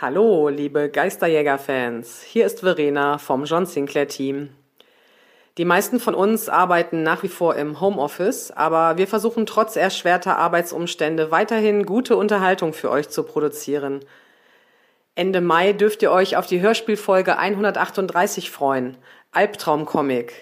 [0.00, 2.22] Hallo, liebe Geisterjäger-Fans.
[2.22, 4.50] Hier ist Verena vom John Sinclair-Team.
[5.56, 10.38] Die meisten von uns arbeiten nach wie vor im Homeoffice, aber wir versuchen trotz erschwerter
[10.38, 14.04] Arbeitsumstände weiterhin gute Unterhaltung für euch zu produzieren.
[15.16, 18.96] Ende Mai dürft ihr euch auf die Hörspielfolge 138 freuen,
[19.32, 20.32] Albtraumcomic.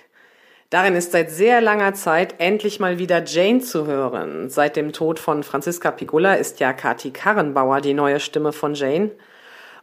[0.68, 4.50] Darin ist seit sehr langer Zeit endlich mal wieder Jane zu hören.
[4.50, 9.12] Seit dem Tod von Franziska Pigula ist ja Kati Karrenbauer die neue Stimme von Jane.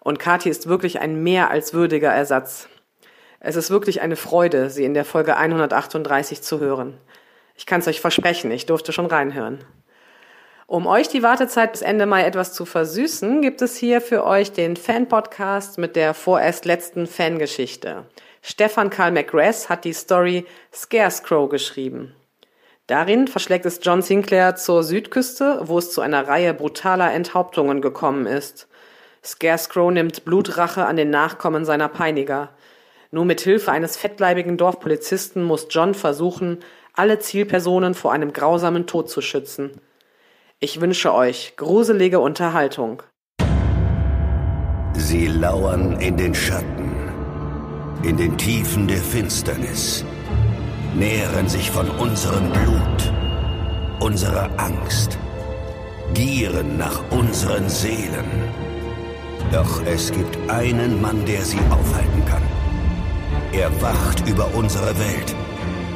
[0.04, 2.68] Und Kati ist wirklich ein mehr als würdiger Ersatz.
[3.40, 6.98] Es ist wirklich eine Freude, sie in der Folge 138 zu hören.
[7.56, 9.64] Ich kann es euch versprechen, ich durfte schon reinhören.
[10.68, 14.52] Um euch die Wartezeit bis Ende Mai etwas zu versüßen, gibt es hier für euch
[14.52, 18.06] den Fan-Podcast mit der vorerst letzten Fangeschichte.
[18.42, 22.14] Stefan Karl McGrath hat die Story Scarecrow geschrieben.
[22.88, 28.26] Darin verschlägt es John Sinclair zur Südküste, wo es zu einer Reihe brutaler Enthauptungen gekommen
[28.26, 28.68] ist.
[29.26, 32.50] Scarecrow nimmt Blutrache an den Nachkommen seiner Peiniger.
[33.12, 36.60] Nur mit Hilfe eines fettleibigen Dorfpolizisten muss John versuchen,
[36.94, 39.80] alle Zielpersonen vor einem grausamen Tod zu schützen.
[40.60, 43.04] Ich wünsche euch gruselige Unterhaltung.
[44.94, 46.92] Sie lauern in den Schatten,
[48.04, 50.06] in den Tiefen der Finsternis,
[50.96, 53.14] nähren sich von unserem Blut,
[54.00, 55.18] unserer Angst,
[56.14, 58.63] gieren nach unseren Seelen.
[59.52, 62.42] Doch es gibt einen Mann, der sie aufhalten kann.
[63.52, 65.36] Er wacht über unsere Welt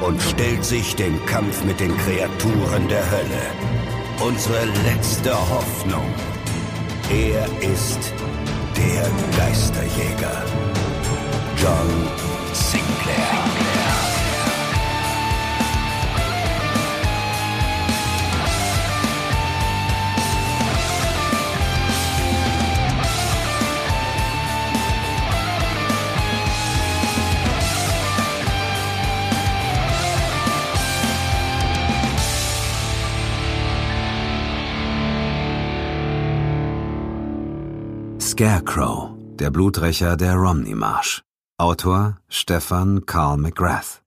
[0.02, 4.26] und stellt sich dem Kampf mit den Kreaturen der Hölle.
[4.26, 6.14] Unsere letzte Hoffnung.
[7.10, 8.14] Er ist
[8.76, 10.44] der Geisterjäger.
[11.58, 12.08] John
[12.54, 13.47] Sinclair.
[38.38, 41.24] Scarecrow, der Bluträcher der Romney-Marsch.
[41.58, 44.04] Autor Stefan Carl McGrath.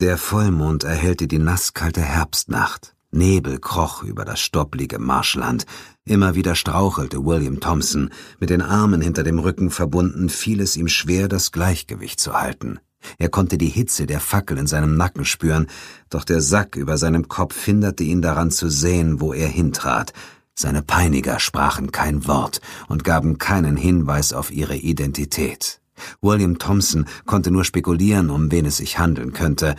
[0.00, 2.94] Der Vollmond erhellte die nasskalte Herbstnacht.
[3.10, 5.66] Nebel kroch über das stopplige Marschland.
[6.04, 8.10] Immer wieder strauchelte William Thompson.
[8.38, 12.78] Mit den Armen hinter dem Rücken verbunden fiel es ihm schwer, das Gleichgewicht zu halten.
[13.18, 15.66] Er konnte die Hitze der Fackel in seinem Nacken spüren,
[16.10, 20.12] doch der Sack über seinem Kopf hinderte ihn daran zu sehen, wo er hintrat.
[20.54, 25.80] Seine Peiniger sprachen kein Wort und gaben keinen Hinweis auf ihre Identität.
[26.20, 29.74] William Thompson konnte nur spekulieren, um wen es sich handeln könnte.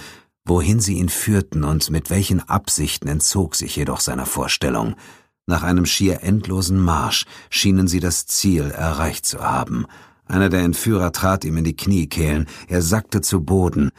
[0.46, 4.96] Wohin sie ihn führten und mit welchen Absichten entzog sich jedoch seiner Vorstellung.
[5.48, 9.86] Nach einem schier endlosen Marsch schienen sie das Ziel erreicht zu haben.
[10.28, 13.92] Einer der Entführer trat ihm in die Kniekehlen, er sackte zu Boden.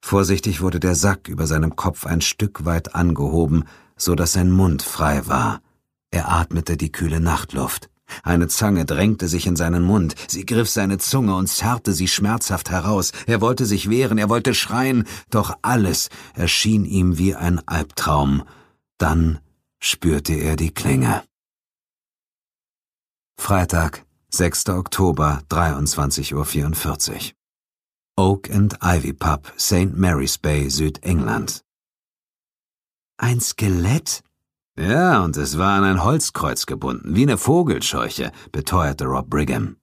[0.00, 3.64] Vorsichtig wurde der Sack über seinem Kopf ein Stück weit angehoben,
[3.96, 5.60] so dass sein Mund frei war.
[6.14, 7.90] Er atmete die kühle Nachtluft.
[8.22, 12.70] Eine Zange drängte sich in seinen Mund, sie griff seine Zunge und zerrte sie schmerzhaft
[12.70, 13.10] heraus.
[13.26, 18.44] Er wollte sich wehren, er wollte schreien, doch alles erschien ihm wie ein Albtraum.
[18.96, 19.40] Dann
[19.80, 21.24] spürte er die Klinge.
[23.36, 24.68] Freitag, 6.
[24.68, 27.32] Oktober, 23.44 Uhr.
[28.16, 29.96] Oak and Ivy Pub, St.
[29.96, 31.64] Mary's Bay, Südengland.
[33.16, 34.22] Ein Skelett?
[34.76, 39.76] Ja, und es war an ein Holzkreuz gebunden, wie eine Vogelscheuche, beteuerte Rob Brigham.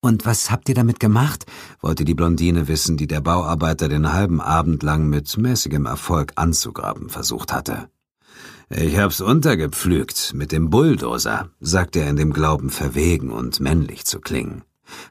[0.00, 1.44] Und was habt ihr damit gemacht?
[1.80, 7.10] wollte die Blondine wissen, die der Bauarbeiter den halben Abend lang mit mäßigem Erfolg anzugraben
[7.10, 7.88] versucht hatte.
[8.70, 14.20] Ich hab's untergepflügt mit dem Bulldozer, sagte er in dem Glauben verwegen und männlich zu
[14.20, 14.62] klingen.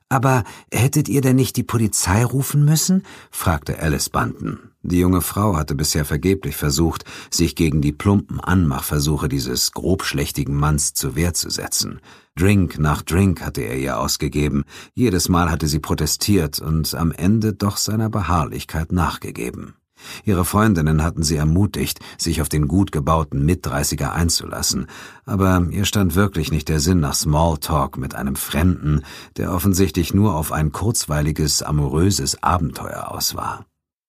[0.09, 3.03] Aber hättet ihr denn nicht die Polizei rufen müssen?
[3.29, 4.72] fragte Alice Banton.
[4.85, 10.93] Die junge Frau hatte bisher vergeblich versucht, sich gegen die plumpen Anmachversuche dieses grobschlächtigen Manns
[10.93, 12.01] zur Wehr zu setzen.
[12.35, 17.53] Drink nach Drink hatte er ihr ausgegeben, jedes Mal hatte sie protestiert und am Ende
[17.53, 19.75] doch seiner Beharrlichkeit nachgegeben.
[20.25, 24.87] Ihre Freundinnen hatten sie ermutigt, sich auf den gut gebauten Mitdreißiger einzulassen,
[25.25, 29.03] aber ihr stand wirklich nicht der Sinn nach Smalltalk mit einem Fremden,
[29.37, 33.65] der offensichtlich nur auf ein kurzweiliges, amoröses Abenteuer aus war.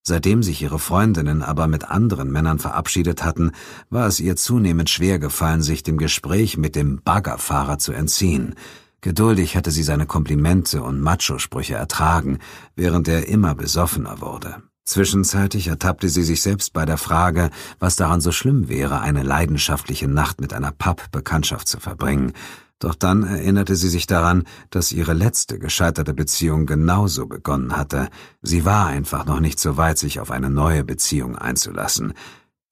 [0.07, 3.53] Seitdem sich ihre Freundinnen aber mit anderen Männern verabschiedet hatten,
[3.89, 8.55] war es ihr zunehmend schwer gefallen, sich dem Gespräch mit dem Baggerfahrer zu entziehen.
[9.01, 12.39] Geduldig hatte sie seine Komplimente und Macho-Sprüche ertragen,
[12.77, 14.63] während er immer besoffener wurde.
[14.85, 17.49] Zwischenzeitlich ertappte sie sich selbst bei der Frage,
[17.79, 22.35] was daran so schlimm wäre, eine leidenschaftliche Nacht mit einer Papp-Bekanntschaft zu verbringen,
[22.79, 28.09] doch dann erinnerte sie sich daran, dass ihre letzte gescheiterte Beziehung genauso begonnen hatte.
[28.43, 32.15] Sie war einfach noch nicht so weit, sich auf eine neue Beziehung einzulassen.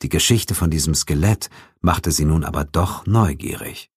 [0.03, 1.49] Die Geschichte von diesem Skelett
[1.81, 3.91] machte sie nun aber doch neugierig.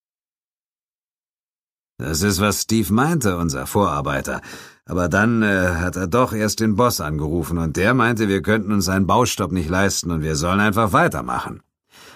[1.98, 4.42] Das ist, was Steve meinte, unser Vorarbeiter.
[4.86, 8.72] Aber dann äh, hat er doch erst den Boss angerufen und der meinte, wir könnten
[8.72, 11.62] uns einen Baustopp nicht leisten und wir sollen einfach weitermachen.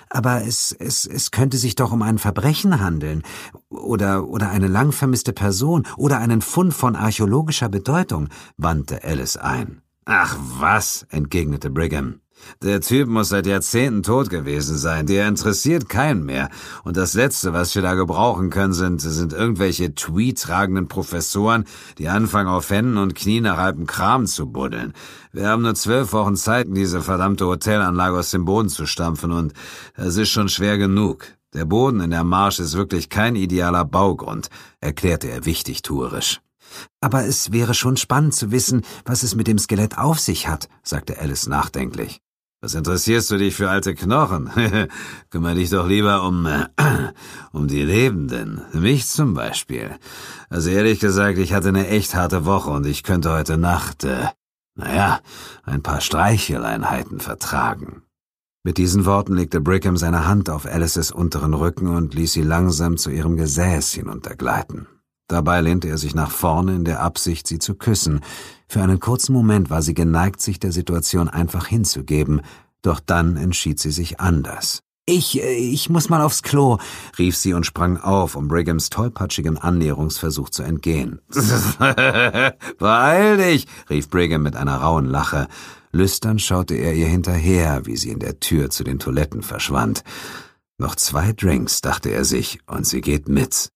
[0.09, 3.23] Aber es, es, es könnte sich doch um ein Verbrechen handeln.
[3.69, 9.81] Oder, oder eine lang vermisste Person oder einen Fund von archäologischer Bedeutung, wandte Alice ein.
[10.05, 12.21] Ach was, entgegnete Brigham.
[12.61, 15.05] Der Typ muss seit Jahrzehnten tot gewesen sein.
[15.05, 16.49] Der interessiert keinen mehr.
[16.83, 21.65] Und das Letzte, was wir da gebrauchen können, sind, sind irgendwelche tweet-tragenden Professoren,
[21.97, 24.93] die anfangen auf Händen und Knien nach halbem Kram zu buddeln.
[25.31, 29.53] Wir haben nur zwölf Wochen Zeit, diese verdammte Hotelanlage aus dem Boden zu stampfen und
[29.95, 31.25] es ist schon schwer genug.
[31.53, 34.49] Der Boden in der Marsch ist wirklich kein idealer Baugrund,
[34.81, 36.41] erklärte er wichtigtuerisch.
[37.01, 40.69] Aber es wäre schon spannend zu wissen, was es mit dem Skelett auf sich hat,
[40.83, 42.21] sagte Alice nachdenklich.
[42.61, 44.49] Was interessierst du dich für alte Knochen?
[45.29, 46.67] Kümmer dich doch lieber um, äh,
[47.53, 48.61] um die Lebenden.
[48.73, 49.95] Mich zum Beispiel.
[50.49, 54.27] Also ehrlich gesagt, ich hatte eine echt harte Woche und ich könnte heute Nacht, äh,
[54.75, 55.21] naja,
[55.63, 58.03] ein paar Streicheleinheiten vertragen.
[58.65, 62.97] Mit diesen Worten legte Brigham seine Hand auf Alices unteren Rücken und ließ sie langsam
[62.97, 64.87] zu ihrem Gesäß hinuntergleiten.
[65.29, 68.19] Dabei lehnte er sich nach vorne in der Absicht, sie zu küssen.
[68.71, 72.41] Für einen kurzen Moment war sie geneigt, sich der Situation einfach hinzugeben,
[72.83, 74.83] doch dann entschied sie sich anders.
[75.07, 76.77] Ich, äh, ich muss mal aufs Klo,
[77.17, 81.19] rief sie und sprang auf, um Brighams tollpatschigen Annäherungsversuch zu entgehen.
[82.77, 85.47] Beeil dich, rief Brigham mit einer rauen Lache.
[85.91, 90.03] Lüstern schaute er ihr hinterher, wie sie in der Tür zu den Toiletten verschwand.
[90.77, 93.71] Noch zwei Drinks, dachte er sich, und sie geht mit.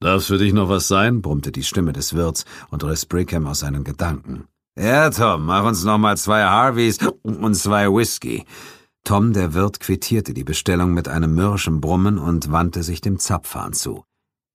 [0.00, 1.22] Darf's für dich noch was sein?
[1.22, 4.44] brummte die Stimme des Wirts und riss Brigham aus seinen Gedanken.
[4.78, 8.44] Ja, Tom, mach uns noch mal zwei Harveys und zwei Whisky.
[9.04, 13.72] Tom, der Wirt, quittierte die Bestellung mit einem mürrischen Brummen und wandte sich dem Zapfhahn
[13.72, 14.04] zu.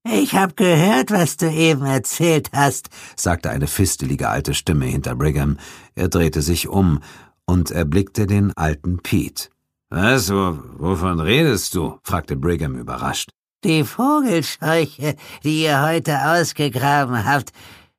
[0.03, 5.57] Ich hab gehört, was du eben erzählt hast, sagte eine fistelige alte Stimme hinter Brigham.
[5.95, 7.01] Er drehte sich um
[7.45, 9.49] und erblickte den alten Pete.
[9.89, 11.99] Was, wovon redest du?
[12.03, 13.31] fragte Brigham überrascht.
[13.63, 17.51] Die Vogelscheuche, die ihr heute ausgegraben habt,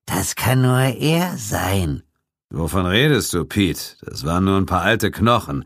[0.06, 2.02] das kann nur er sein.
[2.50, 3.96] Wovon redest du, Pete?
[4.02, 5.64] Das waren nur ein paar alte Knochen.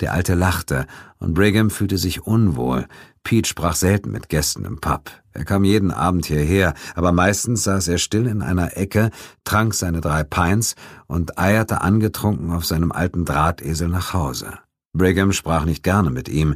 [0.00, 0.86] Der Alte lachte,
[1.18, 2.86] und Brigham fühlte sich unwohl.
[3.24, 5.10] Pete sprach selten mit Gästen im Pub.
[5.32, 9.10] Er kam jeden Abend hierher, aber meistens saß er still in einer Ecke,
[9.44, 10.74] trank seine drei Pints
[11.06, 14.58] und eierte angetrunken auf seinem alten Drahtesel nach Hause.
[14.92, 16.54] Brigham sprach nicht gerne mit ihm,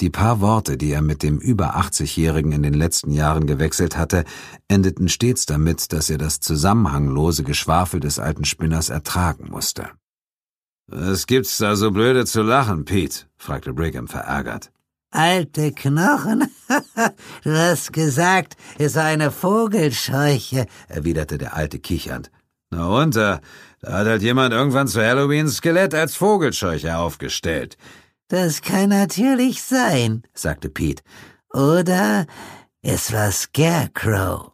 [0.00, 4.24] die paar Worte, die er mit dem über 80-Jährigen in den letzten Jahren gewechselt hatte,
[4.68, 9.88] endeten stets damit, dass er das zusammenhanglose Geschwafel des alten Spinners ertragen musste.
[10.86, 13.26] Was gibt's da so blöde zu lachen, Pete?
[13.36, 14.72] fragte Brigham verärgert.
[15.12, 16.48] Alte Knochen?
[17.44, 22.30] du hast gesagt, es sei eine Vogelscheuche, erwiderte der Alte kichernd.
[22.70, 23.40] Na und, da
[23.84, 27.76] hat halt jemand irgendwann zu Halloween Skelett als Vogelscheuche aufgestellt.
[28.30, 31.02] Das kann natürlich sein, sagte Pete.
[31.52, 32.26] Oder
[32.80, 34.52] es war Scarecrow.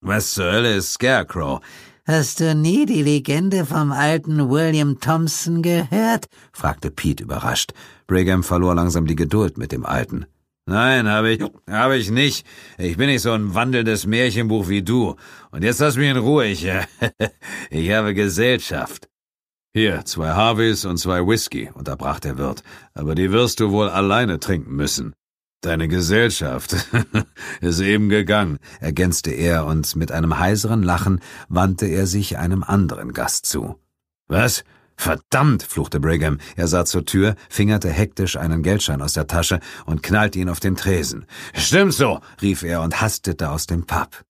[0.00, 1.60] Was zur Hölle ist Scarecrow?
[2.08, 6.26] Hast du nie die Legende vom alten William Thompson gehört?
[6.52, 7.72] fragte Pete überrascht.
[8.08, 10.26] Brigham verlor langsam die Geduld mit dem Alten.
[10.66, 12.44] Nein, habe ich, habe ich nicht.
[12.78, 15.14] Ich bin nicht so ein wandelndes Märchenbuch wie du.
[15.52, 16.46] Und jetzt lass mich in Ruhe.
[16.46, 16.66] Ich,
[17.70, 19.08] ich habe Gesellschaft.
[19.76, 22.62] Hier, zwei Harveys und zwei Whisky, unterbrach der Wirt,
[22.94, 25.14] aber die wirst du wohl alleine trinken müssen.
[25.62, 26.76] Deine Gesellschaft
[27.60, 33.12] ist eben gegangen, ergänzte er, und mit einem heiseren Lachen wandte er sich einem anderen
[33.12, 33.80] Gast zu.
[34.28, 34.62] Was?
[34.96, 36.38] Verdammt, fluchte Brigham.
[36.54, 40.60] Er sah zur Tür, fingerte hektisch einen Geldschein aus der Tasche und knallte ihn auf
[40.60, 41.26] den Tresen.
[41.52, 44.24] Stimmt so, rief er und hastete aus dem Pub.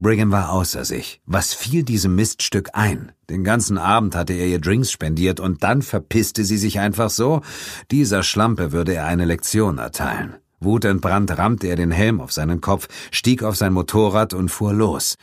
[0.00, 1.20] Brigham war außer sich.
[1.26, 3.10] Was fiel diesem Miststück ein?
[3.28, 7.42] Den ganzen Abend hatte er ihr Drinks spendiert und dann verpisste sie sich einfach so?
[7.90, 10.36] Dieser Schlampe würde er eine Lektion erteilen.
[10.60, 15.16] Wutentbrannt rammte er den Helm auf seinen Kopf, stieg auf sein Motorrad und fuhr los.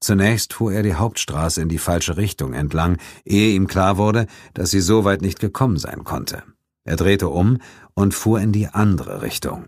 [0.00, 4.70] Zunächst fuhr er die Hauptstraße in die falsche Richtung entlang, ehe ihm klar wurde, dass
[4.70, 6.42] sie so weit nicht gekommen sein konnte.
[6.84, 7.58] Er drehte um
[7.94, 9.66] und fuhr in die andere Richtung.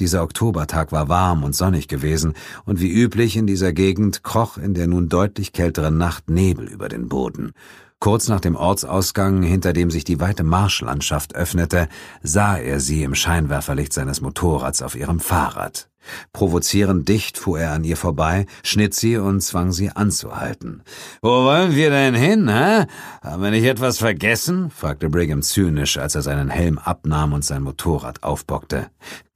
[0.00, 2.34] Dieser Oktobertag war warm und sonnig gewesen,
[2.64, 6.88] und wie üblich in dieser Gegend kroch in der nun deutlich kälteren Nacht Nebel über
[6.88, 7.52] den Boden.
[8.00, 11.88] Kurz nach dem Ortsausgang, hinter dem sich die weite Marschlandschaft öffnete,
[12.22, 15.88] sah er sie im Scheinwerferlicht seines Motorrads auf ihrem Fahrrad.
[16.32, 20.82] Provozierend dicht fuhr er an ihr vorbei, schnitt sie und zwang sie anzuhalten.
[21.22, 22.84] Wo wollen wir denn hin, hä?
[23.22, 24.70] Haben wir nicht etwas vergessen?
[24.70, 28.88] fragte Brigham zynisch, als er seinen Helm abnahm und sein Motorrad aufbockte.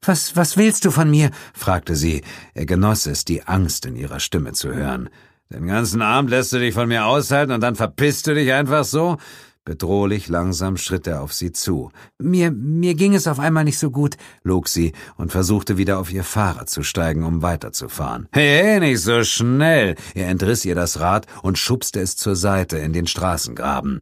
[0.02, 1.30] Was, was willst du von mir?
[1.54, 2.22] fragte sie.
[2.54, 5.08] Er genoss es, die Angst in ihrer Stimme zu hören.
[5.50, 8.84] Den ganzen Abend lässt du dich von mir aushalten und dann verpisst du dich einfach
[8.84, 9.16] so?
[9.64, 11.90] Bedrohlich langsam schritt er auf sie zu.
[12.18, 16.10] Mir, mir ging es auf einmal nicht so gut, log sie und versuchte wieder auf
[16.10, 18.28] ihr Fahrrad zu steigen, um weiterzufahren.
[18.32, 19.94] Hey, nicht so schnell!
[20.14, 24.00] Er entriss ihr das Rad und schubste es zur Seite in den Straßengraben.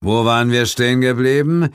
[0.00, 1.70] Wo waren wir stehen geblieben?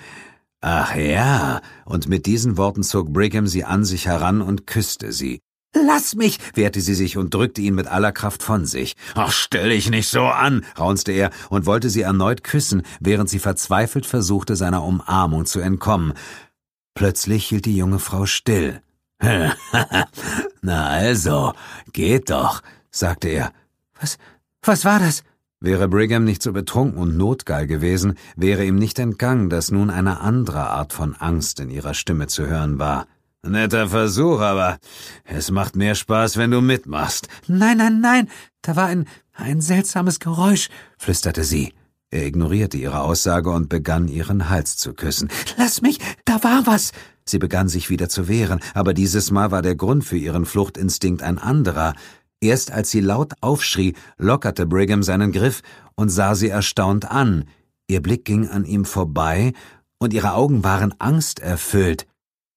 [0.65, 5.41] Ach ja, und mit diesen Worten zog Brigham sie an sich heran und küsste sie.
[5.75, 8.95] Lass mich, wehrte sie sich und drückte ihn mit aller Kraft von sich.
[9.13, 13.39] Ach, stell dich nicht so an, raunzte er und wollte sie erneut küssen, während sie
[13.39, 16.13] verzweifelt versuchte, seiner Umarmung zu entkommen.
[16.95, 18.81] Plötzlich hielt die junge Frau still.
[20.61, 21.51] Na also,
[21.91, 23.51] geht doch, sagte er.
[23.99, 24.17] Was,
[24.61, 25.23] was war das?
[25.63, 30.19] Wäre Brigham nicht so betrunken und notgeil gewesen, wäre ihm nicht entgangen, dass nun eine
[30.19, 33.07] andere Art von Angst in ihrer Stimme zu hören war.
[33.43, 34.77] Netter Versuch, aber
[35.23, 37.29] es macht mehr Spaß, wenn du mitmachst.
[37.47, 38.29] Nein, nein, nein,
[38.61, 40.67] da war ein, ein seltsames Geräusch,
[40.97, 41.71] flüsterte sie.
[42.11, 45.29] Er ignorierte ihre Aussage und begann ihren Hals zu küssen.
[45.57, 46.91] Lass mich, da war was.
[47.23, 51.23] Sie begann sich wieder zu wehren, aber dieses Mal war der Grund für ihren Fluchtinstinkt
[51.23, 51.93] ein anderer.
[52.43, 55.61] Erst als sie laut aufschrie, lockerte Brigham seinen Griff
[55.95, 57.45] und sah sie erstaunt an.
[57.87, 59.53] Ihr Blick ging an ihm vorbei,
[59.97, 62.05] und ihre Augen waren angsterfüllt.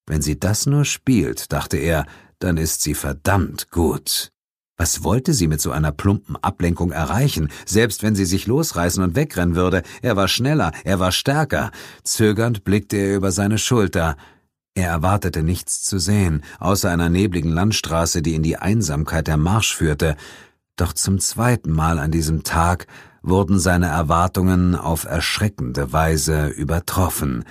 [0.05, 2.05] Wenn sie das nur spielt, dachte er,
[2.41, 4.33] dann ist sie verdammt gut.
[4.77, 9.15] Was wollte sie mit so einer plumpen Ablenkung erreichen, selbst wenn sie sich losreißen und
[9.15, 9.85] wegrennen würde?
[10.03, 11.71] Er war schneller, er war stärker.
[12.03, 14.17] Zögernd blickte er über seine Schulter.
[14.77, 19.75] Er erwartete nichts zu sehen, außer einer nebligen Landstraße, die in die Einsamkeit der Marsch
[19.75, 20.17] führte.
[20.77, 22.87] Doch zum zweiten Mal an diesem Tag
[23.23, 27.45] wurden seine Erwartungen auf erschreckende Weise übertroffen.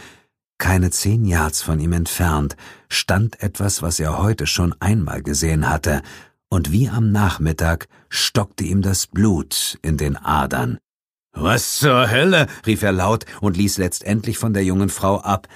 [0.60, 2.56] Keine zehn Yards von ihm entfernt
[2.90, 6.04] stand etwas, was er heute schon einmal gesehen hatte,
[6.48, 10.78] und wie am Nachmittag stockte ihm das Blut in den Adern.
[11.34, 12.46] Was zur Hölle?
[12.68, 15.48] rief er laut und ließ letztendlich von der jungen Frau ab.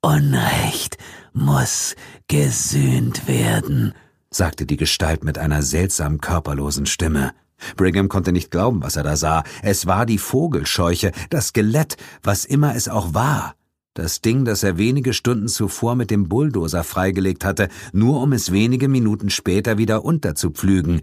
[0.00, 0.96] Unrecht
[1.32, 1.94] muss
[2.26, 3.94] gesühnt werden,
[4.30, 7.32] sagte die Gestalt mit einer seltsam körperlosen Stimme.
[7.76, 9.42] Brigham konnte nicht glauben, was er da sah.
[9.62, 13.54] Es war die Vogelscheuche, das Skelett, was immer es auch war.
[13.94, 18.52] Das Ding, das er wenige Stunden zuvor mit dem Bulldozer freigelegt hatte, nur um es
[18.52, 21.00] wenige Minuten später wieder unterzupflügen.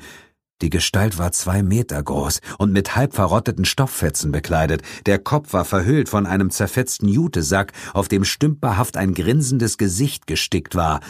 [0.61, 4.83] Die Gestalt war zwei Meter groß und mit halb verrotteten Stofffetzen bekleidet.
[5.05, 10.75] Der Kopf war verhüllt von einem zerfetzten Jutesack, auf dem stümperhaft ein grinsendes Gesicht gestickt
[10.75, 11.01] war.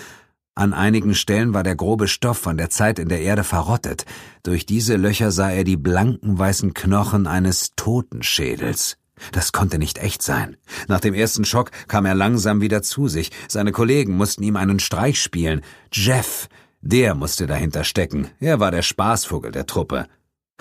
[0.56, 4.06] An einigen Stellen war der grobe Stoff von der Zeit in der Erde verrottet.
[4.42, 8.98] Durch diese Löcher sah er die blanken weißen Knochen eines Totenschädels.
[9.32, 10.58] Das konnte nicht echt sein.
[10.88, 13.32] Nach dem ersten Schock kam er langsam wieder zu sich.
[13.48, 15.62] Seine Kollegen mussten ihm einen Streich spielen.
[15.92, 16.48] Jeff,
[16.86, 18.30] der musste dahinter stecken.
[18.40, 20.08] Er war der Spaßvogel der Truppe.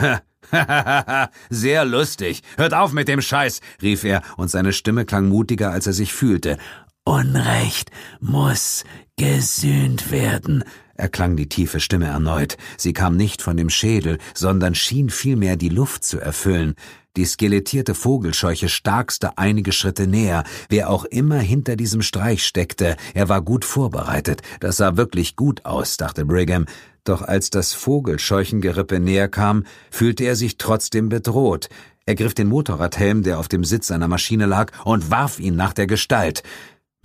[0.00, 2.42] Ha, sehr lustig.
[2.56, 6.12] Hört auf mit dem Scheiß, rief er, und seine Stimme klang mutiger, als er sich
[6.12, 6.58] fühlte.
[7.04, 7.90] Unrecht
[8.20, 8.84] muss
[9.16, 10.64] gesühnt werden,
[10.94, 12.56] erklang die tiefe Stimme erneut.
[12.78, 16.74] Sie kam nicht von dem Schädel, sondern schien vielmehr die Luft zu erfüllen.
[17.16, 20.42] Die skelettierte Vogelscheuche starkste einige Schritte näher.
[20.68, 24.42] Wer auch immer hinter diesem Streich steckte, er war gut vorbereitet.
[24.58, 26.66] Das sah wirklich gut aus, dachte Brigham.
[27.04, 31.68] Doch als das Vogelscheuchengerippe näher kam, fühlte er sich trotzdem bedroht.
[32.04, 35.72] Er griff den Motorradhelm, der auf dem Sitz seiner Maschine lag, und warf ihn nach
[35.72, 36.42] der Gestalt.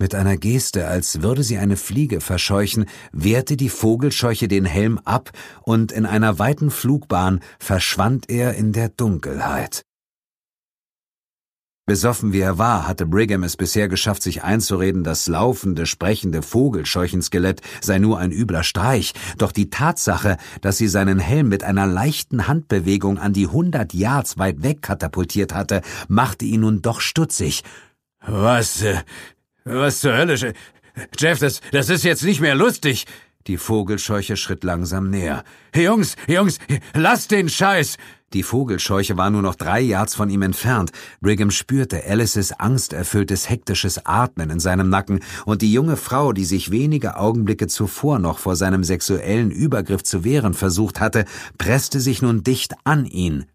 [0.00, 5.30] Mit einer Geste, als würde sie eine Fliege verscheuchen, wehrte die Vogelscheuche den Helm ab,
[5.62, 9.84] und in einer weiten Flugbahn verschwand er in der Dunkelheit.
[11.90, 17.62] Besoffen wie er war, hatte Brigham es bisher geschafft, sich einzureden, das laufende, sprechende Vogelscheuchenskelett
[17.80, 19.12] sei nur ein übler Streich.
[19.38, 24.38] Doch die Tatsache, dass sie seinen Helm mit einer leichten Handbewegung an die hundert Yards
[24.38, 27.64] weit weg katapultiert hatte, machte ihn nun doch stutzig.
[28.24, 29.00] Was, äh,
[29.64, 30.54] was zur Hölle?
[31.18, 33.06] Jeff, das, das ist jetzt nicht mehr lustig.
[33.48, 35.42] Die Vogelscheuche schritt langsam näher.
[35.74, 36.60] Jungs, Jungs,
[36.94, 37.96] lasst den Scheiß!
[38.32, 40.92] Die Vogelscheuche war nur noch drei Yards von ihm entfernt.
[41.20, 46.70] Brigham spürte Alices angsterfülltes, hektisches Atmen in seinem Nacken, und die junge Frau, die sich
[46.70, 51.24] wenige Augenblicke zuvor noch vor seinem sexuellen Übergriff zu wehren versucht hatte,
[51.58, 53.46] presste sich nun dicht an ihn.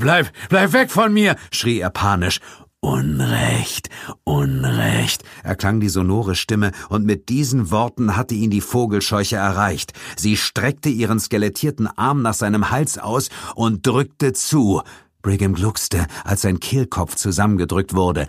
[0.00, 1.36] Bleib, bleib weg von mir!
[1.50, 2.40] schrie er panisch.
[2.82, 3.90] Unrecht,
[4.24, 9.92] Unrecht, erklang die sonore Stimme, und mit diesen Worten hatte ihn die Vogelscheuche erreicht.
[10.16, 14.82] Sie streckte ihren skelettierten Arm nach seinem Hals aus und drückte zu.
[15.20, 18.26] Brigham gluckste, als sein Kehlkopf zusammengedrückt wurde.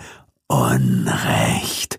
[0.48, 1.98] Unrecht.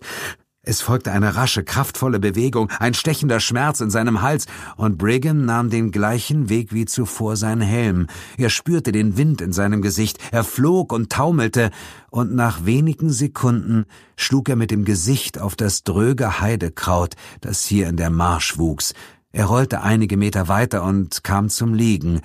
[0.65, 4.45] Es folgte eine rasche, kraftvolle Bewegung, ein stechender Schmerz in seinem Hals,
[4.77, 8.07] und Brigham nahm den gleichen Weg wie zuvor sein Helm.
[8.37, 11.69] Er spürte den Wind in seinem Gesicht, er flog und taumelte,
[12.11, 13.83] und nach wenigen Sekunden
[14.15, 18.93] schlug er mit dem Gesicht auf das dröge Heidekraut, das hier in der Marsch wuchs.
[19.33, 22.21] Er rollte einige Meter weiter und kam zum Liegen.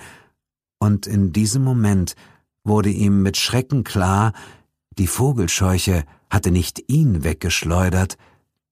[0.79, 2.15] Und in diesem Moment
[2.63, 4.31] wurde ihm mit Schrecken klar,
[4.97, 8.17] die Vogelscheuche hatte nicht ihn weggeschleudert,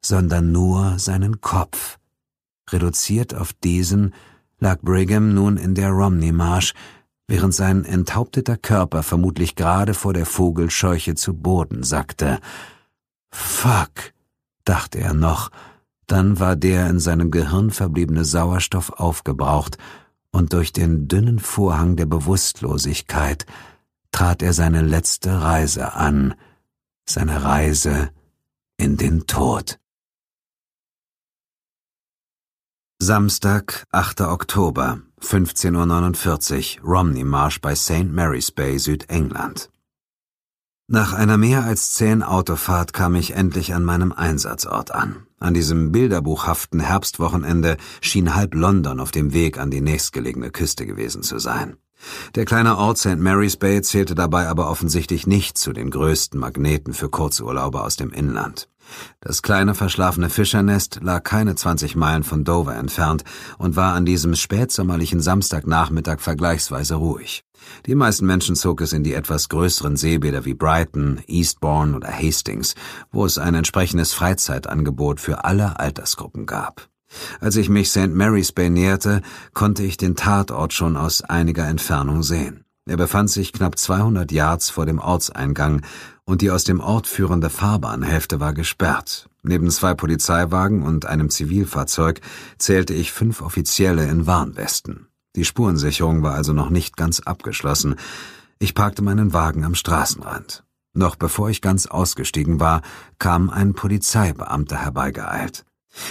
[0.01, 1.97] sondern nur seinen Kopf.
[2.69, 4.13] Reduziert auf diesen
[4.59, 6.73] lag Brigham nun in der Romney-Marsch,
[7.27, 12.39] während sein enthaupteter Körper vermutlich gerade vor der Vogelscheuche zu Boden sackte.
[13.31, 14.13] Fuck,
[14.63, 15.51] dachte er noch,
[16.07, 19.77] dann war der in seinem Gehirn verbliebene Sauerstoff aufgebraucht,
[20.31, 23.45] und durch den dünnen Vorhang der Bewusstlosigkeit
[24.11, 26.35] trat er seine letzte Reise an,
[27.05, 28.09] seine Reise
[28.77, 29.79] in den Tod.
[32.99, 34.21] Samstag, 8.
[34.21, 38.11] Oktober, 15.49 Uhr, Romney Marsh bei St.
[38.11, 39.69] Mary's Bay, Südengland.
[40.87, 45.27] Nach einer mehr als zehn Autofahrt kam ich endlich an meinem Einsatzort an.
[45.39, 51.21] An diesem bilderbuchhaften Herbstwochenende schien halb London auf dem Weg an die nächstgelegene Küste gewesen
[51.21, 51.77] zu sein.
[52.33, 53.19] Der kleine Ort St.
[53.19, 58.11] Mary's Bay zählte dabei aber offensichtlich nicht zu den größten Magneten für Kurzurlauber aus dem
[58.11, 58.69] Inland.
[59.19, 63.23] Das kleine verschlafene Fischernest lag keine 20 Meilen von Dover entfernt
[63.57, 67.43] und war an diesem spätsommerlichen Samstagnachmittag vergleichsweise ruhig.
[67.85, 72.75] Die meisten Menschen zog es in die etwas größeren Seebäder wie Brighton, Eastbourne oder Hastings,
[73.11, 76.87] wo es ein entsprechendes Freizeitangebot für alle Altersgruppen gab.
[77.39, 78.13] Als ich mich St.
[78.13, 79.21] Mary's Bay näherte,
[79.53, 82.66] konnte ich den Tatort schon aus einiger Entfernung sehen.
[82.87, 85.81] Er befand sich knapp 200 Yards vor dem Ortseingang
[86.23, 89.29] und die aus dem Ort führende Fahrbahnhälfte war gesperrt.
[89.43, 92.21] Neben zwei Polizeiwagen und einem Zivilfahrzeug
[92.57, 95.07] zählte ich fünf Offizielle in Warnwesten.
[95.35, 97.95] Die Spurensicherung war also noch nicht ganz abgeschlossen.
[98.57, 100.63] Ich parkte meinen Wagen am Straßenrand.
[100.93, 102.81] Noch bevor ich ganz ausgestiegen war,
[103.19, 105.65] kam ein Polizeibeamter herbeigeeilt.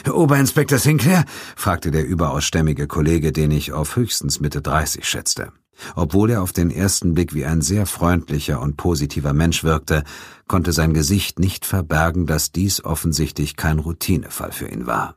[0.08, 1.24] Oberinspektor Sinclair?
[1.56, 5.52] fragte der überaus stämmige Kollege, den ich auf höchstens Mitte 30 schätzte.
[5.94, 10.04] Obwohl er auf den ersten Blick wie ein sehr freundlicher und positiver Mensch wirkte,
[10.48, 15.16] konnte sein Gesicht nicht verbergen, dass dies offensichtlich kein Routinefall für ihn war.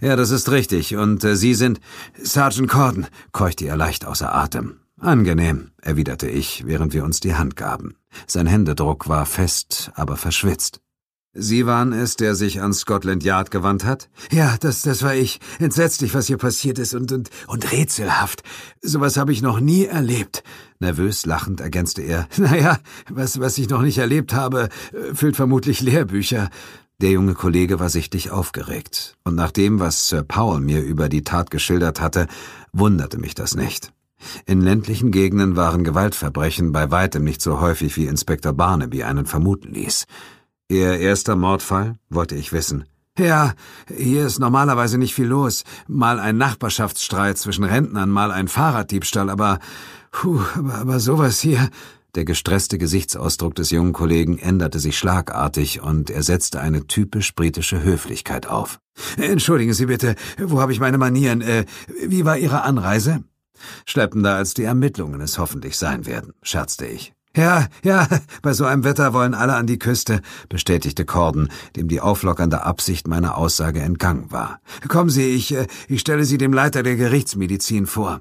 [0.00, 0.96] Ja, das ist richtig.
[0.96, 1.80] Und äh, Sie sind
[2.22, 4.80] Sergeant Corden, keuchte er leicht außer Atem.
[5.00, 7.96] Angenehm, erwiderte ich, während wir uns die Hand gaben.
[8.26, 10.80] Sein Händedruck war fest, aber verschwitzt.
[11.36, 14.08] Sie waren es, der sich an Scotland Yard gewandt hat?
[14.30, 15.40] Ja, das, das war ich.
[15.58, 18.42] Entsetzlich, was hier passiert ist und, und, und rätselhaft.
[18.80, 20.44] Sowas habe ich noch nie erlebt.
[20.78, 22.28] Nervös lachend ergänzte er.
[22.36, 22.78] Naja,
[23.10, 24.68] was, was ich noch nicht erlebt habe,
[25.12, 26.50] füllt vermutlich Lehrbücher.
[27.00, 29.16] Der junge Kollege war sichtlich aufgeregt.
[29.24, 32.28] Und nach dem, was Sir Paul mir über die Tat geschildert hatte,
[32.72, 33.92] wunderte mich das nicht.
[34.46, 39.72] In ländlichen Gegenden waren Gewaltverbrechen bei weitem nicht so häufig wie Inspektor Barnaby einen vermuten
[39.72, 40.06] ließ.
[40.68, 42.84] Ihr erster Mordfall, wollte ich wissen.
[43.18, 43.52] Ja,
[43.94, 45.64] hier ist normalerweise nicht viel los.
[45.86, 49.60] Mal ein Nachbarschaftsstreit zwischen Rentnern, mal ein Fahrraddiebstahl, aber,
[50.10, 51.70] puh, aber, aber sowas hier.
[52.16, 57.82] Der gestresste Gesichtsausdruck des jungen Kollegen änderte sich schlagartig und er setzte eine typisch britische
[57.82, 58.78] Höflichkeit auf.
[59.16, 61.40] Entschuldigen Sie bitte, wo habe ich meine Manieren?
[61.40, 61.66] Äh,
[62.06, 63.24] wie war Ihre Anreise?
[63.84, 67.14] Schleppender als die Ermittlungen es hoffentlich sein werden, scherzte ich.
[67.36, 68.06] Ja, ja,
[68.42, 73.08] bei so einem Wetter wollen alle an die Küste, bestätigte Corden, dem die auflockernde Absicht
[73.08, 74.60] meiner Aussage entgangen war.
[74.86, 78.20] Kommen Sie, ich, äh, ich stelle Sie dem Leiter der Gerichtsmedizin vor.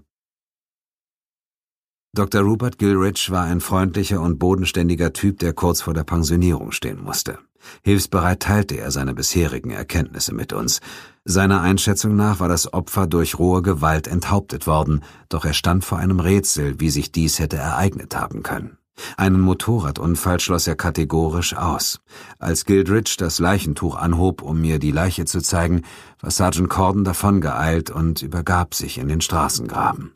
[2.16, 2.42] Dr.
[2.42, 7.40] Rupert Gilrich war ein freundlicher und bodenständiger Typ, der kurz vor der Pensionierung stehen musste.
[7.84, 10.80] Hilfsbereit teilte er seine bisherigen Erkenntnisse mit uns.
[11.26, 15.98] Seiner Einschätzung nach war das Opfer durch rohe Gewalt enthauptet worden, doch er stand vor
[15.98, 18.78] einem Rätsel, wie sich dies hätte ereignet haben können.
[19.18, 22.00] Einen Motorradunfall schloss er kategorisch aus.
[22.40, 25.82] Als Gildridge das Leichentuch anhob, um mir die Leiche zu zeigen,
[26.20, 30.14] war Sergeant Corden davongeeilt und übergab sich in den Straßengraben.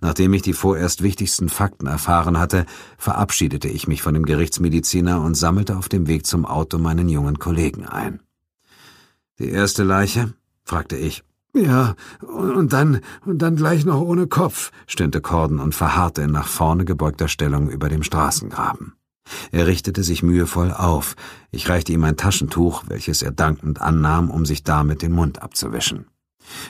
[0.00, 5.36] Nachdem ich die vorerst wichtigsten Fakten erfahren hatte, verabschiedete ich mich von dem Gerichtsmediziner und
[5.36, 8.20] sammelte auf dem Weg zum Auto meinen jungen Kollegen ein.
[9.38, 10.34] Die erste Leiche?
[10.64, 11.22] fragte ich.
[11.54, 16.46] Ja, und dann, und dann gleich noch ohne Kopf, stöhnte Corden und verharrte in nach
[16.46, 18.94] vorne gebeugter Stellung über dem Straßengraben.
[19.50, 21.14] Er richtete sich mühevoll auf.
[21.50, 26.06] Ich reichte ihm ein Taschentuch, welches er dankend annahm, um sich damit den Mund abzuwischen.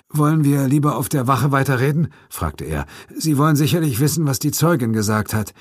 [0.08, 2.08] Wollen wir lieber auf der Wache weiterreden?
[2.28, 2.86] fragte er.
[3.14, 5.54] Sie wollen sicherlich wissen, was die Zeugin gesagt hat.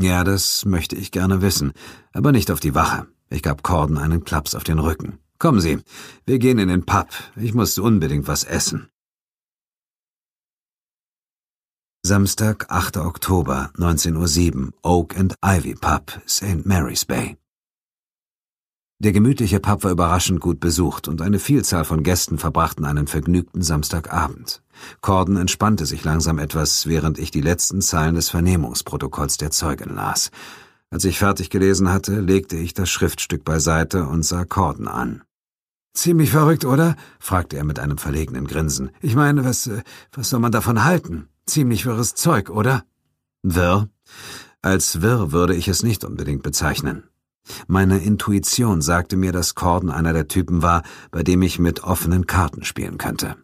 [0.00, 1.72] Ja, das möchte ich gerne wissen,
[2.12, 3.06] aber nicht auf die Wache.
[3.30, 5.18] Ich gab Corden einen Klaps auf den Rücken.
[5.38, 5.78] Kommen Sie,
[6.26, 7.08] wir gehen in den Pub.
[7.36, 8.88] Ich muss unbedingt was essen.
[12.06, 12.98] Samstag, 8.
[12.98, 16.66] Oktober, 19.07 Uhr, Oak and Ivy Pub, St.
[16.66, 17.36] Mary's Bay.
[19.00, 23.62] Der gemütliche Pub war überraschend gut besucht und eine Vielzahl von Gästen verbrachten einen vergnügten
[23.62, 24.62] Samstagabend.
[25.00, 30.30] Corden entspannte sich langsam etwas, während ich die letzten Zeilen des Vernehmungsprotokolls der Zeugin las.
[30.94, 35.24] Als ich fertig gelesen hatte, legte ich das Schriftstück beiseite und sah Corden an.
[35.92, 36.94] Ziemlich verrückt, oder?
[37.18, 38.92] fragte er mit einem verlegenen Grinsen.
[39.00, 41.26] Ich meine, was, äh, was soll man davon halten?
[41.46, 42.84] Ziemlich wirres Zeug, oder?
[43.42, 43.88] Wirr?
[44.62, 47.02] Als wirr würde ich es nicht unbedingt bezeichnen.
[47.66, 52.28] Meine Intuition sagte mir, dass Corden einer der Typen war, bei dem ich mit offenen
[52.28, 53.34] Karten spielen könnte.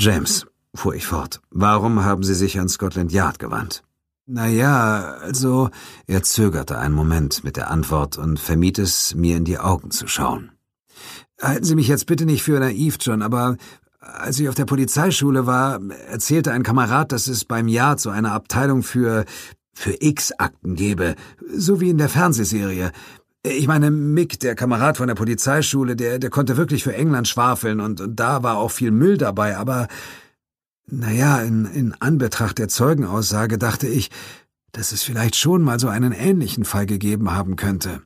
[0.00, 3.82] James, fuhr ich fort, warum haben Sie sich an Scotland Yard gewandt?
[4.30, 5.70] Na ja, also.
[6.06, 10.06] Er zögerte einen Moment mit der Antwort und vermied es, mir in die Augen zu
[10.06, 10.50] schauen.
[11.40, 13.56] Halten Sie mich jetzt bitte nicht für naiv, John, aber
[14.00, 18.32] als ich auf der Polizeischule war, erzählte ein Kamerad, dass es beim Yard so eine
[18.32, 19.24] Abteilung für
[19.72, 21.14] für X-Akten gebe,
[21.54, 22.90] so wie in der Fernsehserie.
[23.44, 27.80] Ich meine, Mick, der Kamerad von der Polizeischule, der, der konnte wirklich für England schwafeln
[27.80, 29.86] und, und da war auch viel Müll dabei, aber
[30.90, 34.10] naja, in, in Anbetracht der Zeugenaussage dachte ich,
[34.72, 38.02] dass es vielleicht schon mal so einen ähnlichen Fall gegeben haben könnte.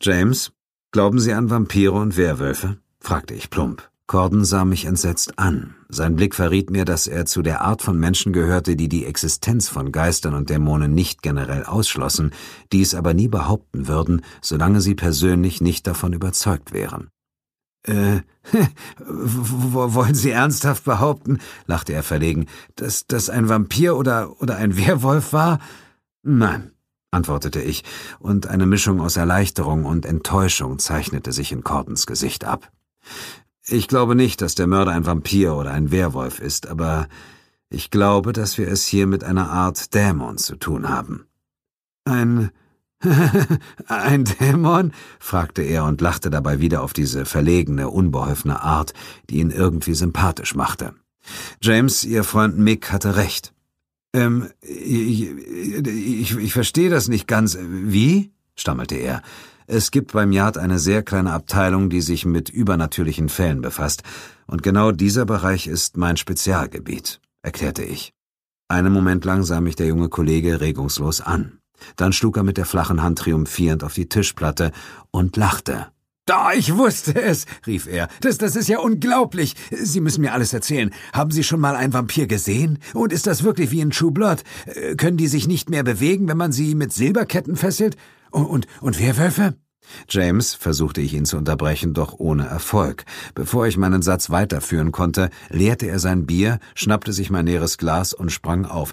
[0.00, 0.52] James,
[0.92, 2.78] glauben Sie an Vampire und Werwölfe?
[3.00, 3.88] fragte ich plump.
[4.06, 5.74] Corden sah mich entsetzt an.
[5.88, 9.70] Sein Blick verriet mir, dass er zu der Art von Menschen gehörte, die die Existenz
[9.70, 12.32] von Geistern und Dämonen nicht generell ausschlossen,
[12.70, 17.08] dies aber nie behaupten würden, solange sie persönlich nicht davon überzeugt wären.
[17.84, 18.20] Äh,
[18.98, 25.32] wollen Sie ernsthaft behaupten, lachte er verlegen, dass das ein Vampir oder, oder ein Werwolf
[25.32, 25.60] war?
[26.22, 26.72] Nein,
[27.10, 27.84] antwortete ich,
[28.18, 32.70] und eine Mischung aus Erleichterung und Enttäuschung zeichnete sich in Cordens Gesicht ab.
[33.66, 37.08] Ich glaube nicht, dass der Mörder ein Vampir oder ein Werwolf ist, aber
[37.68, 41.26] ich glaube, dass wir es hier mit einer Art Dämon zu tun haben.
[42.04, 42.50] Ein
[43.86, 44.92] ein Dämon?
[45.18, 48.94] fragte er und lachte dabei wieder auf diese verlegene, unbeholfene Art,
[49.30, 50.94] die ihn irgendwie sympathisch machte.
[51.60, 53.52] James, Ihr Freund Mick hatte recht.
[54.12, 57.58] Ähm, ich, ich, ich verstehe das nicht ganz.
[57.60, 58.32] Wie?
[58.56, 59.22] stammelte er.
[59.66, 64.02] Es gibt beim Yard eine sehr kleine Abteilung, die sich mit übernatürlichen Fällen befasst,
[64.46, 68.12] und genau dieser Bereich ist mein Spezialgebiet, erklärte ich.
[68.68, 71.60] Einen Moment lang sah mich der junge Kollege regungslos an.
[71.96, 74.72] Dann schlug er mit der flachen Hand triumphierend auf die Tischplatte
[75.10, 75.88] und lachte.
[76.26, 78.08] Da, ich wusste es, rief er.
[78.22, 79.54] Das, das ist ja unglaublich.
[79.70, 80.90] Sie müssen mir alles erzählen.
[81.12, 82.78] Haben Sie schon mal einen Vampir gesehen?
[82.94, 84.42] Und ist das wirklich wie in True Blood?
[84.64, 87.96] Äh, können die sich nicht mehr bewegen, wenn man sie mit Silberketten fesselt?
[88.30, 89.54] Und, und, und Werwölfe?
[90.08, 93.04] James versuchte ich ihn zu unterbrechen, doch ohne Erfolg.
[93.34, 98.12] Bevor ich meinen Satz weiterführen konnte, leerte er sein Bier, schnappte sich mein leeres Glas
[98.12, 98.92] und sprang auf.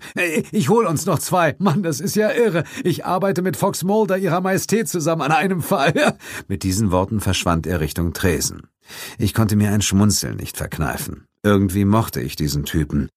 [0.51, 1.55] Ich hol uns noch zwei.
[1.59, 2.63] Mann, das ist ja irre.
[2.83, 5.93] Ich arbeite mit Fox Mulder, ihrer Majestät, zusammen an einem Fall.
[6.47, 8.67] Mit diesen Worten verschwand er Richtung Tresen.
[9.17, 11.25] Ich konnte mir ein Schmunzeln nicht verkneifen.
[11.43, 13.09] Irgendwie mochte ich diesen Typen.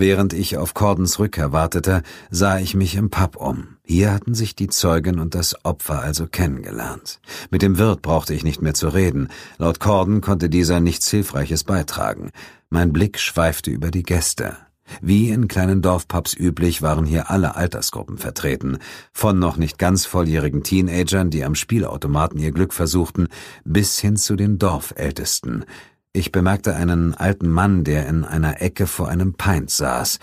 [0.00, 3.76] Während ich auf Cordens Rückkehr wartete, sah ich mich im Pub um.
[3.84, 7.20] Hier hatten sich die Zeugin und das Opfer also kennengelernt.
[7.50, 9.28] Mit dem Wirt brauchte ich nicht mehr zu reden.
[9.58, 12.30] Laut Corden konnte dieser nichts Hilfreiches beitragen.
[12.70, 14.56] Mein Blick schweifte über die Gäste.
[15.02, 18.78] Wie in kleinen Dorfpubs üblich waren hier alle Altersgruppen vertreten,
[19.12, 23.28] von noch nicht ganz volljährigen Teenagern, die am Spielautomaten ihr Glück versuchten,
[23.64, 25.66] bis hin zu den Dorfältesten,
[26.12, 30.18] ich bemerkte einen alten Mann, der in einer Ecke vor einem Pint saß,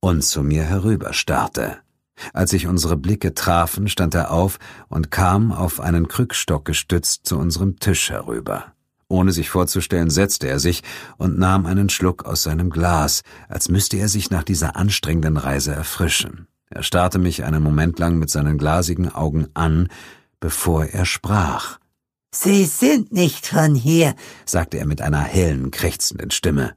[0.00, 1.78] und zu mir herüberstarrte.
[2.32, 7.38] Als sich unsere Blicke trafen, stand er auf und kam auf einen Krückstock gestützt zu
[7.38, 8.72] unserem Tisch herüber.
[9.08, 10.82] Ohne sich vorzustellen, setzte er sich
[11.16, 15.72] und nahm einen Schluck aus seinem Glas, als müsste er sich nach dieser anstrengenden Reise
[15.72, 16.48] erfrischen.
[16.70, 19.88] Er starrte mich einen Moment lang mit seinen glasigen Augen an,
[20.40, 21.78] bevor er sprach.
[22.38, 26.74] Sie sind nicht von hier, sagte er mit einer hellen, krächzenden Stimme.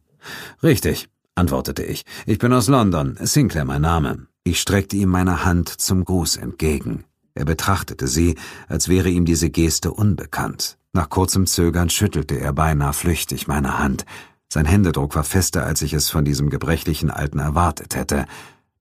[0.64, 2.06] Richtig, antwortete ich.
[2.26, 4.28] Ich bin aus London, Sinclair mein Name.
[4.46, 7.04] Ich streckte ihm meine Hand zum Gruß entgegen.
[7.34, 8.36] Er betrachtete sie,
[8.70, 10.78] als wäre ihm diese Geste unbekannt.
[10.94, 14.06] Nach kurzem Zögern schüttelte er beinahe flüchtig meine Hand.
[14.52, 18.28] Sein Händedruck war fester, als ich es von diesem gebrechlichen Alten erwartet hätte.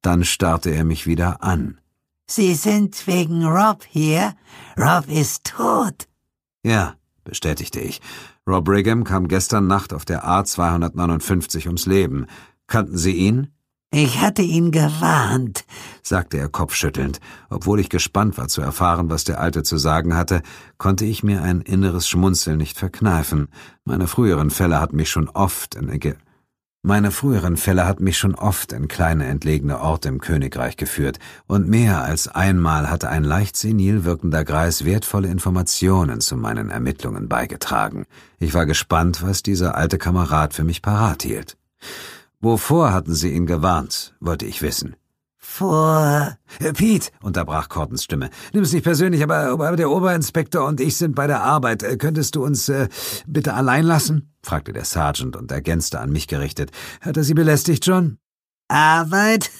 [0.00, 1.80] Dann starrte er mich wieder an.
[2.30, 4.34] Sie sind wegen Rob hier?
[4.78, 6.07] Rob ist tot.
[6.68, 8.02] Ja, bestätigte ich.
[8.46, 12.26] Rob Brigham kam gestern Nacht auf der A259 ums Leben.
[12.66, 13.48] Kannten Sie ihn?
[13.90, 15.64] Ich hatte ihn gewarnt,
[16.02, 17.20] sagte er kopfschüttelnd.
[17.48, 20.42] Obwohl ich gespannt war zu erfahren, was der Alte zu sagen hatte,
[20.76, 23.48] konnte ich mir ein inneres Schmunzeln nicht verkneifen.
[23.84, 25.88] Meine früheren Fälle hatten mich schon oft in
[26.88, 31.68] meine früheren Fälle hatten mich schon oft in kleine entlegene Orte im Königreich geführt, und
[31.68, 38.06] mehr als einmal hatte ein leicht senil wirkender Greis wertvolle Informationen zu meinen Ermittlungen beigetragen.
[38.40, 41.58] Ich war gespannt, was dieser alte Kamerad für mich parat hielt.
[42.40, 44.96] Wovor hatten Sie ihn gewarnt, wollte ich wissen.
[45.50, 46.36] Vor.
[46.60, 48.30] Äh, Pete, unterbrach Cordens Stimme.
[48.52, 51.82] Nimm es nicht persönlich, aber, aber der Oberinspektor und ich sind bei der Arbeit.
[51.82, 52.88] Äh, könntest du uns äh,
[53.26, 54.32] bitte allein lassen?
[54.42, 56.70] fragte der Sergeant und ergänzte an mich gerichtet.
[57.00, 58.18] Hat er Sie belästigt, John?
[58.68, 59.50] Arbeit?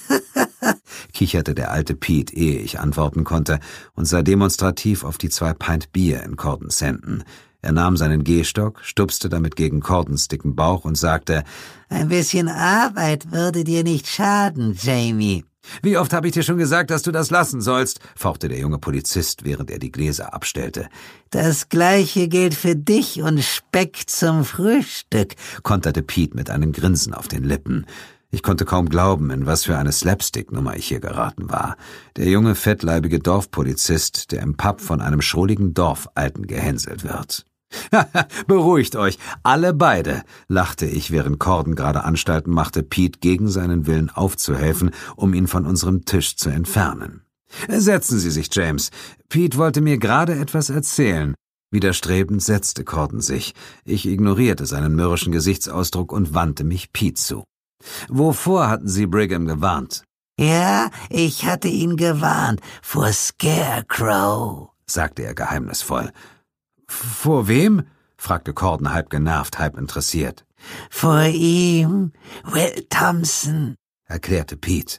[1.14, 3.58] kicherte der alte Pete, ehe ich antworten konnte,
[3.94, 7.24] und sah demonstrativ auf die zwei Pint Bier in Cordens Händen.
[7.60, 11.42] Er nahm seinen Gehstock, stupste damit gegen Cordens dicken Bauch und sagte,
[11.88, 15.47] Ein bisschen Arbeit würde dir nicht schaden, Jamie.
[15.82, 18.00] Wie oft habe ich dir schon gesagt, dass du das lassen sollst?
[18.16, 20.88] fauchte der junge Polizist, während er die Gläser abstellte.
[21.30, 27.28] Das gleiche gilt für dich und Speck zum Frühstück, konterte Pete mit einem Grinsen auf
[27.28, 27.86] den Lippen.
[28.30, 31.76] Ich konnte kaum glauben, in was für eine Slapstick-Nummer ich hier geraten war.
[32.16, 37.46] Der junge, fettleibige Dorfpolizist, der im Pub von einem schrulligen Dorfalten gehänselt wird.
[38.46, 44.10] Beruhigt euch, alle beide, lachte ich, während Corden gerade Anstalten machte, Pete gegen seinen Willen
[44.10, 47.22] aufzuhelfen, um ihn von unserem Tisch zu entfernen.
[47.68, 48.90] Setzen Sie sich, James.
[49.28, 51.34] Pete wollte mir gerade etwas erzählen.
[51.70, 53.54] Widerstrebend setzte Corden sich.
[53.84, 57.44] Ich ignorierte seinen mürrischen Gesichtsausdruck und wandte mich Pete zu.
[58.08, 60.02] Wovor hatten Sie Brigham gewarnt?
[60.40, 66.12] Ja, ich hatte ihn gewarnt vor Scarecrow, sagte er geheimnisvoll.
[66.88, 67.82] Vor wem?
[68.16, 70.44] fragte Corden halb genervt, halb interessiert.
[70.90, 72.12] Vor ihm,
[72.44, 74.98] Will Thompson, erklärte Pete.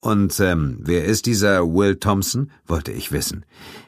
[0.00, 2.50] Und ähm, wer ist dieser Will Thompson?
[2.66, 3.44] wollte ich wissen.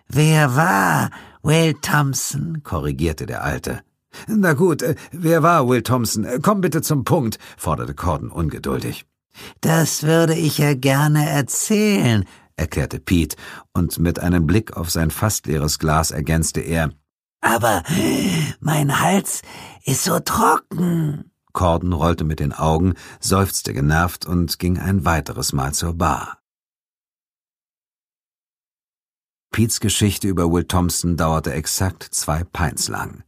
[0.09, 1.11] Wer war
[1.43, 2.63] Will Thompson?
[2.63, 3.83] korrigierte der Alte.
[4.27, 6.25] Na gut, äh, wer war Will Thompson?
[6.25, 9.05] Äh, komm bitte zum Punkt, forderte Corden ungeduldig.
[9.61, 12.25] Das würde ich ja gerne erzählen,
[12.57, 13.37] erklärte Pete,
[13.73, 16.91] und mit einem Blick auf sein fast leeres Glas ergänzte er,
[17.43, 17.83] aber
[18.61, 19.43] mein Hals
[19.85, 21.31] ist so trocken.
[21.53, 26.39] Corden rollte mit den Augen, seufzte genervt und ging ein weiteres Mal zur Bar.
[29.51, 33.23] Pete's Geschichte über Will Thompson dauerte exakt zwei Pints lang.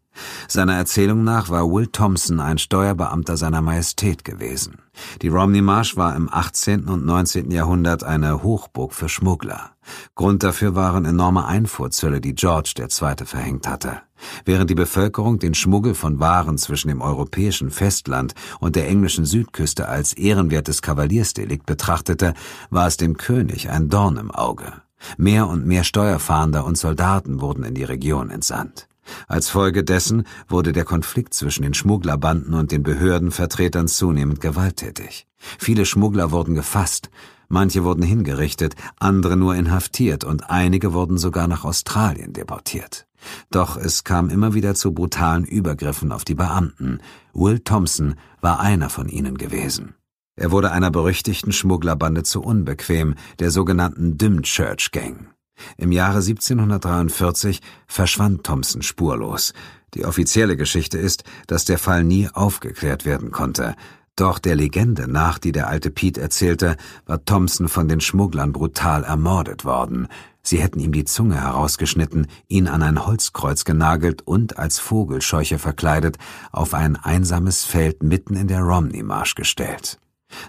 [0.49, 4.79] Seiner Erzählung nach war Will Thompson ein Steuerbeamter seiner Majestät gewesen.
[5.23, 6.89] Die Romney Marsh war im 18.
[6.89, 7.51] und 19.
[7.51, 9.73] Jahrhundert eine Hochburg für Schmuggler.
[10.15, 13.27] Grund dafür waren enorme Einfuhrzölle, die George II.
[13.27, 14.03] verhängt hatte.
[14.45, 19.89] Während die Bevölkerung den Schmuggel von Waren zwischen dem europäischen Festland und der englischen Südküste
[19.89, 22.35] als ehrenwertes Kavaliersdelikt betrachtete,
[22.71, 24.73] war es dem König ein Dorn im Auge.
[25.19, 28.89] Mehr und mehr Steuerfahnder und Soldaten wurden in die Region entsandt.
[29.29, 35.27] Als Folge dessen wurde der Konflikt zwischen den Schmugglerbanden und den Behördenvertretern zunehmend gewalttätig.
[35.59, 37.11] Viele Schmuggler wurden gefasst,
[37.49, 43.07] manche wurden hingerichtet, andere nur inhaftiert und einige wurden sogar nach Australien deportiert.
[43.51, 46.99] Doch es kam immer wieder zu brutalen Übergriffen auf die Beamten.
[47.33, 49.95] Will Thompson war einer von ihnen gewesen.
[50.37, 55.34] Er wurde einer berüchtigten Schmugglerbande zu unbequem, der sogenannten Dymchurch Gang.
[55.77, 59.53] Im Jahre 1743 verschwand Thompson spurlos.
[59.95, 63.75] Die offizielle Geschichte ist, dass der Fall nie aufgeklärt werden konnte.
[64.17, 69.03] Doch der Legende nach, die der alte Pete erzählte, war Thompson von den Schmugglern brutal
[69.03, 70.09] ermordet worden.
[70.43, 76.19] Sie hätten ihm die Zunge herausgeschnitten, ihn an ein Holzkreuz genagelt und als Vogelscheuche verkleidet
[76.53, 79.99] auf ein einsames Feld mitten in der Romney-Marsch gestellt.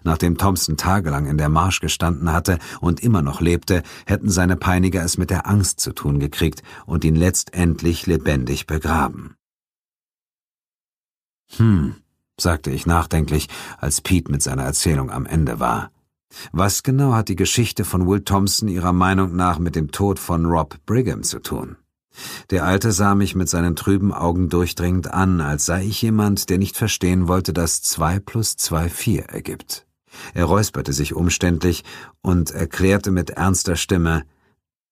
[0.04, 5.04] Nachdem Thompson tagelang in der Marsch gestanden hatte und immer noch lebte, hätten seine Peiniger
[5.04, 9.36] es mit der Angst zu tun gekriegt und ihn letztendlich lebendig begraben.
[11.58, 11.96] Hm,
[12.40, 15.92] sagte ich nachdenklich, als Pete mit seiner Erzählung am Ende war.
[16.52, 20.46] Was genau hat die Geschichte von Will Thompson Ihrer Meinung nach mit dem Tod von
[20.46, 21.78] Rob Brigham zu tun?
[22.50, 26.58] Der Alte sah mich mit seinen trüben Augen durchdringend an, als sei ich jemand, der
[26.58, 29.86] nicht verstehen wollte, dass zwei plus zwei vier ergibt.
[30.34, 31.84] Er räusperte sich umständlich
[32.22, 34.24] und erklärte mit ernster Stimme,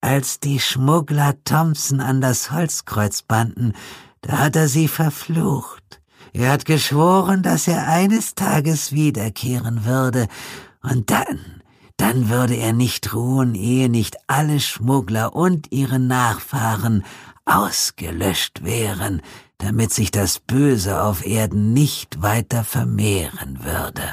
[0.03, 3.71] als die Schmuggler Thompson an das Holzkreuz banden,
[4.19, 6.01] da hat er sie verflucht.
[6.33, 10.27] Er hat geschworen, dass er eines Tages wiederkehren würde,
[10.81, 11.62] und dann,
[12.03, 17.05] dann würde er nicht ruhen, ehe nicht alle Schmuggler und ihre Nachfahren
[17.45, 19.21] ausgelöscht wären,
[19.57, 24.03] damit sich das Böse auf Erden nicht weiter vermehren würde.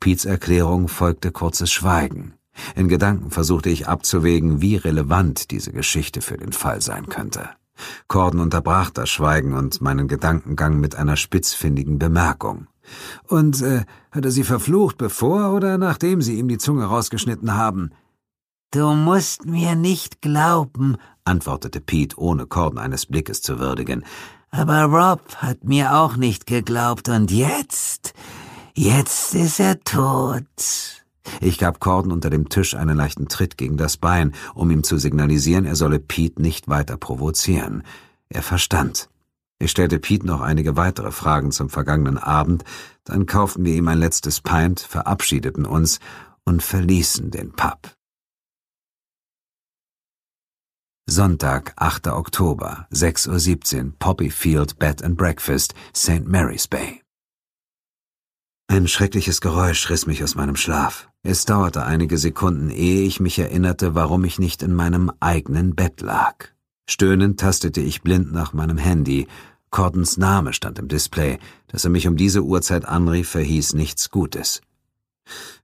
[0.00, 2.36] Piets Erklärung folgte kurzes Schweigen.
[2.74, 7.50] In Gedanken versuchte ich abzuwägen, wie relevant diese Geschichte für den Fall sein könnte.
[8.08, 12.66] Corden unterbrach das Schweigen und meinen Gedankengang mit einer spitzfindigen Bemerkung.
[13.28, 17.90] Und äh, hat er sie verflucht, bevor oder nachdem sie ihm die Zunge rausgeschnitten haben?
[18.70, 24.04] Du musst mir nicht glauben, antwortete Pete, ohne Corden eines Blickes zu würdigen.
[24.50, 28.14] Aber Rob hat mir auch nicht geglaubt, und jetzt,
[28.74, 31.04] jetzt ist er tot.
[31.40, 34.98] Ich gab Corden unter dem Tisch einen leichten Tritt gegen das Bein, um ihm zu
[34.98, 37.82] signalisieren, er solle Pete nicht weiter provozieren.
[38.28, 39.08] Er verstand.
[39.64, 42.64] Ich stellte Pete noch einige weitere Fragen zum vergangenen Abend,
[43.04, 46.00] dann kauften wir ihm ein letztes Pint, verabschiedeten uns
[46.44, 47.96] und verließen den Pub.
[51.08, 52.08] Sonntag, 8.
[52.08, 56.28] Oktober, 6.17 Uhr, Poppyfield Bed and Breakfast, St.
[56.28, 57.00] Mary's Bay.
[58.66, 61.08] Ein schreckliches Geräusch riss mich aus meinem Schlaf.
[61.22, 66.02] Es dauerte einige Sekunden, ehe ich mich erinnerte, warum ich nicht in meinem eigenen Bett
[66.02, 66.48] lag.
[66.86, 69.26] Stöhnend tastete ich blind nach meinem Handy.
[69.74, 71.40] Cordons Name stand im Display.
[71.66, 74.60] Dass er mich um diese Uhrzeit anrief, verhieß nichts Gutes.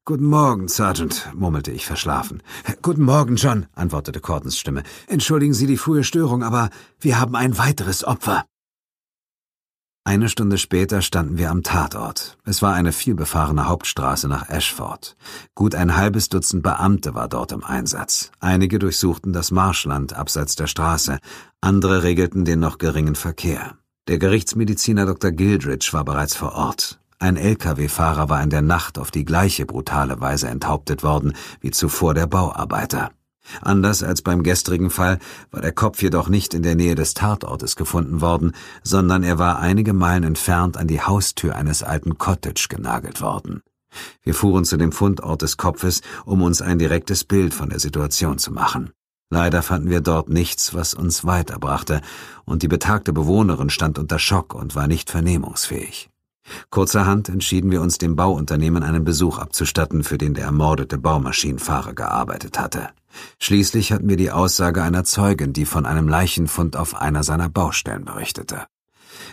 [0.04, 2.42] Guten Morgen, Sergeant, murmelte ich verschlafen.
[2.82, 4.82] Guten Morgen, John, antwortete Cordons Stimme.
[5.06, 8.44] Entschuldigen Sie die frühe Störung, aber wir haben ein weiteres Opfer.
[10.02, 12.36] Eine Stunde später standen wir am Tatort.
[12.44, 15.16] Es war eine vielbefahrene Hauptstraße nach Ashford.
[15.54, 18.32] Gut ein halbes Dutzend Beamte war dort im Einsatz.
[18.40, 21.20] Einige durchsuchten das Marschland abseits der Straße,
[21.60, 23.76] andere regelten den noch geringen Verkehr.
[24.10, 25.30] Der Gerichtsmediziner Dr.
[25.30, 26.98] Gildridge war bereits vor Ort.
[27.20, 32.12] Ein Lkw-Fahrer war in der Nacht auf die gleiche brutale Weise enthauptet worden wie zuvor
[32.12, 33.12] der Bauarbeiter.
[33.60, 35.20] Anders als beim gestrigen Fall
[35.52, 38.50] war der Kopf jedoch nicht in der Nähe des Tatortes gefunden worden,
[38.82, 43.62] sondern er war einige Meilen entfernt an die Haustür eines alten Cottage genagelt worden.
[44.24, 48.38] Wir fuhren zu dem Fundort des Kopfes, um uns ein direktes Bild von der Situation
[48.38, 48.90] zu machen.
[49.30, 52.00] Leider fanden wir dort nichts, was uns weiterbrachte,
[52.44, 56.10] und die betagte Bewohnerin stand unter Schock und war nicht vernehmungsfähig.
[56.70, 62.58] Kurzerhand entschieden wir uns dem Bauunternehmen einen Besuch abzustatten, für den der ermordete Baumaschinenfahrer gearbeitet
[62.58, 62.88] hatte.
[63.38, 68.04] Schließlich hatten wir die Aussage einer Zeugin, die von einem Leichenfund auf einer seiner Baustellen
[68.04, 68.66] berichtete.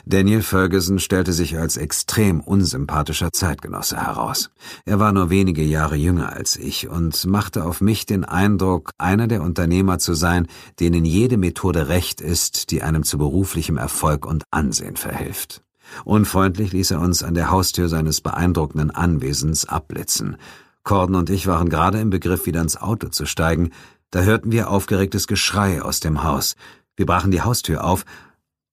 [0.09, 4.51] Daniel Ferguson stellte sich als extrem unsympathischer Zeitgenosse heraus.
[4.85, 9.27] Er war nur wenige Jahre jünger als ich und machte auf mich den Eindruck, einer
[9.27, 10.47] der Unternehmer zu sein,
[10.79, 15.61] denen jede Methode recht ist, die einem zu beruflichem Erfolg und Ansehen verhilft.
[16.05, 20.37] Unfreundlich ließ er uns an der Haustür seines beeindruckenden Anwesens abblitzen.
[20.83, 23.71] Corden und ich waren gerade im Begriff, wieder ins Auto zu steigen,
[24.11, 26.55] da hörten wir aufgeregtes Geschrei aus dem Haus.
[26.95, 28.05] Wir brachen die Haustür auf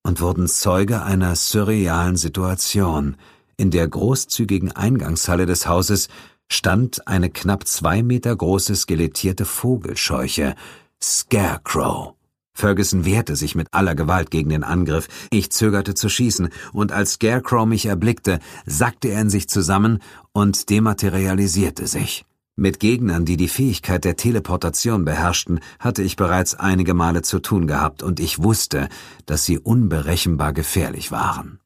[0.04, 3.16] und wurden Zeuge einer surrealen Situation.
[3.56, 6.08] In der großzügigen Eingangshalle des Hauses
[6.48, 10.54] stand eine knapp zwei Meter große skelettierte Vogelscheuche,
[11.02, 12.14] Scarecrow.
[12.56, 15.08] Ferguson wehrte sich mit aller Gewalt gegen den Angriff.
[15.30, 19.98] Ich zögerte zu schießen, und als Scarecrow mich erblickte, sackte er in sich zusammen
[20.32, 22.24] und dematerialisierte sich.
[22.56, 27.66] Mit Gegnern, die die Fähigkeit der Teleportation beherrschten, hatte ich bereits einige Male zu tun
[27.66, 28.88] gehabt, und ich wusste,
[29.26, 31.58] dass sie unberechenbar gefährlich waren.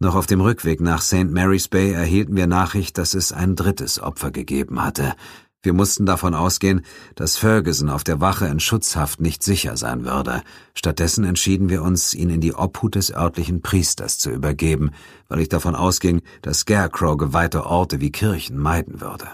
[0.00, 1.30] Noch auf dem Rückweg nach St.
[1.30, 5.14] Mary's Bay erhielten wir Nachricht, dass es ein drittes Opfer gegeben hatte.
[5.62, 6.82] Wir mussten davon ausgehen,
[7.14, 10.42] dass Ferguson auf der Wache in Schutzhaft nicht sicher sein würde.
[10.74, 14.90] Stattdessen entschieden wir uns, ihn in die Obhut des örtlichen Priesters zu übergeben,
[15.28, 19.26] weil ich davon ausging, dass Scarecrow geweihte Orte wie Kirchen meiden würde.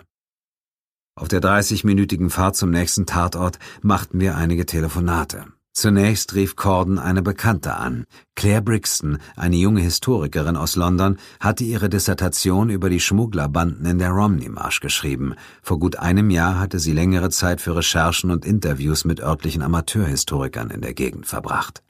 [1.16, 5.44] Auf der 30-minütigen Fahrt zum nächsten Tatort machten wir einige Telefonate.
[5.72, 8.04] Zunächst rief Corden eine Bekannte an.
[8.34, 14.10] Claire Brixton, eine junge Historikerin aus London, hatte ihre Dissertation über die Schmugglerbanden in der
[14.10, 15.36] Romney-Marsch geschrieben.
[15.62, 20.70] Vor gut einem Jahr hatte sie längere Zeit für Recherchen und Interviews mit örtlichen Amateurhistorikern
[20.70, 21.84] in der Gegend verbracht.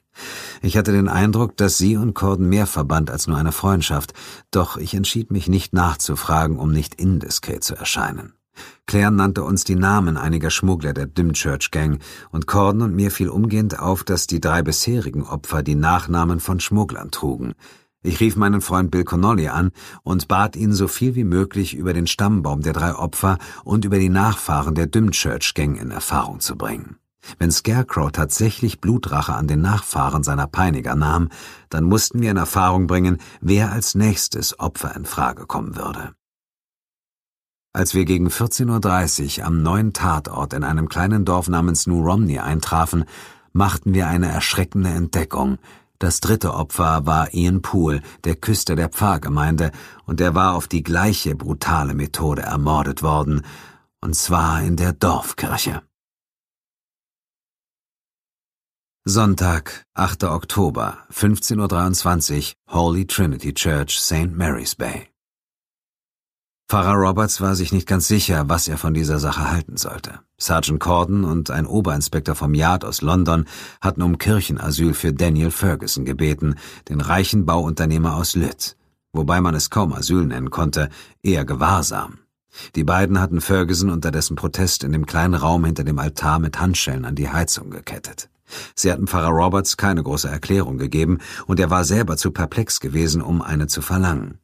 [0.61, 4.13] Ich hatte den Eindruck, dass sie und Corden mehr verband als nur eine Freundschaft,
[4.51, 8.33] doch ich entschied mich nicht nachzufragen, um nicht indiskret zu erscheinen.
[8.85, 12.01] Claire nannte uns die Namen einiger Schmuggler der Dymchurch Gang,
[12.31, 16.59] und Corden und mir fiel umgehend auf, dass die drei bisherigen Opfer die Nachnamen von
[16.59, 17.53] Schmugglern trugen.
[18.05, 19.71] Ich rief meinen Freund Bill Connolly an
[20.03, 23.97] und bat ihn, so viel wie möglich über den Stammbaum der drei Opfer und über
[23.97, 26.97] die Nachfahren der Dymchurch Gang in Erfahrung zu bringen.
[27.39, 31.29] Wenn Scarecrow tatsächlich Blutrache an den Nachfahren seiner Peiniger nahm,
[31.69, 36.13] dann mussten wir in Erfahrung bringen, wer als nächstes Opfer in Frage kommen würde.
[37.75, 42.39] Als wir gegen 14.30 Uhr am neuen Tatort in einem kleinen Dorf namens New Romney
[42.39, 43.03] eintrafen,
[43.51, 45.57] machten wir eine erschreckende Entdeckung.
[45.99, 49.73] Das dritte Opfer war Ian Poole, der Küster der Pfarrgemeinde,
[50.05, 53.41] und er war auf die gleiche brutale Methode ermordet worden,
[53.99, 55.81] und zwar in der Dorfkirche.
[59.03, 60.23] Sonntag, 8.
[60.23, 64.31] Oktober, 15.23 Uhr, Holy Trinity Church, St.
[64.31, 65.09] Mary's Bay.
[66.67, 70.19] Pfarrer Roberts war sich nicht ganz sicher, was er von dieser Sache halten sollte.
[70.39, 73.45] Sergeant Corden und ein Oberinspektor vom Yard aus London
[73.81, 76.55] hatten um Kirchenasyl für Daniel Ferguson gebeten,
[76.89, 78.75] den reichen Bauunternehmer aus Lydd,
[79.13, 80.89] wobei man es kaum Asyl nennen konnte,
[81.21, 82.17] eher Gewahrsam.
[82.75, 86.59] Die beiden hatten Ferguson unter dessen Protest in dem kleinen Raum hinter dem Altar mit
[86.59, 88.29] Handschellen an die Heizung gekettet.
[88.73, 93.21] Sie hatten Pfarrer Roberts keine große Erklärung gegeben, und er war selber zu perplex gewesen,
[93.21, 94.39] um eine zu verlangen.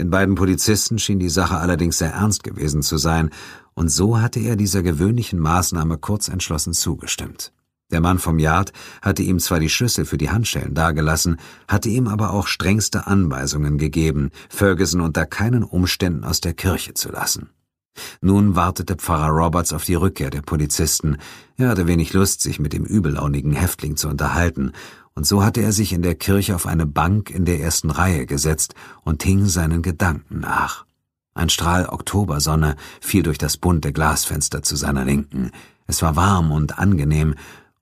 [0.00, 3.28] Den beiden Polizisten schien die Sache allerdings sehr ernst gewesen zu sein,
[3.74, 7.52] und so hatte er dieser gewöhnlichen Maßnahme kurz entschlossen zugestimmt.
[7.92, 8.72] Der Mann vom Yard
[9.02, 11.36] hatte ihm zwar die Schlüssel für die Handschellen dagelassen,
[11.68, 17.12] hatte ihm aber auch strengste Anweisungen gegeben, Ferguson unter keinen Umständen aus der Kirche zu
[17.12, 17.50] lassen.
[18.22, 21.18] Nun wartete Pfarrer Roberts auf die Rückkehr der Polizisten.
[21.58, 24.72] Er hatte wenig Lust, sich mit dem übellaunigen Häftling zu unterhalten,
[25.20, 28.24] und so hatte er sich in der Kirche auf eine Bank in der ersten Reihe
[28.24, 30.86] gesetzt und hing seinen Gedanken nach.
[31.34, 35.50] Ein Strahl Oktobersonne fiel durch das bunte Glasfenster zu seiner Linken.
[35.86, 37.34] Es war warm und angenehm,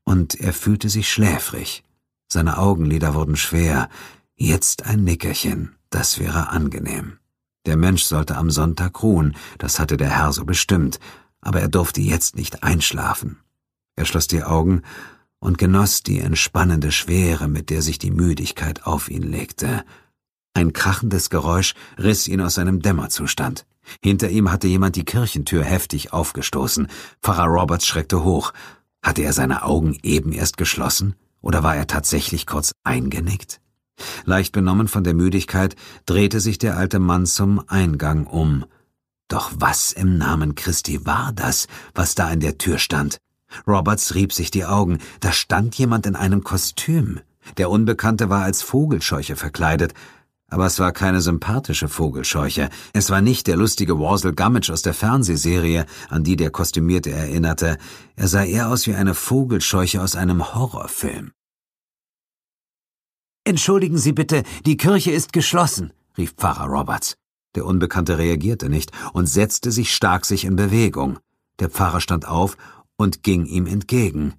[0.03, 1.85] und er fühlte sich schläfrig.
[2.27, 3.89] Seine Augenlider wurden schwer.
[4.35, 7.19] Jetzt ein Nickerchen, das wäre angenehm.
[7.67, 10.99] Der Mensch sollte am Sonntag ruhen, das hatte der Herr so bestimmt,
[11.41, 13.39] aber er durfte jetzt nicht einschlafen.
[13.95, 14.83] Er schloss die Augen
[15.41, 19.85] und genoss die entspannende Schwere, mit der sich die Müdigkeit auf ihn legte.
[20.55, 23.65] Ein krachendes Geräusch riss ihn aus seinem Dämmerzustand.
[24.03, 26.89] Hinter ihm hatte jemand die Kirchentür heftig aufgestoßen.
[27.23, 28.53] Pfarrer Roberts schreckte hoch.
[29.03, 31.15] Hatte er seine Augen eben erst geschlossen?
[31.41, 33.61] Oder war er tatsächlich kurz eingenickt?
[34.25, 35.77] Leicht benommen von der Müdigkeit
[36.07, 38.65] drehte sich der alte Mann zum Eingang um.
[39.29, 43.19] Doch was im Namen Christi war das, was da in der Tür stand?
[43.67, 44.99] Roberts rieb sich die Augen.
[45.21, 47.21] Da stand jemand in einem Kostüm.
[47.57, 49.95] Der Unbekannte war als Vogelscheuche verkleidet,
[50.51, 52.71] aber es war keine sympathische Vogelscheuche.
[52.93, 57.77] Es war nicht der lustige Warsel Gummidge aus der Fernsehserie, an die der Kostümierte erinnerte.
[58.17, 61.33] Er sah eher aus wie eine Vogelscheuche aus einem Horrorfilm.
[63.45, 67.17] Entschuldigen Sie bitte, die Kirche ist geschlossen, rief Pfarrer Roberts.
[67.55, 71.19] Der Unbekannte reagierte nicht und setzte sich stark sich in Bewegung.
[71.59, 72.57] Der Pfarrer stand auf
[72.99, 74.35] und ging ihm entgegen.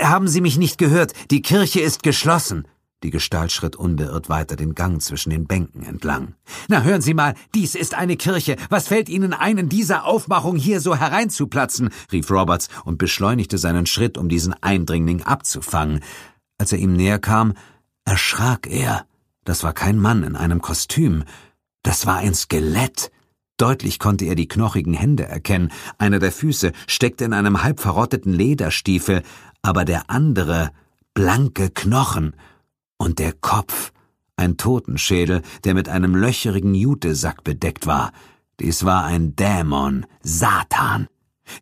[0.00, 1.12] Haben Sie mich nicht gehört?
[1.30, 2.66] Die Kirche ist geschlossen.
[3.04, 6.34] Die Gestalt schritt unbeirrt weiter den Gang zwischen den Bänken entlang.
[6.68, 8.56] Na hören Sie mal, dies ist eine Kirche.
[8.70, 11.90] Was fällt Ihnen ein, in dieser Aufmachung hier so hereinzuplatzen?
[12.10, 16.00] rief Roberts und beschleunigte seinen Schritt, um diesen Eindringling abzufangen.
[16.58, 17.54] Als er ihm näher kam,
[18.04, 19.06] erschrak er.
[19.44, 21.22] Das war kein Mann in einem Kostüm.
[21.84, 23.12] Das war ein Skelett.
[23.58, 28.32] Deutlich konnte er die knochigen Hände erkennen, einer der Füße steckte in einem halb verrotteten
[28.32, 29.22] Lederstiefel,
[29.62, 30.70] aber der andere
[31.12, 32.34] blanke Knochen
[32.96, 33.92] und der Kopf,
[34.36, 38.12] ein Totenschädel, der mit einem löcherigen Jutesack bedeckt war.
[38.60, 41.08] Dies war ein Dämon, Satan.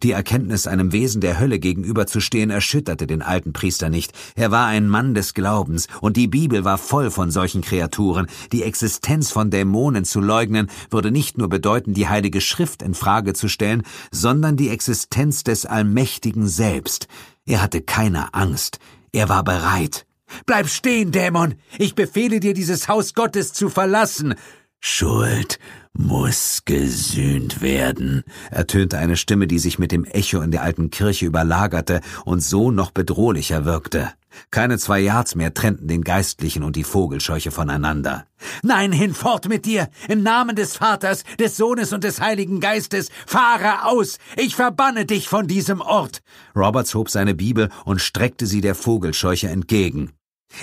[0.02, 4.12] Die Erkenntnis, einem Wesen der Hölle gegenüberzustehen, erschütterte den alten Priester nicht.
[4.34, 8.26] Er war ein Mann des Glaubens, und die Bibel war voll von solchen Kreaturen.
[8.52, 13.34] Die Existenz von Dämonen zu leugnen, würde nicht nur bedeuten, die Heilige Schrift in Frage
[13.34, 17.08] zu stellen, sondern die Existenz des Allmächtigen selbst.
[17.44, 18.78] Er hatte keine Angst.
[19.12, 20.06] Er war bereit.
[20.44, 21.54] Bleib stehen, Dämon!
[21.78, 24.34] Ich befehle dir, dieses Haus Gottes zu verlassen!
[24.80, 25.58] Schuld
[25.98, 31.26] muss gesühnt werden, ertönte eine Stimme, die sich mit dem Echo in der alten Kirche
[31.26, 34.12] überlagerte und so noch bedrohlicher wirkte.
[34.50, 38.26] Keine zwei Yards mehr trennten den Geistlichen und die Vogelscheuche voneinander.
[38.62, 39.88] Nein, hinfort mit dir!
[40.08, 44.18] Im Namen des Vaters, des Sohnes und des Heiligen Geistes, fahre aus!
[44.36, 46.22] Ich verbanne dich von diesem Ort!
[46.54, 50.12] Roberts hob seine Bibel und streckte sie der Vogelscheuche entgegen.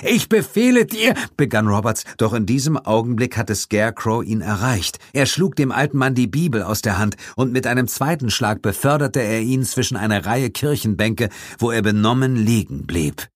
[0.02, 4.98] Ich befehle dir, begann Roberts, doch in diesem Augenblick hatte Scarecrow ihn erreicht.
[5.12, 8.60] Er schlug dem alten Mann die Bibel aus der Hand, und mit einem zweiten Schlag
[8.60, 11.28] beförderte er ihn zwischen eine Reihe Kirchenbänke,
[11.58, 13.28] wo er benommen liegen blieb.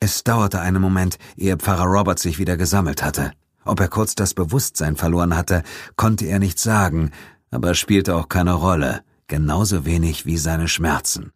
[0.00, 3.32] Es dauerte einen Moment, ehe Pfarrer Roberts sich wieder gesammelt hatte.
[3.64, 5.62] Ob er kurz das Bewusstsein verloren hatte,
[5.96, 7.12] konnte er nicht sagen,
[7.50, 11.32] aber spielte auch keine Rolle, genauso wenig wie seine Schmerzen.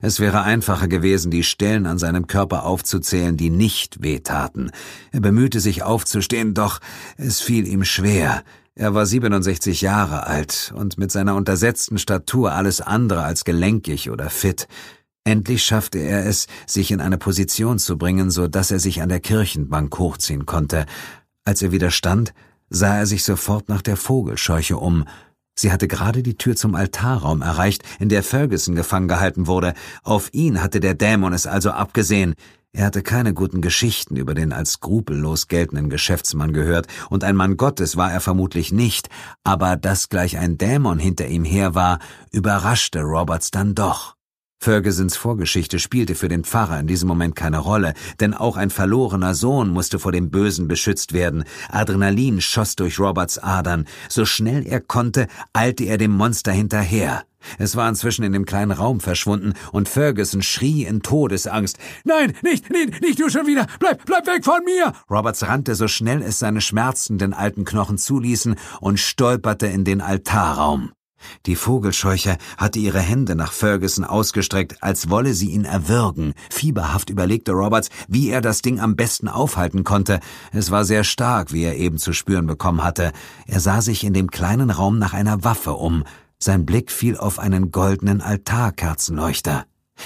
[0.00, 4.70] Es wäre einfacher gewesen, die Stellen an seinem Körper aufzuzählen, die nicht wehtaten.
[5.10, 6.80] Er bemühte sich aufzustehen, doch
[7.16, 8.42] es fiel ihm schwer.
[8.74, 14.30] Er war 67 Jahre alt und mit seiner untersetzten Statur alles andere als gelenkig oder
[14.30, 14.66] fit.
[15.24, 19.08] Endlich schaffte er es, sich in eine Position zu bringen, so dass er sich an
[19.08, 20.86] der Kirchenbank hochziehen konnte.
[21.44, 22.32] Als er wieder stand,
[22.70, 25.04] sah er sich sofort nach der Vogelscheuche um,
[25.54, 29.74] Sie hatte gerade die Tür zum Altarraum erreicht, in der Ferguson gefangen gehalten wurde.
[30.02, 32.34] Auf ihn hatte der Dämon es also abgesehen.
[32.74, 37.58] Er hatte keine guten Geschichten über den als skrupellos geltenden Geschäftsmann gehört, und ein Mann
[37.58, 39.10] Gottes war er vermutlich nicht,
[39.44, 41.98] aber dass gleich ein Dämon hinter ihm her war,
[42.30, 44.16] überraschte Roberts dann doch.
[44.62, 49.34] Fergusons Vorgeschichte spielte für den Pfarrer in diesem Moment keine Rolle, denn auch ein verlorener
[49.34, 51.42] Sohn musste vor dem Bösen beschützt werden.
[51.68, 53.86] Adrenalin schoss durch Roberts Adern.
[54.08, 57.24] So schnell er konnte, eilte er dem Monster hinterher.
[57.58, 61.78] Es war inzwischen in dem kleinen Raum verschwunden und Ferguson schrie in Todesangst.
[62.04, 63.66] Nein, nicht, nicht, nicht du schon wieder!
[63.80, 64.92] Bleib, bleib weg von mir!
[65.10, 70.92] Roberts rannte so schnell es seine schmerzenden alten Knochen zuließen und stolperte in den Altarraum.
[71.46, 76.34] Die Vogelscheuche hatte ihre Hände nach Ferguson ausgestreckt, als wolle sie ihn erwürgen.
[76.50, 80.20] Fieberhaft überlegte Roberts, wie er das Ding am besten aufhalten konnte.
[80.52, 83.12] Es war sehr stark, wie er eben zu spüren bekommen hatte.
[83.46, 86.04] Er sah sich in dem kleinen Raum nach einer Waffe um.
[86.38, 89.64] Sein Blick fiel auf einen goldenen Altarkerzenleuchter.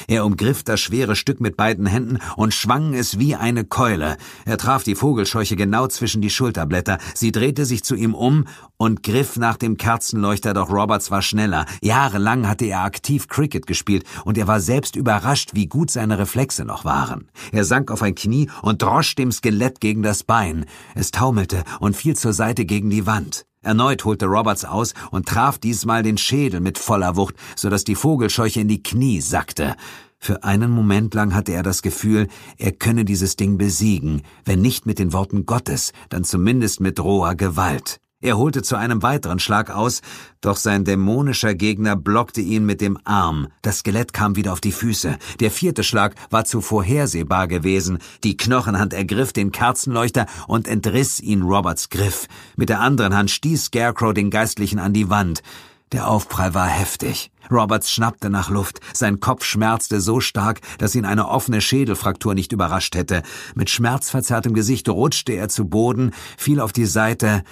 [0.09, 4.17] Er umgriff das schwere Stück mit beiden Händen und schwang es wie eine Keule.
[4.45, 6.99] Er traf die Vogelscheuche genau zwischen die Schulterblätter.
[7.15, 8.45] Sie drehte sich zu ihm um
[8.77, 11.67] und griff nach dem Kerzenleuchter, doch Roberts war schneller.
[11.81, 16.65] Jahrelang hatte er aktiv Cricket gespielt und er war selbst überrascht, wie gut seine Reflexe
[16.65, 17.29] noch waren.
[17.53, 20.67] Er sank auf ein Knie und drosch dem Skelett gegen das Bein.
[20.95, 23.47] Es taumelte und fiel zur Seite gegen die Wand.
[23.67, 27.97] Erneut holte Roberts aus und traf diesmal den Schädel mit voller Wucht, so dass die
[27.97, 29.75] Vogelscheuche in die Knie sackte.
[30.19, 34.87] Für einen Moment lang hatte er das Gefühl, er könne dieses Ding besiegen, wenn nicht
[34.87, 38.01] mit den Worten Gottes, dann zumindest mit roher Gewalt.
[38.27, 40.01] Er holte zu einem weiteren Schlag aus,
[40.41, 43.47] doch sein dämonischer Gegner blockte ihn mit dem Arm.
[43.63, 45.17] Das Skelett kam wieder auf die Füße.
[45.39, 47.99] Der vierte Schlag war zu vorhersehbar gewesen.
[48.25, 52.27] Die Knochenhand ergriff den Kerzenleuchter und entriss ihn Roberts Griff.
[52.57, 55.45] Mit der anderen Hand stieß Scarecrow den Geistlichen an die Wand.
[55.93, 57.31] Der Aufprall war heftig.
[57.49, 58.81] Roberts schnappte nach Luft.
[58.93, 63.23] Sein Kopf schmerzte so stark, dass ihn eine offene Schädelfraktur nicht überrascht hätte.
[63.55, 67.45] Mit schmerzverzerrtem Gesicht rutschte er zu Boden, fiel auf die Seite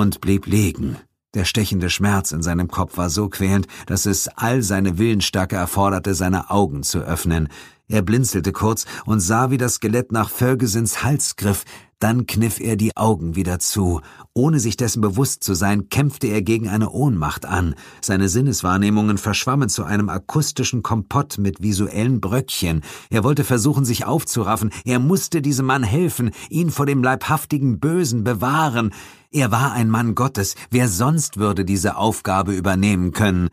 [0.00, 0.96] und blieb liegen.
[1.34, 6.14] Der stechende Schmerz in seinem Kopf war so quälend, dass es all seine Willensstärke erforderte,
[6.14, 7.48] seine Augen zu öffnen.
[7.86, 11.64] Er blinzelte kurz und sah, wie das Skelett nach Fergusons Hals griff,
[12.00, 14.00] dann kniff er die Augen wieder zu.
[14.34, 17.74] Ohne sich dessen bewusst zu sein, kämpfte er gegen eine Ohnmacht an.
[18.00, 22.82] Seine Sinneswahrnehmungen verschwammen zu einem akustischen Kompott mit visuellen Bröckchen.
[23.10, 24.70] Er wollte versuchen, sich aufzuraffen.
[24.84, 28.92] Er musste diesem Mann helfen, ihn vor dem leibhaftigen Bösen bewahren.
[29.30, 30.56] Er war ein Mann Gottes.
[30.70, 33.50] Wer sonst würde diese Aufgabe übernehmen können?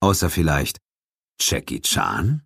[0.00, 0.78] Außer vielleicht
[1.40, 2.42] Jackie Chan?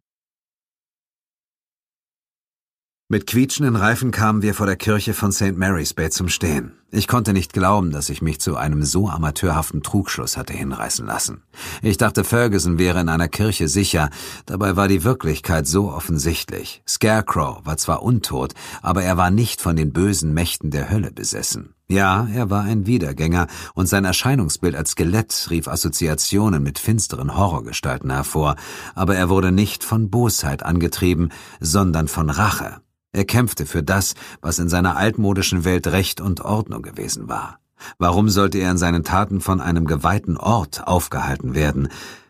[3.09, 5.57] Mit quietschenden Reifen kamen wir vor der Kirche von St.
[5.57, 6.73] Mary's Bay zum Stehen.
[6.91, 11.45] Ich konnte nicht glauben, dass ich mich zu einem so amateurhaften Trugschluss hatte hinreißen lassen.
[11.83, 14.11] Ich dachte, Ferguson wäre in einer Kirche sicher,
[14.45, 16.83] dabei war die Wirklichkeit so offensichtlich.
[16.89, 21.75] Scarecrow war zwar untot, aber er war nicht von den bösen Mächten der Hölle besessen.
[21.87, 28.11] Ja, er war ein Wiedergänger, und sein Erscheinungsbild als Skelett rief Assoziationen mit finsteren Horrorgestalten
[28.11, 28.57] hervor,
[28.97, 31.31] aber er wurde nicht von Bosheit angetrieben,
[31.61, 32.81] sondern von Rache.
[33.17, 37.61] Er kämpfte für das, was in seiner altmodischen Welt Recht und Ordnung gewesen war.
[37.97, 41.89] Warum sollte er in seinen Taten von einem geweihten Ort aufgehalten werden?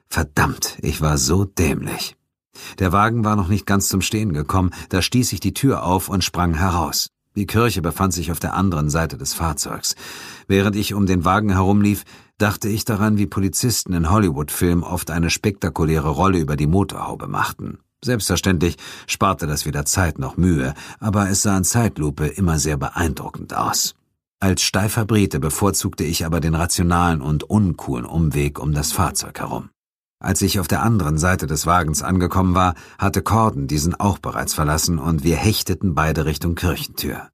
[0.08, 2.16] Verdammt, ich war so dämlich.
[2.78, 6.08] Der Wagen war noch nicht ganz zum Stehen gekommen, da stieß ich die Tür auf
[6.08, 7.10] und sprang heraus.
[7.34, 9.96] Die Kirche befand sich auf der anderen Seite des Fahrzeugs.
[10.46, 12.04] Während ich um den Wagen herumlief,
[12.38, 17.80] dachte ich daran, wie Polizisten in Hollywood-Filmen oft eine spektakuläre Rolle über die Motorhaube machten.
[18.04, 18.76] Selbstverständlich
[19.06, 23.94] sparte das weder Zeit noch Mühe, aber es sah in Zeitlupe immer sehr beeindruckend aus.
[24.38, 29.70] Als steifer Brite bevorzugte ich aber den rationalen und uncoolen Umweg um das Fahrzeug herum.
[30.18, 34.54] Als ich auf der anderen Seite des Wagens angekommen war, hatte Corden diesen auch bereits
[34.54, 37.28] verlassen und wir hechteten beide Richtung Kirchentür.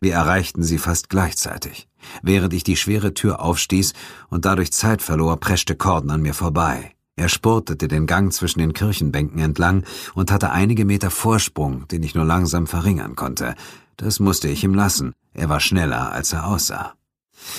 [0.00, 1.88] Wir erreichten sie fast gleichzeitig.
[2.22, 3.92] Während ich die schwere Tür aufstieß
[4.28, 6.95] und dadurch Zeit verlor, preschte Corden an mir vorbei.
[7.16, 12.14] Er spurtete den Gang zwischen den Kirchenbänken entlang und hatte einige Meter Vorsprung, den ich
[12.14, 13.54] nur langsam verringern konnte.
[13.96, 15.14] Das musste ich ihm lassen.
[15.32, 16.94] Er war schneller, als er aussah.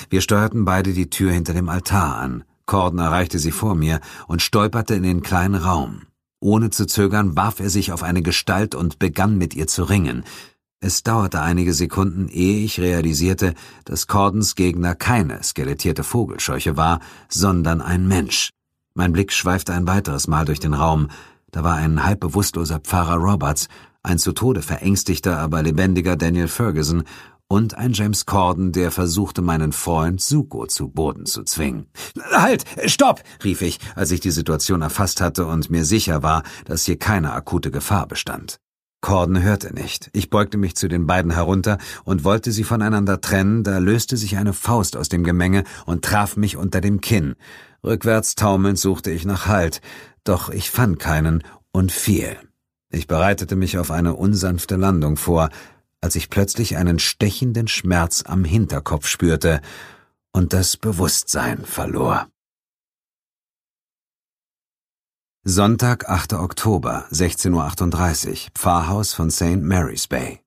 [0.10, 2.44] Wir steuerten beide die Tür hinter dem Altar an.
[2.68, 6.04] Corden erreichte sie vor mir und stolperte in den kleinen Raum.
[6.40, 10.24] Ohne zu zögern warf er sich auf eine Gestalt und begann mit ihr zu ringen.
[10.80, 13.56] Es dauerte einige Sekunden, ehe ich realisierte,
[13.86, 18.52] dass Cordens Gegner keine skelettierte Vogelscheuche war, sondern ein Mensch.
[18.98, 21.10] Mein Blick schweifte ein weiteres Mal durch den Raum.
[21.52, 23.68] Da war ein halb bewusstloser Pfarrer Roberts,
[24.02, 27.04] ein zu Tode verängstigter, aber lebendiger Daniel Ferguson
[27.48, 31.86] und ein James Corden, der versuchte, meinen Freund Suko zu Boden zu zwingen.
[32.32, 32.64] Halt!
[32.88, 33.22] Stopp!
[33.44, 37.34] rief ich, als ich die Situation erfasst hatte und mir sicher war, dass hier keine
[37.34, 38.58] akute Gefahr bestand.
[39.02, 40.10] Corden hörte nicht.
[40.14, 44.38] Ich beugte mich zu den beiden herunter und wollte sie voneinander trennen, da löste sich
[44.38, 47.36] eine Faust aus dem Gemenge und traf mich unter dem Kinn.
[47.84, 49.82] Rückwärts taumelnd suchte ich nach Halt,
[50.24, 52.38] doch ich fand keinen und fiel.
[52.90, 55.50] Ich bereitete mich auf eine unsanfte Landung vor,
[56.02, 59.62] als ich plötzlich einen stechenden Schmerz am Hinterkopf spürte
[60.32, 62.28] und das Bewusstsein verlor.
[65.44, 66.34] Sonntag, 8.
[66.34, 69.62] Oktober, 16.38 Uhr, Pfarrhaus von St.
[69.62, 70.42] Mary's Bay.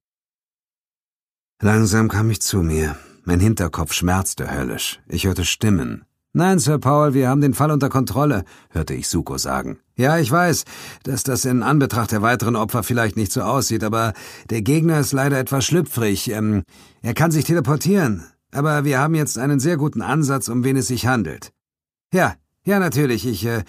[1.63, 2.97] Langsam kam ich zu mir.
[3.25, 5.01] Mein Hinterkopf schmerzte höllisch.
[5.07, 6.05] Ich hörte Stimmen.
[6.33, 9.81] Nein, Sir Paul, wir haben den Fall unter Kontrolle, hörte ich Suko sagen.
[9.97, 10.65] Ja, ich weiß,
[11.03, 14.13] dass das in Anbetracht der weiteren Opfer vielleicht nicht so aussieht, aber
[14.49, 16.31] der Gegner ist leider etwas schlüpfrig.
[16.31, 16.63] Ähm,
[17.03, 20.87] er kann sich teleportieren, aber wir haben jetzt einen sehr guten Ansatz, um wen es
[20.87, 21.51] sich handelt.
[22.13, 23.65] Ja, ja, natürlich, ich, äh,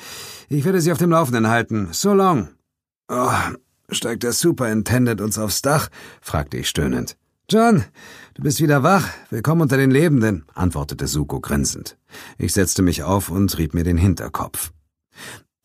[0.47, 1.89] ich werde Sie auf dem Laufenden halten.
[1.91, 2.49] So long.
[3.07, 3.31] Oh,
[3.89, 5.89] steigt der Superintendent uns aufs Dach?
[6.21, 7.17] fragte ich stöhnend.
[7.51, 7.83] John,
[8.33, 9.09] du bist wieder wach.
[9.29, 11.97] Willkommen unter den Lebenden, antwortete Suko grinsend.
[12.37, 14.71] Ich setzte mich auf und rieb mir den Hinterkopf.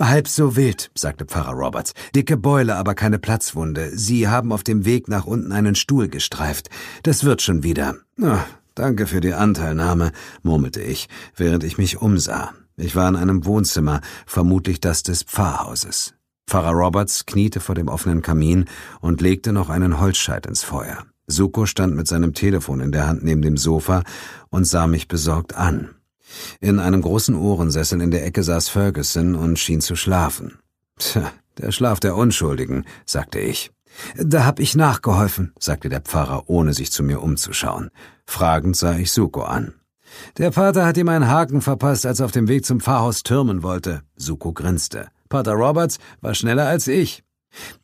[0.02, 1.94] Halb so wild, sagte Pfarrer Roberts.
[2.12, 3.96] Dicke Beule, aber keine Platzwunde.
[3.96, 6.70] Sie haben auf dem Weg nach unten einen Stuhl gestreift.
[7.04, 7.94] Das wird schon wieder.
[8.20, 8.40] Oh,
[8.74, 10.10] danke für die Anteilnahme,
[10.42, 12.52] murmelte ich, während ich mich umsah.
[12.76, 16.14] Ich war in einem Wohnzimmer, vermutlich das des Pfarrhauses.
[16.48, 18.64] Pfarrer Roberts kniete vor dem offenen Kamin
[19.00, 21.06] und legte noch einen Holzscheit ins Feuer.
[21.26, 24.02] Suko stand mit seinem Telefon in der Hand neben dem Sofa
[24.50, 25.90] und sah mich besorgt an.
[26.60, 30.58] In einem großen Ohrensessel in der Ecke saß Ferguson und schien zu schlafen.
[30.98, 33.70] Tja, der Schlaf der Unschuldigen, sagte ich.
[34.16, 37.90] Da hab ich nachgeholfen, sagte der Pfarrer, ohne sich zu mir umzuschauen.
[38.26, 39.74] Fragend sah ich Suko an.
[40.38, 43.62] Der Pater hat ihm einen Haken verpasst, als er auf dem Weg zum Pfarrhaus türmen
[43.62, 44.02] wollte.
[44.16, 45.08] Suko grinste.
[45.28, 47.24] Pater Roberts war schneller als ich.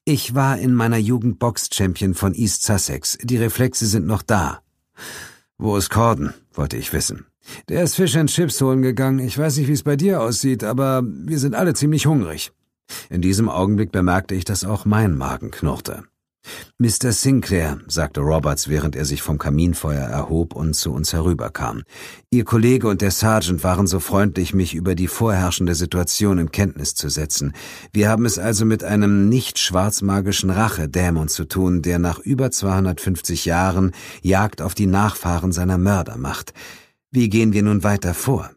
[0.04, 3.18] Ich war in meiner Jugend Box-Champion von East Sussex.
[3.22, 4.60] Die Reflexe sind noch da.
[5.58, 6.34] Wo ist Corden?
[6.54, 7.26] wollte ich wissen.
[7.68, 9.18] Der ist Fish and Chips holen gegangen.
[9.18, 12.52] Ich weiß nicht, wie es bei dir aussieht, aber wir sind alle ziemlich hungrig.
[13.10, 16.04] In diesem Augenblick bemerkte ich, dass auch mein Magen knurrte.
[16.78, 17.12] Mr.
[17.12, 21.84] Sinclair, sagte Roberts, während er sich vom Kaminfeuer erhob und zu uns herüberkam.
[22.30, 26.94] Ihr Kollege und der Sergeant waren so freundlich, mich über die vorherrschende Situation in Kenntnis
[26.94, 27.52] zu setzen.
[27.92, 33.44] Wir haben es also mit einem nicht schwarzmagischen Rachedämon zu tun, der nach über 250
[33.44, 36.52] Jahren Jagd auf die Nachfahren seiner Mörder macht.
[37.10, 38.50] Wie gehen wir nun weiter vor?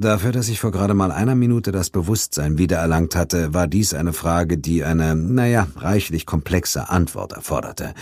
[0.00, 4.14] Dafür, dass ich vor gerade mal einer Minute das Bewusstsein wiedererlangt hatte, war dies eine
[4.14, 7.92] Frage, die eine, naja, reichlich komplexe Antwort erforderte.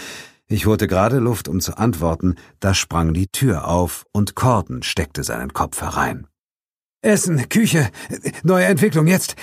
[0.47, 5.25] Ich holte gerade Luft, um zu antworten, da sprang die Tür auf und Corden steckte
[5.25, 6.29] seinen Kopf herein.
[7.03, 7.91] Essen, Küche,
[8.45, 9.35] neue Entwicklung, jetzt.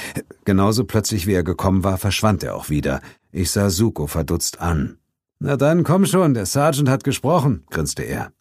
[0.45, 3.01] Genauso plötzlich wie er gekommen war, verschwand er auch wieder.
[3.33, 4.97] Ich sah Suko verdutzt an.
[5.39, 8.31] Na dann, komm schon, der Sergeant hat gesprochen, grinste er.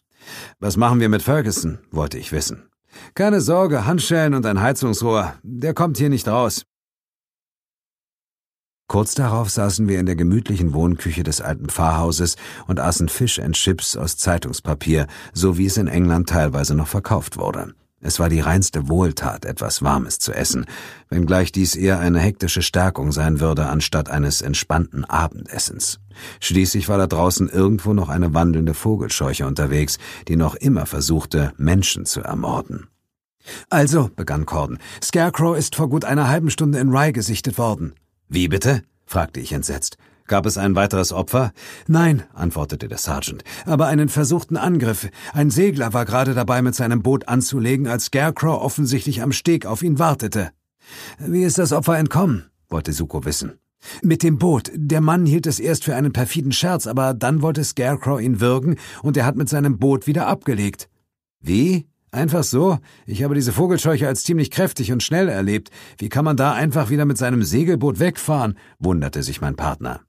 [0.61, 1.79] Was machen wir mit Ferguson?
[1.91, 2.69] wollte ich wissen.
[3.13, 5.35] Keine Sorge, Handschellen und ein Heizungsrohr.
[5.43, 6.63] Der kommt hier nicht raus.
[8.87, 12.35] Kurz darauf saßen wir in der gemütlichen Wohnküche des alten Pfarrhauses
[12.67, 17.37] und aßen Fish and Chips aus Zeitungspapier, so wie es in England teilweise noch verkauft
[17.37, 17.73] wurde.
[18.01, 20.65] Es war die reinste Wohltat, etwas Warmes zu essen,
[21.09, 25.99] wenngleich dies eher eine hektische Stärkung sein würde, anstatt eines entspannten Abendessens.
[26.39, 32.05] Schließlich war da draußen irgendwo noch eine wandelnde Vogelscheuche unterwegs, die noch immer versuchte, Menschen
[32.05, 32.87] zu ermorden.
[33.69, 37.93] Also, begann Corden, Scarecrow ist vor gut einer halben Stunde in Rye gesichtet worden.
[38.27, 38.81] Wie bitte?
[39.05, 39.97] fragte ich entsetzt.
[40.27, 41.51] Gab es ein weiteres Opfer?
[41.87, 45.07] Nein, antwortete der Sergeant, aber einen versuchten Angriff.
[45.33, 49.83] Ein Segler war gerade dabei, mit seinem Boot anzulegen, als Scarecrow offensichtlich am Steg auf
[49.83, 50.51] ihn wartete.
[51.19, 52.45] Wie ist das Opfer entkommen?
[52.69, 53.59] wollte Suko wissen.
[54.01, 54.71] Mit dem Boot.
[54.73, 58.77] Der Mann hielt es erst für einen perfiden Scherz, aber dann wollte Scarecrow ihn würgen
[59.03, 60.89] und er hat mit seinem Boot wieder abgelegt.
[61.39, 61.85] Wie?
[62.11, 62.79] Einfach so?
[63.05, 65.69] Ich habe diese Vogelscheuche als ziemlich kräftig und schnell erlebt.
[65.97, 68.57] Wie kann man da einfach wieder mit seinem Segelboot wegfahren?
[68.79, 70.04] wunderte sich mein Partner.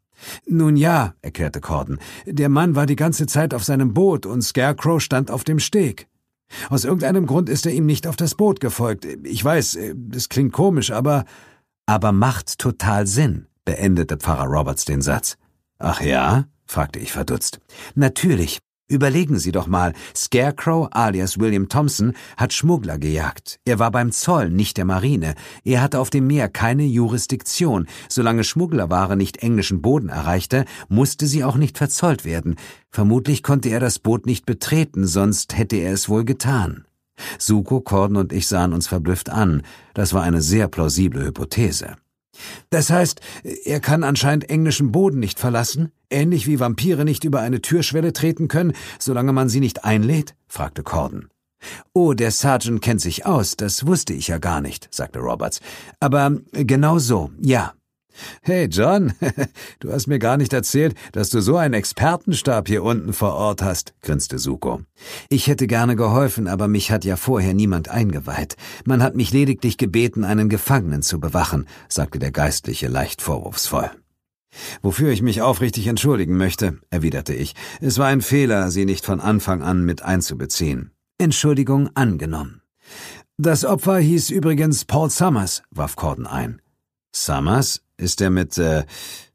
[0.46, 5.00] Nun ja, erklärte Corden, der Mann war die ganze Zeit auf seinem Boot und Scarecrow
[5.00, 6.08] stand auf dem Steg.
[6.70, 9.04] Aus irgendeinem Grund ist er ihm nicht auf das Boot gefolgt.
[9.24, 9.78] Ich weiß,
[10.14, 11.24] es klingt komisch, aber.
[11.86, 15.36] Aber macht total Sinn, beendete Pfarrer Roberts den Satz.
[15.78, 16.46] Ach ja?
[16.66, 17.60] fragte ich verdutzt.
[17.94, 18.58] Natürlich.
[18.88, 23.58] Überlegen Sie doch mal, Scarecrow alias William Thompson hat Schmuggler gejagt.
[23.64, 25.34] Er war beim Zoll, nicht der Marine.
[25.64, 27.88] Er hatte auf dem Meer keine Jurisdiktion.
[28.08, 32.54] Solange Schmugglerware nicht englischen Boden erreichte, musste sie auch nicht verzollt werden.
[32.88, 36.84] Vermutlich konnte er das Boot nicht betreten, sonst hätte er es wohl getan.
[37.38, 39.62] Suko, Corden und ich sahen uns verblüfft an.
[39.94, 41.96] Das war eine sehr plausible Hypothese.
[42.70, 43.20] Das heißt,
[43.64, 48.48] er kann anscheinend englischen Boden nicht verlassen, ähnlich wie Vampire nicht über eine Türschwelle treten
[48.48, 50.34] können, solange man sie nicht einlädt?
[50.46, 51.28] fragte Corden.
[51.92, 55.60] Oh, der Sergeant kennt sich aus, das wusste ich ja gar nicht, sagte Roberts.
[56.00, 57.72] Aber genau so, ja.
[58.42, 59.12] Hey John,
[59.80, 63.62] du hast mir gar nicht erzählt, dass du so einen Expertenstab hier unten vor Ort
[63.62, 64.82] hast, grinste Suko.
[65.28, 68.56] Ich hätte gerne geholfen, aber mich hat ja vorher niemand eingeweiht.
[68.84, 73.90] Man hat mich lediglich gebeten, einen Gefangenen zu bewachen, sagte der Geistliche leicht vorwurfsvoll.
[74.82, 77.54] Wofür ich mich aufrichtig entschuldigen möchte, erwiderte ich.
[77.80, 80.92] Es war ein Fehler, Sie nicht von Anfang an mit einzubeziehen.
[81.18, 82.62] Entschuldigung angenommen.
[83.38, 86.62] Das Opfer hieß übrigens Paul Summers, warf Corden ein.
[87.14, 87.82] Summers?
[87.96, 88.84] Ist er mit, äh,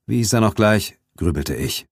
[0.05, 0.97] wie hieß er noch gleich?
[1.17, 1.85] grübelte ich.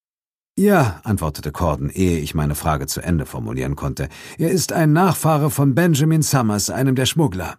[0.58, 4.10] Ja, antwortete Corden, ehe ich meine Frage zu Ende formulieren konnte.
[4.38, 7.58] Er ist ein Nachfahre von Benjamin Summers, einem der Schmuggler.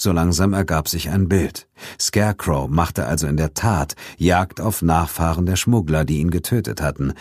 [0.00, 1.68] So langsam ergab sich ein Bild.
[2.00, 7.14] Scarecrow machte also in der Tat Jagd auf Nachfahren der Schmuggler, die ihn getötet hatten.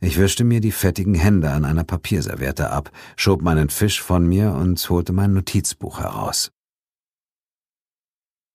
[0.00, 4.52] Ich wischte mir die fettigen Hände an einer Papierserviette ab, schob meinen Fisch von mir
[4.52, 6.52] und holte mein Notizbuch heraus.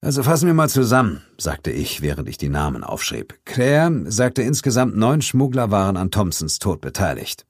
[0.06, 3.40] Also fassen wir mal zusammen, sagte ich, während ich die Namen aufschrieb.
[3.44, 7.48] Claire sagte, insgesamt neun Schmuggler waren an Thompsons Tod beteiligt.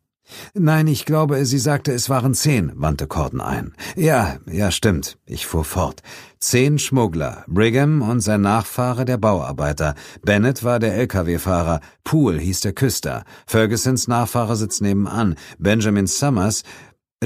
[0.54, 3.74] Nein, ich glaube, sie sagte, es waren zehn, wandte Corden ein.
[3.98, 5.18] Ja, ja, stimmt.
[5.26, 6.02] Ich fuhr fort.
[6.40, 7.44] Zehn Schmuggler.
[7.48, 9.94] Brigham und sein Nachfahre der Bauarbeiter.
[10.24, 11.82] Bennett war der Lkw-Fahrer.
[12.04, 13.26] Poole hieß der Küster.
[13.46, 15.36] Fergusons Nachfahre sitzt nebenan.
[15.60, 16.64] Benjamin Summers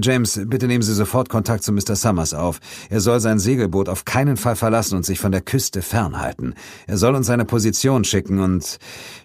[0.01, 1.95] James, bitte nehmen Sie sofort Kontakt zu Mr.
[1.95, 2.59] Summers auf.
[2.89, 6.55] Er soll sein Segelboot auf keinen Fall verlassen und sich von der Küste fernhalten.
[6.87, 8.79] Er soll uns seine Position schicken und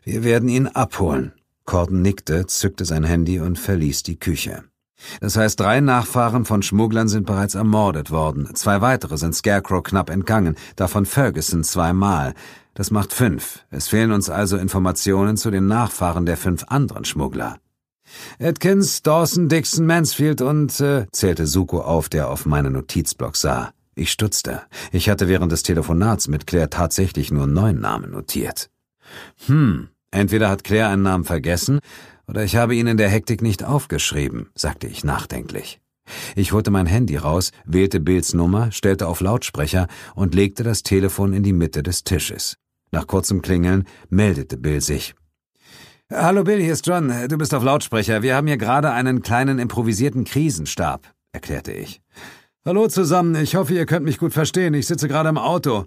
[0.05, 1.33] wir werden ihn abholen.
[1.64, 4.64] Corden nickte, zückte sein Handy und verließ die Küche.
[5.20, 8.55] Das heißt, drei Nachfahren von Schmugglern sind bereits ermordet worden.
[8.55, 12.35] Zwei weitere sind Scarecrow knapp entgangen, davon Ferguson zweimal.
[12.75, 13.64] Das macht fünf.
[13.70, 17.59] Es fehlen uns also Informationen zu den Nachfahren der fünf anderen Schmuggler.
[18.40, 23.72] Atkins, Dawson, Dixon, Mansfield und, äh, zählte Suko auf, der auf meinen Notizblock sah.
[23.94, 24.62] Ich stutzte.
[24.92, 28.70] Ich hatte während des Telefonats mit Claire tatsächlich nur neun Namen notiert.
[29.46, 31.80] Hm, entweder hat Claire einen Namen vergessen,
[32.26, 35.80] oder ich habe ihn in der Hektik nicht aufgeschrieben, sagte ich nachdenklich.
[36.36, 41.32] Ich holte mein Handy raus, wählte Bills Nummer, stellte auf Lautsprecher und legte das Telefon
[41.32, 42.56] in die Mitte des Tisches.
[42.90, 45.14] Nach kurzem Klingeln meldete Bill sich.
[46.16, 47.12] Hallo Bill, hier ist John.
[47.28, 48.22] Du bist auf Lautsprecher.
[48.22, 52.02] Wir haben hier gerade einen kleinen improvisierten Krisenstab, erklärte ich.
[52.64, 53.34] Hallo zusammen.
[53.34, 54.74] Ich hoffe, ihr könnt mich gut verstehen.
[54.74, 55.86] Ich sitze gerade im Auto.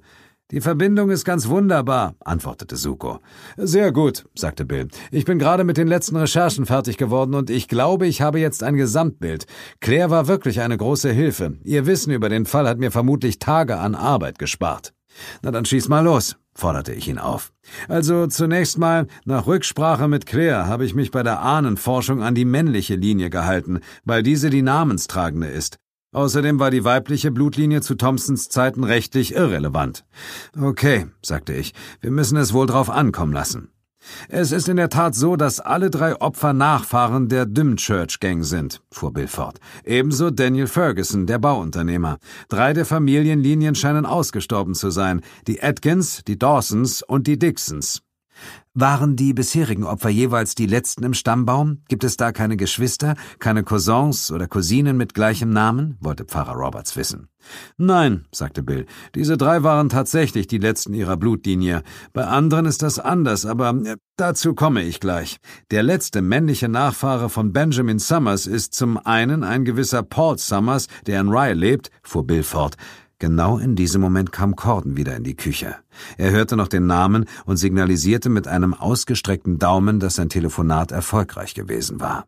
[0.52, 3.20] Die Verbindung ist ganz wunderbar, antwortete Suko.
[3.56, 4.90] Sehr gut, sagte Bill.
[5.12, 8.64] Ich bin gerade mit den letzten Recherchen fertig geworden und ich glaube, ich habe jetzt
[8.64, 9.46] ein Gesamtbild.
[9.80, 11.54] Claire war wirklich eine große Hilfe.
[11.64, 14.94] Ihr Wissen über den Fall hat mir vermutlich Tage an Arbeit gespart.
[15.42, 17.54] Na dann schieß mal los forderte ich ihn auf.
[17.88, 22.46] Also zunächst mal, nach Rücksprache mit Claire habe ich mich bei der Ahnenforschung an die
[22.46, 25.78] männliche Linie gehalten, weil diese die namenstragende ist.
[26.14, 30.06] Außerdem war die weibliche Blutlinie zu Thompsons Zeiten rechtlich irrelevant.
[30.60, 33.70] Okay, sagte ich, wir müssen es wohl drauf ankommen lassen.
[34.30, 38.82] Es ist in der Tat so, dass alle drei Opfer Nachfahren der Dymchurch Gang sind,
[38.92, 39.60] fuhr Bill fort.
[39.84, 42.18] Ebenso Daniel Ferguson, der Bauunternehmer.
[42.50, 45.22] Drei der Familienlinien scheinen ausgestorben zu sein.
[45.48, 48.02] Die Atkins, die Dawsons und die Dixons.
[48.74, 51.80] Waren die bisherigen Opfer jeweils die letzten im Stammbaum?
[51.88, 55.98] Gibt es da keine Geschwister, keine Cousins oder Cousinen mit gleichem Namen?
[56.00, 57.28] wollte Pfarrer Roberts wissen.
[57.78, 58.86] Nein, sagte Bill,
[59.16, 61.82] diese drei waren tatsächlich die letzten ihrer Blutlinie.
[62.14, 65.38] Bei anderen ist das anders, aber äh, dazu komme ich gleich.
[65.72, 71.22] Der letzte männliche Nachfahre von Benjamin Summers ist zum einen ein gewisser Paul Summers, der
[71.22, 72.76] in Rye lebt, fuhr Bill fort.
[73.20, 75.76] Genau in diesem Moment kam Corden wieder in die Küche.
[76.18, 81.56] Er hörte noch den Namen und signalisierte mit einem ausgestreckten Daumen, dass sein Telefonat erfolgreich
[81.56, 82.26] gewesen war.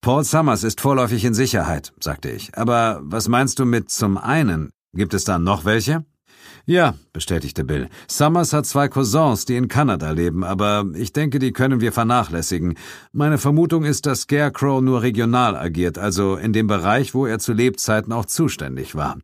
[0.00, 2.56] Paul Summers ist vorläufig in Sicherheit, sagte ich.
[2.56, 4.70] Aber was meinst du mit zum einen?
[4.94, 6.04] Gibt es da noch welche?
[6.68, 7.88] Ja, bestätigte Bill.
[8.08, 12.74] Summers hat zwei Cousins, die in Kanada leben, aber ich denke, die können wir vernachlässigen.
[13.10, 17.54] Meine Vermutung ist, dass Scarecrow nur regional agiert, also in dem Bereich, wo er zu
[17.54, 19.16] Lebzeiten auch zuständig war.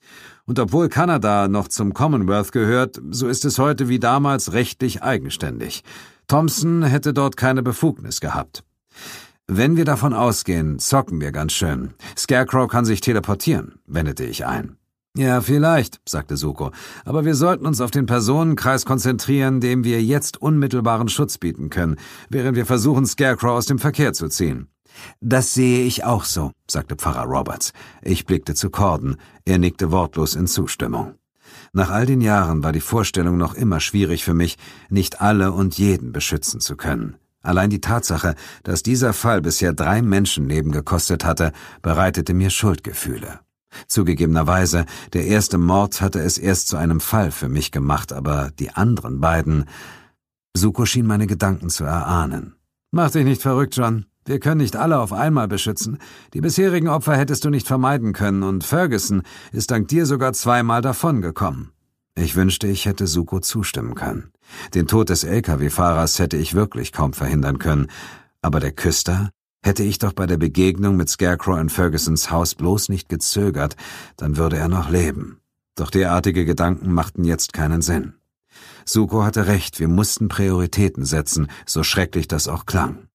[0.46, 5.84] Und obwohl Kanada noch zum Commonwealth gehört, so ist es heute wie damals rechtlich eigenständig.
[6.28, 8.64] Thompson hätte dort keine Befugnis gehabt.
[9.46, 11.92] Wenn wir davon ausgehen, zocken wir ganz schön.
[12.16, 14.78] Scarecrow kann sich teleportieren, wendete ich ein.
[15.16, 16.72] Ja, vielleicht, sagte Suko,
[17.04, 21.96] aber wir sollten uns auf den Personenkreis konzentrieren, dem wir jetzt unmittelbaren Schutz bieten können,
[22.30, 24.66] während wir versuchen, Scarecrow aus dem Verkehr zu ziehen.
[25.20, 27.72] Das sehe ich auch so, sagte Pfarrer Roberts.
[28.02, 31.14] Ich blickte zu Corden, er nickte wortlos in Zustimmung.
[31.72, 34.56] Nach all den Jahren war die Vorstellung noch immer schwierig für mich,
[34.88, 37.16] nicht alle und jeden beschützen zu können.
[37.40, 38.34] Allein die Tatsache,
[38.64, 41.52] dass dieser Fall bisher drei Menschenleben gekostet hatte,
[41.82, 43.43] bereitete mir Schuldgefühle.
[43.88, 48.70] Zugegebenerweise, der erste Mord hatte es erst zu einem Fall für mich gemacht, aber die
[48.70, 49.66] anderen beiden.
[50.56, 52.54] Suko schien meine Gedanken zu erahnen.
[52.90, 54.06] Mach dich nicht verrückt, John.
[54.24, 55.98] Wir können nicht alle auf einmal beschützen.
[56.32, 59.22] Die bisherigen Opfer hättest du nicht vermeiden können, und Ferguson
[59.52, 61.72] ist dank dir sogar zweimal davongekommen.
[62.16, 64.30] Ich wünschte, ich hätte Suko zustimmen können.
[64.74, 67.88] Den Tod des Lkw-Fahrers hätte ich wirklich kaum verhindern können,
[68.40, 69.30] aber der Küster
[69.64, 73.76] Hätte ich doch bei der Begegnung mit Scarecrow in Fergusons Haus bloß nicht gezögert,
[74.18, 75.40] dann würde er noch leben.
[75.74, 78.12] Doch derartige Gedanken machten jetzt keinen Sinn.
[78.84, 83.08] Suko hatte recht, wir mussten Prioritäten setzen, so schrecklich das auch klang.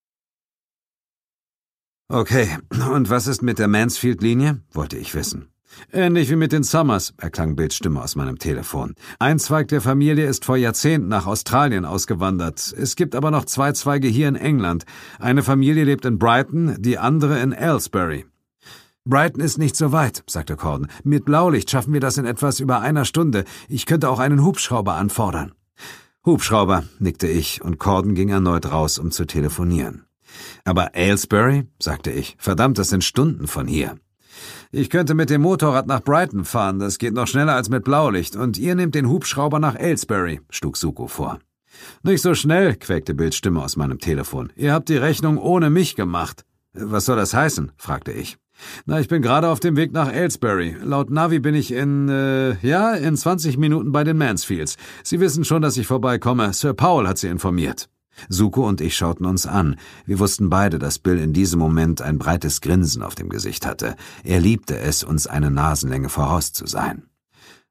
[2.08, 2.58] Okay,
[2.92, 4.60] und was ist mit der Mansfield-Linie?
[4.72, 5.52] wollte ich wissen.
[5.92, 8.94] Ähnlich wie mit den Summers, erklang Bills Stimme aus meinem Telefon.
[9.18, 12.74] Ein Zweig der Familie ist vor Jahrzehnten nach Australien ausgewandert.
[12.76, 14.84] Es gibt aber noch zwei Zweige hier in England.
[15.18, 18.26] Eine Familie lebt in Brighton, die andere in Aylesbury.
[19.04, 20.88] Brighton ist nicht so weit, sagte Corden.
[21.04, 23.44] Mit Blaulicht schaffen wir das in etwas über einer Stunde.
[23.68, 25.52] Ich könnte auch einen Hubschrauber anfordern.
[26.24, 30.04] Hubschrauber, nickte ich, und Corden ging erneut raus, um zu telefonieren.
[30.64, 33.96] Aber Aylesbury, sagte ich, verdammt, das sind Stunden von hier.
[34.72, 38.36] Ich könnte mit dem Motorrad nach Brighton fahren, das geht noch schneller als mit Blaulicht,
[38.36, 41.40] und ihr nehmt den Hubschrauber nach Aylesbury, schlug Suko vor.
[42.04, 44.52] Nicht so schnell, quäkte Bills Stimme aus meinem Telefon.
[44.54, 46.44] Ihr habt die Rechnung ohne mich gemacht.
[46.72, 47.72] Was soll das heißen?
[47.76, 48.36] fragte ich.
[48.86, 50.76] Na, ich bin gerade auf dem Weg nach Aylesbury.
[50.84, 54.76] Laut Navi bin ich in, äh, ja, in 20 Minuten bei den Mansfields.
[55.02, 56.52] Sie wissen schon, dass ich vorbeikomme.
[56.52, 57.88] Sir Paul hat Sie informiert.
[58.28, 59.76] Suko und ich schauten uns an.
[60.06, 63.96] Wir wussten beide, dass Bill in diesem Moment ein breites Grinsen auf dem Gesicht hatte.
[64.24, 67.04] Er liebte es, uns eine Nasenlänge voraus zu sein.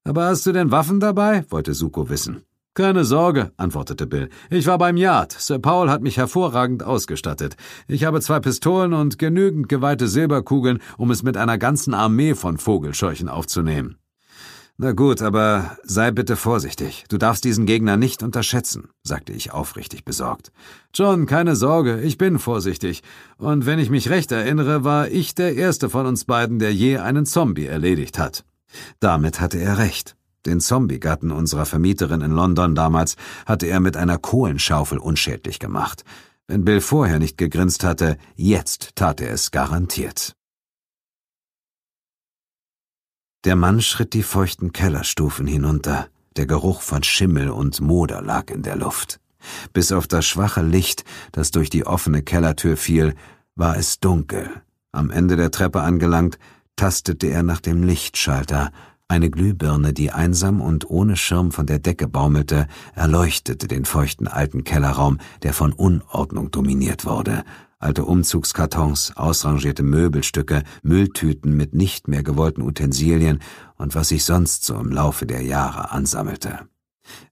[0.04, 1.46] Aber hast du denn Waffen dabei?
[1.50, 2.44] wollte Suko wissen.
[2.74, 4.30] Keine Sorge, antwortete Bill.
[4.50, 5.34] Ich war beim Yard.
[5.34, 7.58] Sir Paul hat mich hervorragend ausgestattet.
[7.88, 12.58] Ich habe zwei Pistolen und genügend geweihte Silberkugeln, um es mit einer ganzen Armee von
[12.58, 13.98] Vogelscheuchen aufzunehmen.
[14.82, 17.04] Na gut, aber sei bitte vorsichtig.
[17.10, 20.54] Du darfst diesen Gegner nicht unterschätzen, sagte ich aufrichtig besorgt.
[20.94, 23.04] John, keine Sorge, ich bin vorsichtig.
[23.38, 26.98] Und wenn ich mich recht erinnere, war ich der erste von uns beiden, der je
[26.98, 28.46] einen Zombie erledigt hat.
[29.02, 30.16] Damit hatte er recht.
[30.46, 36.06] Den Zombie-Gatten unserer Vermieterin in London damals hatte er mit einer Kohlenschaufel unschädlich gemacht.
[36.48, 40.38] Wenn Bill vorher nicht gegrinst hatte, jetzt tat er es garantiert.
[43.46, 46.08] Der Mann schritt die feuchten Kellerstufen hinunter.
[46.36, 49.22] Der Geruch von Schimmel und Moder lag in der Luft.
[49.72, 53.16] Bis auf das schwache Licht, das durch die offene Kellertür fiel,
[53.56, 54.50] war es dunkel.
[54.92, 56.38] Am Ende der Treppe angelangt,
[56.76, 58.72] tastete er nach dem Lichtschalter.
[59.08, 64.66] Eine Glühbirne, die einsam und ohne Schirm von der Decke baumelte, erleuchtete den feuchten alten
[64.66, 67.46] Kellerraum, der von Unordnung dominiert wurde
[67.80, 73.40] alte Umzugskartons, ausrangierte Möbelstücke, Mülltüten mit nicht mehr gewollten Utensilien
[73.78, 76.68] und was sich sonst so im Laufe der Jahre ansammelte.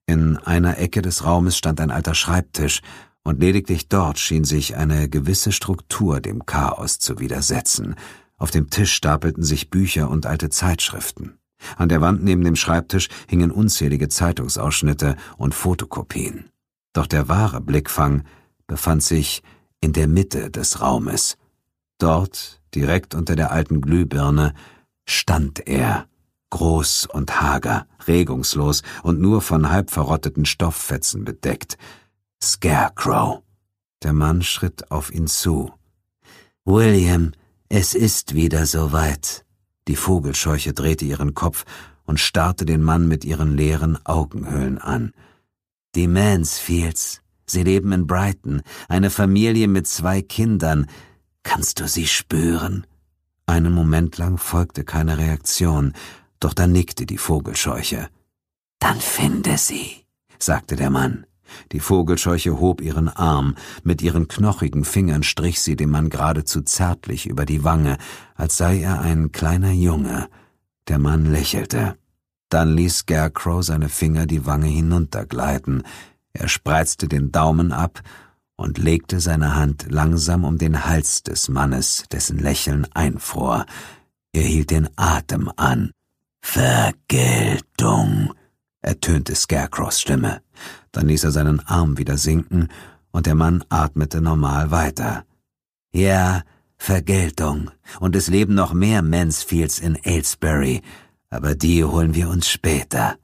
[0.06, 2.82] In einer Ecke des Raumes stand ein alter Schreibtisch,
[3.24, 7.96] und lediglich dort schien sich eine gewisse Struktur dem Chaos zu widersetzen.
[8.38, 11.38] Auf dem Tisch stapelten sich Bücher und alte Zeitschriften.
[11.76, 16.52] An der Wand neben dem Schreibtisch hingen unzählige Zeitungsausschnitte und Fotokopien.
[16.94, 18.24] Doch der wahre Blickfang
[18.66, 19.44] befand sich
[19.82, 21.38] in der Mitte des Raumes.
[21.98, 24.54] Dort, direkt unter der alten Glühbirne,
[25.06, 26.08] stand er,
[26.50, 31.78] groß und hager, regungslos und nur von halb verrotteten Stofffetzen bedeckt.
[32.42, 33.42] Scarecrow.
[34.04, 35.72] Der Mann schritt auf ihn zu.
[36.66, 37.32] William,
[37.70, 39.46] es ist wieder soweit.
[39.88, 41.66] Die Vogelscheuche drehte ihren Kopf
[42.06, 45.14] und starrte den Mann mit ihren leeren Augenhöhlen an.
[45.96, 47.22] Die Mansfields.
[47.50, 50.88] Sie leben in Brighton, eine Familie mit zwei Kindern.
[51.44, 52.86] Kannst du sie spüren?
[53.46, 55.94] Einen Moment lang folgte keine Reaktion,
[56.42, 58.10] doch dann nickte die Vogelscheuche.
[58.80, 60.06] Dann finde sie,
[60.38, 61.26] sagte der Mann.
[61.72, 67.26] Die Vogelscheuche hob ihren Arm, mit ihren knochigen Fingern strich sie dem Mann geradezu zärtlich
[67.28, 67.98] über die Wange,
[68.36, 70.28] als sei er ein kleiner Junge.
[70.90, 71.98] Der Mann lächelte.
[72.50, 75.84] Dann ließ Scarecrow seine Finger die Wange hinuntergleiten,
[76.38, 78.02] er spreizte den Daumen ab
[78.56, 83.66] und legte seine Hand langsam um den Hals des Mannes, dessen Lächeln einfror.
[84.34, 85.92] Er hielt den Atem an.
[86.42, 88.34] Vergeltung,
[88.82, 90.42] ertönte Scarecrows Stimme.
[90.92, 92.70] Dann ließ er seinen Arm wieder sinken,
[93.12, 95.26] und der Mann atmete normal weiter.
[95.92, 96.44] Ja,
[96.78, 100.82] Vergeltung, und es leben noch mehr Mansfields in Aylesbury,
[101.30, 103.18] aber die holen wir uns später.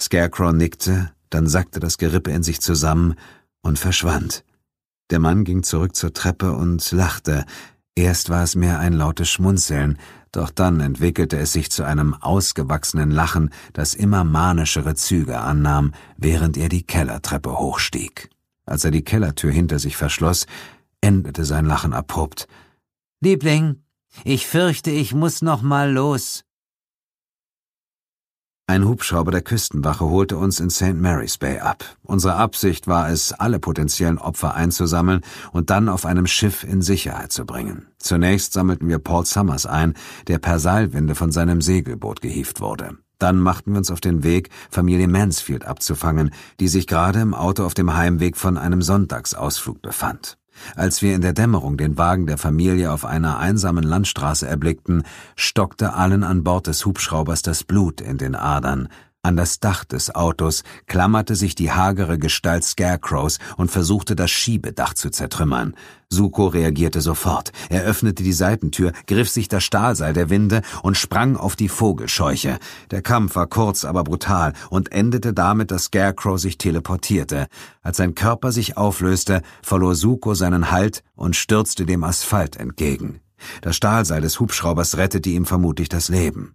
[0.00, 3.14] Scarecrow nickte, dann sackte das Gerippe in sich zusammen
[3.62, 4.44] und verschwand.
[5.10, 7.44] Der Mann ging zurück zur Treppe und lachte.
[7.94, 9.98] Erst war es mehr ein lautes Schmunzeln,
[10.32, 16.56] doch dann entwickelte es sich zu einem ausgewachsenen Lachen, das immer manischere Züge annahm, während
[16.56, 18.28] er die Kellertreppe hochstieg.
[18.66, 20.46] Als er die Kellertür hinter sich verschloss,
[21.00, 22.48] endete sein Lachen abrupt.
[23.20, 23.82] Liebling,
[24.24, 26.45] ich fürchte, ich muss noch mal los.
[28.68, 30.94] Ein Hubschrauber der Küstenwache holte uns in St.
[30.94, 31.84] Mary's Bay ab.
[32.02, 35.20] Unsere Absicht war es, alle potenziellen Opfer einzusammeln
[35.52, 37.86] und dann auf einem Schiff in Sicherheit zu bringen.
[37.98, 39.94] Zunächst sammelten wir Paul Summers ein,
[40.26, 42.98] der per Seilwinde von seinem Segelboot gehievt wurde.
[43.20, 47.64] Dann machten wir uns auf den Weg, Familie Mansfield abzufangen, die sich gerade im Auto
[47.64, 50.38] auf dem Heimweg von einem Sonntagsausflug befand.
[50.74, 55.04] Als wir in der Dämmerung den Wagen der Familie auf einer einsamen Landstraße erblickten,
[55.34, 58.88] stockte allen an Bord des Hubschraubers das Blut in den Adern,
[59.26, 64.94] an das Dach des Autos klammerte sich die hagere Gestalt Scarecrows und versuchte, das Schiebedach
[64.94, 65.74] zu zertrümmern.
[66.08, 67.50] Suko reagierte sofort.
[67.68, 72.58] Er öffnete die Seitentür, griff sich das Stahlseil der Winde und sprang auf die Vogelscheuche.
[72.92, 77.48] Der Kampf war kurz, aber brutal und endete damit, dass Scarecrow sich teleportierte.
[77.82, 83.20] Als sein Körper sich auflöste, verlor Suko seinen Halt und stürzte dem Asphalt entgegen.
[83.60, 86.54] Das Stahlseil des Hubschraubers rettete ihm vermutlich das Leben.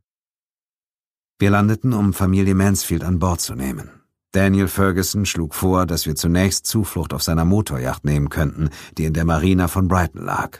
[1.41, 3.89] Wir landeten, um Familie Mansfield an Bord zu nehmen.
[4.31, 8.69] Daniel Ferguson schlug vor, dass wir zunächst Zuflucht auf seiner Motorjacht nehmen könnten,
[8.99, 10.59] die in der Marina von Brighton lag.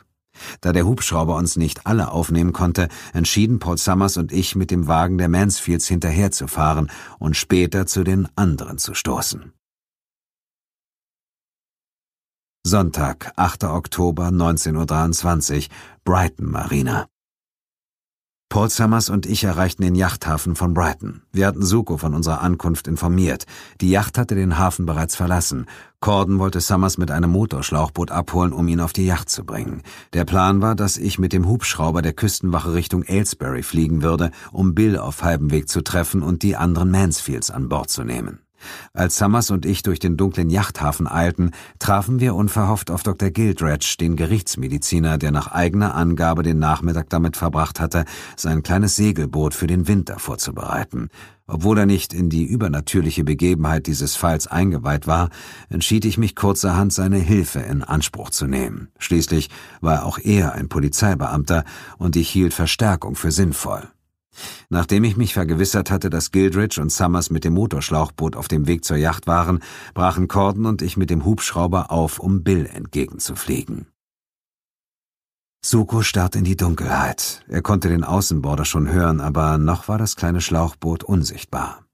[0.59, 4.87] Da der Hubschrauber uns nicht alle aufnehmen konnte, entschieden Paul Summers und ich, mit dem
[4.87, 9.53] Wagen der Mansfields hinterherzufahren und später zu den anderen zu stoßen.
[12.65, 13.65] Sonntag, 8.
[13.65, 15.69] Oktober 1923,
[16.03, 17.10] Brighton Marina.
[18.51, 21.21] Paul Summers und ich erreichten den Yachthafen von Brighton.
[21.31, 23.45] Wir hatten Suko von unserer Ankunft informiert.
[23.79, 25.67] Die Yacht hatte den Hafen bereits verlassen.
[26.01, 29.83] Corden wollte Summers mit einem Motorschlauchboot abholen, um ihn auf die Yacht zu bringen.
[30.11, 34.75] Der Plan war, dass ich mit dem Hubschrauber der Küstenwache Richtung Aylesbury fliegen würde, um
[34.75, 38.39] Bill auf halbem Weg zu treffen und die anderen Mansfields an Bord zu nehmen.
[38.93, 43.29] Als Summers und ich durch den dunklen Yachthafen eilten, trafen wir unverhofft auf Dr.
[43.29, 48.05] Gildredge, den Gerichtsmediziner, der nach eigener Angabe den Nachmittag damit verbracht hatte,
[48.35, 51.09] sein kleines Segelboot für den Winter vorzubereiten.
[51.47, 55.29] Obwohl er nicht in die übernatürliche Begebenheit dieses Falls eingeweiht war,
[55.69, 58.87] entschied ich mich kurzerhand, seine Hilfe in Anspruch zu nehmen.
[58.99, 59.49] Schließlich
[59.81, 61.65] war auch er ein Polizeibeamter
[61.97, 63.89] und ich hielt Verstärkung für sinnvoll.
[64.69, 68.85] Nachdem ich mich vergewissert hatte, dass Gildridge und Summers mit dem Motorschlauchboot auf dem Weg
[68.85, 69.61] zur Yacht waren,
[69.93, 73.87] brachen Corden und ich mit dem Hubschrauber auf, um Bill entgegenzufliegen.
[75.63, 77.43] Suko starrte in die Dunkelheit.
[77.47, 81.85] Er konnte den Außenborder schon hören, aber noch war das kleine Schlauchboot unsichtbar.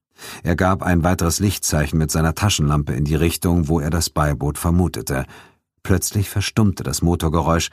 [0.44, 4.58] Er gab ein weiteres Lichtzeichen mit seiner Taschenlampe in die Richtung, wo er das Beiboot
[4.58, 5.26] vermutete.
[5.84, 7.70] Plötzlich verstummte das Motorgeräusch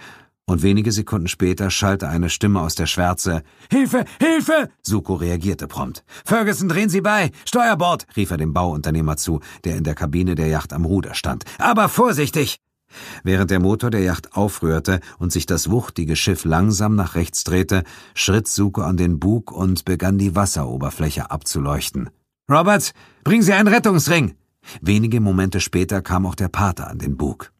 [0.46, 3.42] Und wenige Sekunden später schallte eine Stimme aus der Schwärze.
[3.70, 4.04] Hilfe!
[4.20, 4.68] Hilfe!
[4.82, 6.04] Suko reagierte prompt.
[6.24, 7.30] Ferguson, drehen Sie bei!
[7.46, 8.06] Steuerbord!
[8.14, 11.44] rief er dem Bauunternehmer zu, der in der Kabine der Yacht am Ruder stand.
[11.58, 12.58] Aber vorsichtig!
[13.22, 17.82] Während der Motor der Yacht aufrührte und sich das wuchtige Schiff langsam nach rechts drehte,
[18.14, 22.10] schritt Suko an den Bug und begann die Wasseroberfläche abzuleuchten.
[22.50, 22.92] Roberts,
[23.24, 24.34] bringen Sie einen Rettungsring!
[24.82, 27.52] Wenige Momente später kam auch der Pater an den Bug.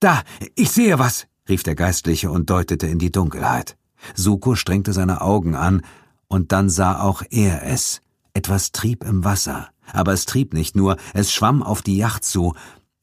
[0.00, 0.22] Da,
[0.54, 3.76] ich sehe was, rief der Geistliche und deutete in die Dunkelheit.
[4.14, 5.82] Suko strengte seine Augen an,
[6.28, 8.00] und dann sah auch er es.
[8.32, 12.54] Etwas trieb im Wasser, aber es trieb nicht nur, es schwamm auf die Yacht zu.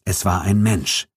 [0.03, 1.07] Es war ein Mensch.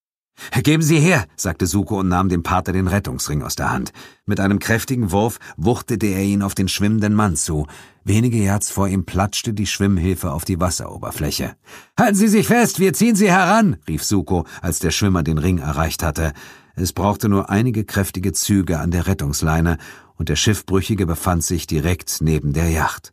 [0.62, 3.92] Geben Sie her, sagte Suko und nahm dem Pater den Rettungsring aus der Hand.
[4.26, 7.66] Mit einem kräftigen Wurf wuchtete er ihn auf den schwimmenden Mann zu.
[8.04, 11.54] Wenige Yards vor ihm platschte die Schwimmhilfe auf die Wasseroberfläche.
[11.98, 15.58] Halten Sie sich fest, wir ziehen Sie heran, rief Suko, als der Schwimmer den Ring
[15.58, 16.32] erreicht hatte.
[16.74, 19.78] Es brauchte nur einige kräftige Züge an der Rettungsleine,
[20.16, 23.12] und der Schiffbrüchige befand sich direkt neben der Yacht.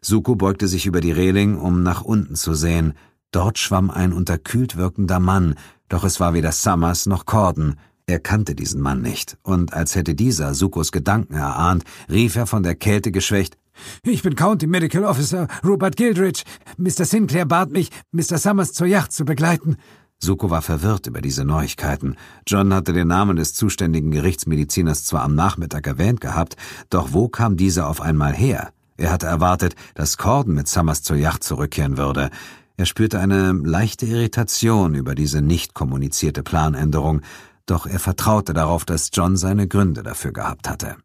[0.00, 2.94] Suko beugte sich über die Reling, um nach unten zu sehen.
[3.32, 5.54] Dort schwamm ein unterkühlt wirkender Mann,
[5.88, 7.76] doch es war weder Summers noch Corden.
[8.06, 12.62] Er kannte diesen Mann nicht, und als hätte dieser Sukos Gedanken erahnt, rief er von
[12.62, 13.56] der Kälte geschwächt
[14.02, 16.42] Ich bin County Medical Officer Rupert Gildridge.
[16.76, 17.04] Mr.
[17.04, 18.38] Sinclair bat mich, Mr.
[18.38, 19.76] Summers zur Yacht zu begleiten.
[20.22, 22.16] Suko war verwirrt über diese Neuigkeiten.
[22.46, 26.56] John hatte den Namen des zuständigen Gerichtsmediziners zwar am Nachmittag erwähnt gehabt,
[26.90, 28.72] doch wo kam dieser auf einmal her?
[28.98, 32.28] Er hatte erwartet, dass Corden mit Summers zur Yacht zurückkehren würde.
[32.76, 37.22] Er spürte eine leichte Irritation über diese nicht kommunizierte Planänderung,
[37.64, 40.96] doch er vertraute darauf, dass John seine Gründe dafür gehabt hatte.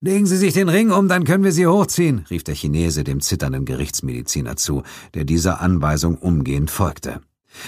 [0.00, 3.20] Legen Sie sich den Ring um, dann können wir Sie hochziehen, rief der Chinese dem
[3.20, 4.84] zitternden Gerichtsmediziner zu,
[5.14, 7.22] der dieser Anweisung umgehend folgte.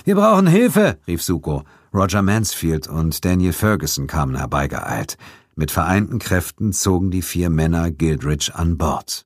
[0.05, 1.65] Wir brauchen Hilfe, rief Suko.
[1.95, 5.17] Roger Mansfield und Daniel Ferguson kamen herbeigeeilt.
[5.57, 9.25] Mit vereinten Kräften zogen die vier Männer Gildridge an Bord.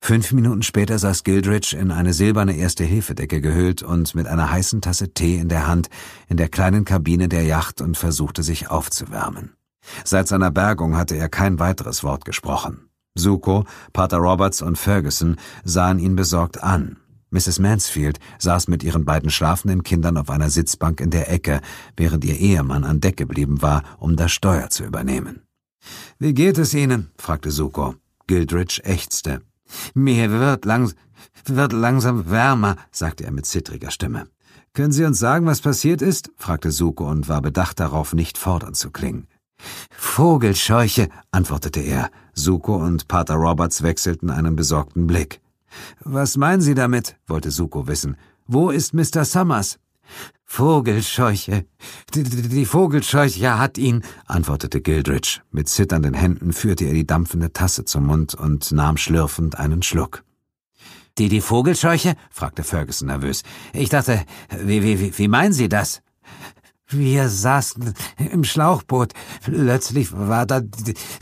[0.00, 5.14] Fünf Minuten später saß Gildridge in eine silberne Erste-Hilfedecke gehüllt und mit einer heißen Tasse
[5.14, 5.88] Tee in der Hand
[6.28, 9.54] in der kleinen Kabine der Yacht und versuchte sich aufzuwärmen.
[10.04, 12.90] Seit seiner Bergung hatte er kein weiteres Wort gesprochen.
[13.14, 16.98] Suko, Pater Roberts und Ferguson sahen ihn besorgt an.
[17.34, 17.58] Mrs.
[17.58, 21.60] Mansfield saß mit ihren beiden schlafenden Kindern auf einer Sitzbank in der Ecke,
[21.96, 25.42] während ihr Ehemann an Deck geblieben war, um das Steuer zu übernehmen.
[26.20, 27.10] Wie geht es Ihnen?
[27.18, 27.96] fragte Suko.
[28.28, 29.42] Gildridge ächzte.
[29.94, 30.94] Mir wird, langs
[31.44, 34.28] wird langsam wärmer, sagte er mit zittriger Stimme.
[34.72, 36.30] Können Sie uns sagen, was passiert ist?
[36.36, 39.26] fragte Suko und war bedacht darauf, nicht fordernd zu klingen.
[39.90, 42.10] Vogelscheuche, antwortete er.
[42.32, 45.40] Suko und Pater Roberts wechselten einen besorgten Blick.
[46.00, 47.16] Was meinen Sie damit?
[47.26, 48.16] wollte Suko wissen.
[48.46, 49.24] Wo ist Mr.
[49.24, 49.78] Summers?
[50.44, 51.66] Vogelscheuche.
[52.14, 55.40] Die, die, Vogelscheuche hat ihn, antwortete Gildridge.
[55.50, 60.22] Mit zitternden Händen führte er die dampfende Tasse zum Mund und nahm schlürfend einen Schluck.
[61.18, 62.14] Die, die Vogelscheuche?
[62.30, 63.42] fragte Ferguson nervös.
[63.72, 64.24] Ich dachte,
[64.64, 66.02] wie, wie, wie meinen Sie das?
[66.96, 67.94] Wir saßen
[68.32, 69.12] im Schlauchboot.
[69.42, 70.60] Plötzlich war da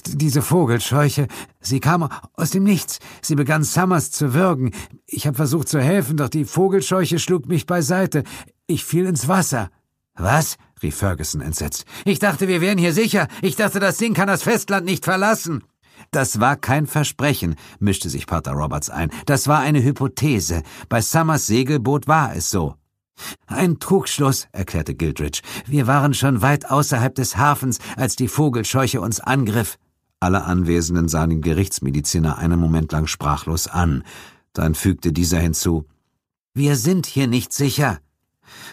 [0.06, 1.28] diese Vogelscheuche.
[1.60, 2.98] Sie kam aus dem Nichts.
[3.22, 4.72] Sie begann Summers zu würgen.
[5.06, 8.24] Ich habe versucht zu helfen, doch die Vogelscheuche schlug mich beiseite.
[8.66, 9.70] Ich fiel ins Wasser.
[10.14, 10.56] Was?
[10.82, 11.84] rief Ferguson entsetzt.
[12.04, 13.28] Ich dachte, wir wären hier sicher.
[13.40, 15.64] Ich dachte, das Ding kann das Festland nicht verlassen.
[16.10, 19.10] Das war kein Versprechen, mischte sich Pater Roberts ein.
[19.26, 20.62] Das war eine Hypothese.
[20.88, 22.74] Bei Summers Segelboot war es so.
[23.46, 25.42] Ein Trugschluss, erklärte Gildridge.
[25.66, 29.78] Wir waren schon weit außerhalb des Hafens, als die Vogelscheuche uns angriff.
[30.20, 34.04] Alle Anwesenden sahen den Gerichtsmediziner einen Moment lang sprachlos an.
[34.52, 35.86] Dann fügte dieser hinzu
[36.54, 37.98] Wir sind hier nicht sicher.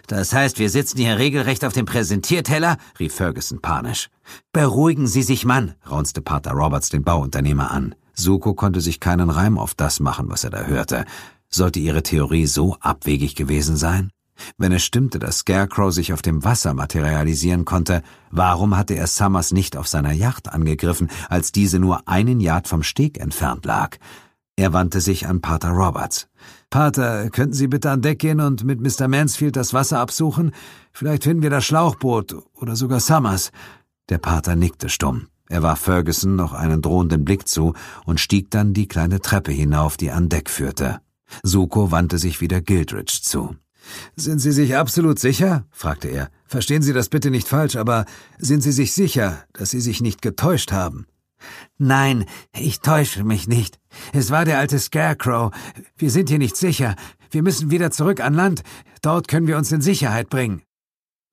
[0.08, 2.78] Das heißt, wir sitzen hier regelrecht auf dem Präsentierteller?
[3.00, 4.10] rief Ferguson panisch.
[4.52, 7.95] Beruhigen Sie sich, Mann, raunzte Pater Roberts den Bauunternehmer an.
[8.14, 11.06] Suko konnte sich keinen Reim auf das machen, was er da hörte.
[11.50, 14.12] Sollte ihre Theorie so abwegig gewesen sein?
[14.57, 19.51] Wenn es stimmte, dass Scarecrow sich auf dem Wasser materialisieren konnte, warum hatte er Summers
[19.51, 23.97] nicht auf seiner Yacht angegriffen, als diese nur einen Yard vom Steg entfernt lag?
[24.55, 26.27] Er wandte sich an Pater Roberts.
[26.69, 29.07] Pater, könnten Sie bitte an Deck gehen und mit Mr.
[29.07, 30.51] Mansfield das Wasser absuchen?
[30.91, 33.51] Vielleicht finden wir das Schlauchboot oder sogar Summers.
[34.09, 35.27] Der Pater nickte stumm.
[35.47, 37.74] Er warf Ferguson noch einen drohenden Blick zu
[38.05, 40.99] und stieg dann die kleine Treppe hinauf, die an Deck führte.
[41.41, 43.55] Suko wandte sich wieder Gildridge zu.
[44.16, 45.66] Sind Sie sich absolut sicher?
[45.71, 46.29] fragte er.
[46.45, 48.05] Verstehen Sie das bitte nicht falsch, aber
[48.37, 51.07] sind Sie sich sicher, dass Sie sich nicht getäuscht haben?
[51.78, 53.79] Nein, ich täusche mich nicht.
[54.13, 55.51] Es war der alte Scarecrow.
[55.97, 56.95] Wir sind hier nicht sicher.
[57.32, 58.63] Wir müssen wieder zurück an Land.
[59.01, 60.61] Dort können wir uns in Sicherheit bringen.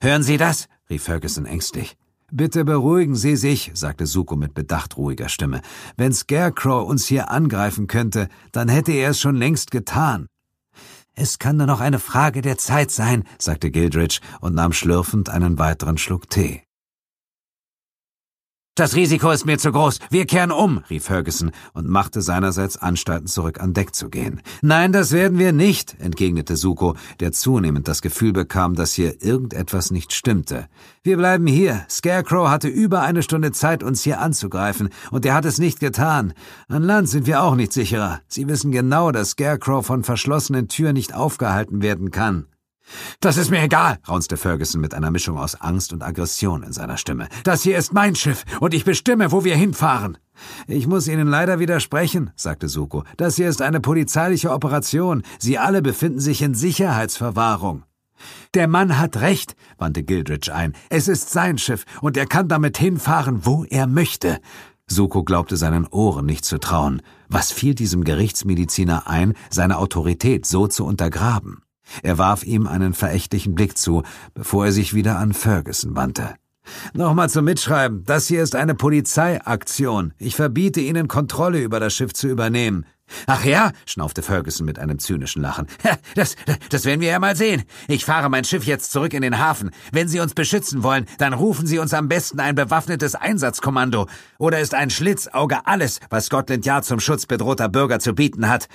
[0.00, 0.68] Hören Sie das?
[0.88, 1.96] rief Ferguson ängstlich.
[2.30, 5.60] Bitte beruhigen Sie sich, sagte Suko mit bedacht ruhiger Stimme.
[5.96, 10.26] Wenn Scarecrow uns hier angreifen könnte, dann hätte er es schon längst getan.
[11.18, 15.58] Es kann nur noch eine Frage der Zeit sein, sagte Gildridge und nahm schlürfend einen
[15.58, 16.65] weiteren Schluck Tee.
[18.76, 20.00] Das Risiko ist mir zu groß.
[20.10, 24.42] Wir kehren um, rief Ferguson und machte seinerseits Anstalten, zurück an Deck zu gehen.
[24.60, 29.90] Nein, das werden wir nicht, entgegnete Suko, der zunehmend das Gefühl bekam, dass hier irgendetwas
[29.90, 30.66] nicht stimmte.
[31.02, 31.86] Wir bleiben hier.
[31.88, 36.34] Scarecrow hatte über eine Stunde Zeit, uns hier anzugreifen, und er hat es nicht getan.
[36.68, 38.20] An Land sind wir auch nicht sicherer.
[38.28, 42.44] Sie wissen genau, dass Scarecrow von verschlossenen Türen nicht aufgehalten werden kann.
[43.20, 46.96] Das ist mir egal, raunzte Ferguson mit einer Mischung aus Angst und Aggression in seiner
[46.96, 47.28] Stimme.
[47.44, 50.18] Das hier ist mein Schiff und ich bestimme, wo wir hinfahren.
[50.66, 53.04] Ich muss Ihnen leider widersprechen, sagte Suko.
[53.16, 55.22] Das hier ist eine polizeiliche Operation.
[55.38, 57.84] Sie alle befinden sich in Sicherheitsverwahrung.
[58.54, 60.74] Der Mann hat recht, wandte Gildridge ein.
[60.88, 64.38] Es ist sein Schiff und er kann damit hinfahren, wo er möchte.
[64.88, 67.02] Suko glaubte seinen Ohren nicht zu trauen.
[67.28, 71.62] Was fiel diesem Gerichtsmediziner ein, seine Autorität so zu untergraben?
[72.02, 74.02] Er warf ihm einen verächtlichen Blick zu,
[74.34, 76.34] bevor er sich wieder an Ferguson wandte.
[76.94, 78.04] Nochmal zum Mitschreiben.
[78.04, 80.12] Das hier ist eine Polizeiaktion.
[80.18, 82.86] Ich verbiete Ihnen, Kontrolle über das Schiff zu übernehmen.
[83.28, 85.66] Ach ja, schnaufte Ferguson mit einem zynischen Lachen.
[86.14, 86.34] Das,
[86.70, 87.62] das werden wir ja mal sehen.
[87.88, 89.70] Ich fahre mein Schiff jetzt zurück in den Hafen.
[89.92, 94.08] Wenn Sie uns beschützen wollen, dann rufen Sie uns am besten ein bewaffnetes Einsatzkommando.
[94.38, 98.68] Oder ist ein Schlitzauge alles, was Scotland Yard zum Schutz bedrohter Bürger zu bieten hat?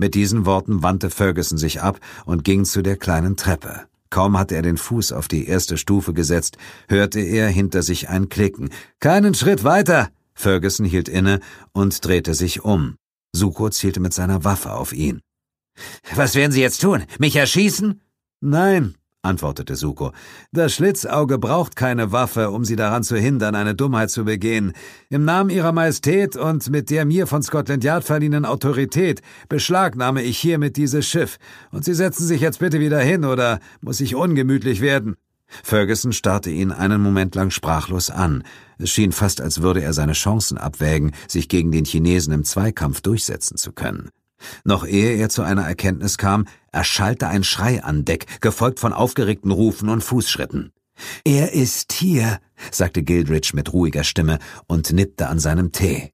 [0.00, 3.88] Mit diesen Worten wandte Ferguson sich ab und ging zu der kleinen Treppe.
[4.10, 6.56] Kaum hatte er den Fuß auf die erste Stufe gesetzt,
[6.88, 8.70] hörte er hinter sich ein Klicken.
[9.00, 10.08] Keinen Schritt weiter!
[10.34, 11.40] Ferguson hielt inne
[11.72, 12.94] und drehte sich um.
[13.32, 15.20] Suko zielte mit seiner Waffe auf ihn.
[16.14, 17.04] Was werden Sie jetzt tun?
[17.18, 18.00] Mich erschießen?
[18.40, 18.94] Nein,
[19.28, 20.12] antwortete Suko.
[20.52, 24.72] Das Schlitzauge braucht keine Waffe, um sie daran zu hindern, eine Dummheit zu begehen.
[25.10, 30.38] Im Namen Ihrer Majestät und mit der mir von Scotland Yard verliehenen Autorität beschlagnahme ich
[30.38, 31.38] hiermit dieses Schiff.
[31.70, 35.16] Und Sie setzen sich jetzt bitte wieder hin, oder muss ich ungemütlich werden?
[35.62, 38.44] Ferguson starrte ihn einen Moment lang sprachlos an.
[38.78, 43.00] Es schien fast, als würde er seine Chancen abwägen, sich gegen den Chinesen im Zweikampf
[43.00, 44.10] durchsetzen zu können.
[44.64, 49.50] Noch ehe er zu einer Erkenntnis kam, erschallte ein Schrei an Deck, gefolgt von aufgeregten
[49.50, 50.72] Rufen und Fußschritten.
[51.24, 52.40] Er ist hier,
[52.70, 56.12] sagte Gildridge mit ruhiger Stimme und nippte an seinem Tee.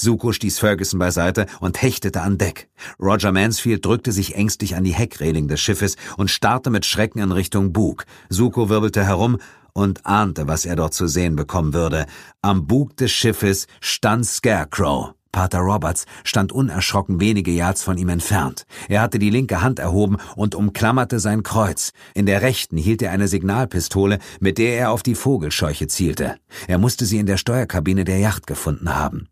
[0.00, 2.70] Suko stieß Ferguson beiseite und hechtete an Deck.
[2.98, 7.32] Roger Mansfield drückte sich ängstlich an die Heckreling des Schiffes und starrte mit Schrecken in
[7.32, 8.06] Richtung Bug.
[8.30, 9.38] Suko wirbelte herum
[9.74, 12.06] und ahnte, was er dort zu sehen bekommen würde.
[12.40, 15.14] Am Bug des Schiffes stand Scarecrow.
[15.32, 18.66] Pater Roberts stand unerschrocken wenige Yards von ihm entfernt.
[18.88, 21.92] Er hatte die linke Hand erhoben und umklammerte sein Kreuz.
[22.14, 26.36] In der rechten hielt er eine Signalpistole, mit der er auf die Vogelscheuche zielte.
[26.66, 29.28] Er musste sie in der Steuerkabine der Yacht gefunden haben.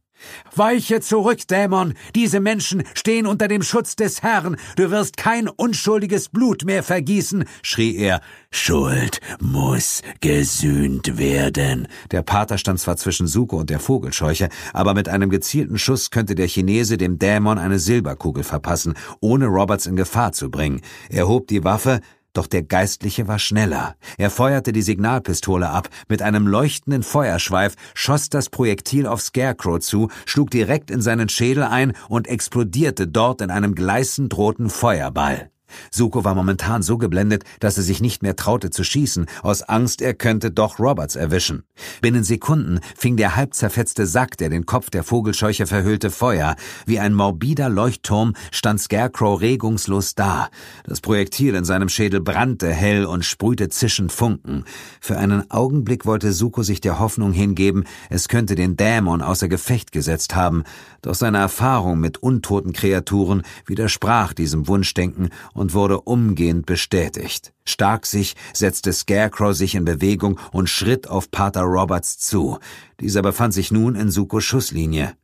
[0.54, 1.94] Weiche zurück, Dämon!
[2.14, 4.56] Diese Menschen stehen unter dem Schutz des Herrn!
[4.76, 7.44] Du wirst kein unschuldiges Blut mehr vergießen!
[7.62, 8.20] schrie er.
[8.50, 11.86] Schuld muss gesühnt werden.
[12.10, 16.34] Der Pater stand zwar zwischen Suko und der Vogelscheuche, aber mit einem gezielten Schuss könnte
[16.34, 20.80] der Chinese dem Dämon eine Silberkugel verpassen, ohne Roberts in Gefahr zu bringen.
[21.10, 22.00] Er hob die Waffe,
[22.32, 23.96] doch der Geistliche war schneller.
[24.16, 25.88] Er feuerte die Signalpistole ab.
[26.08, 31.64] Mit einem leuchtenden Feuerschweif schoss das Projektil auf Scarecrow zu, schlug direkt in seinen Schädel
[31.64, 35.50] ein und explodierte dort in einem gleißend roten Feuerball.
[35.90, 40.02] Suko war momentan so geblendet, dass er sich nicht mehr traute zu schießen, aus Angst,
[40.02, 41.64] er könnte doch Roberts erwischen.
[42.00, 46.56] Binnen Sekunden fing der halb zerfetzte Sack, der den Kopf der Vogelscheuche verhüllte, Feuer.
[46.86, 50.48] Wie ein morbider Leuchtturm stand Scarecrow regungslos da.
[50.84, 54.64] Das Projektil in seinem Schädel brannte hell und sprühte zischend Funken.
[55.00, 59.92] Für einen Augenblick wollte Suko sich der Hoffnung hingeben, es könnte den Dämon außer Gefecht
[59.92, 60.64] gesetzt haben,
[61.02, 67.52] doch seine Erfahrung mit untoten Kreaturen widersprach diesem Wunschdenken und wurde umgehend bestätigt.
[67.64, 72.58] Stark sich setzte Scarecrow sich in Bewegung und schritt auf Pater Roberts zu.
[73.00, 75.14] Dieser befand sich nun in Sukos Schusslinie.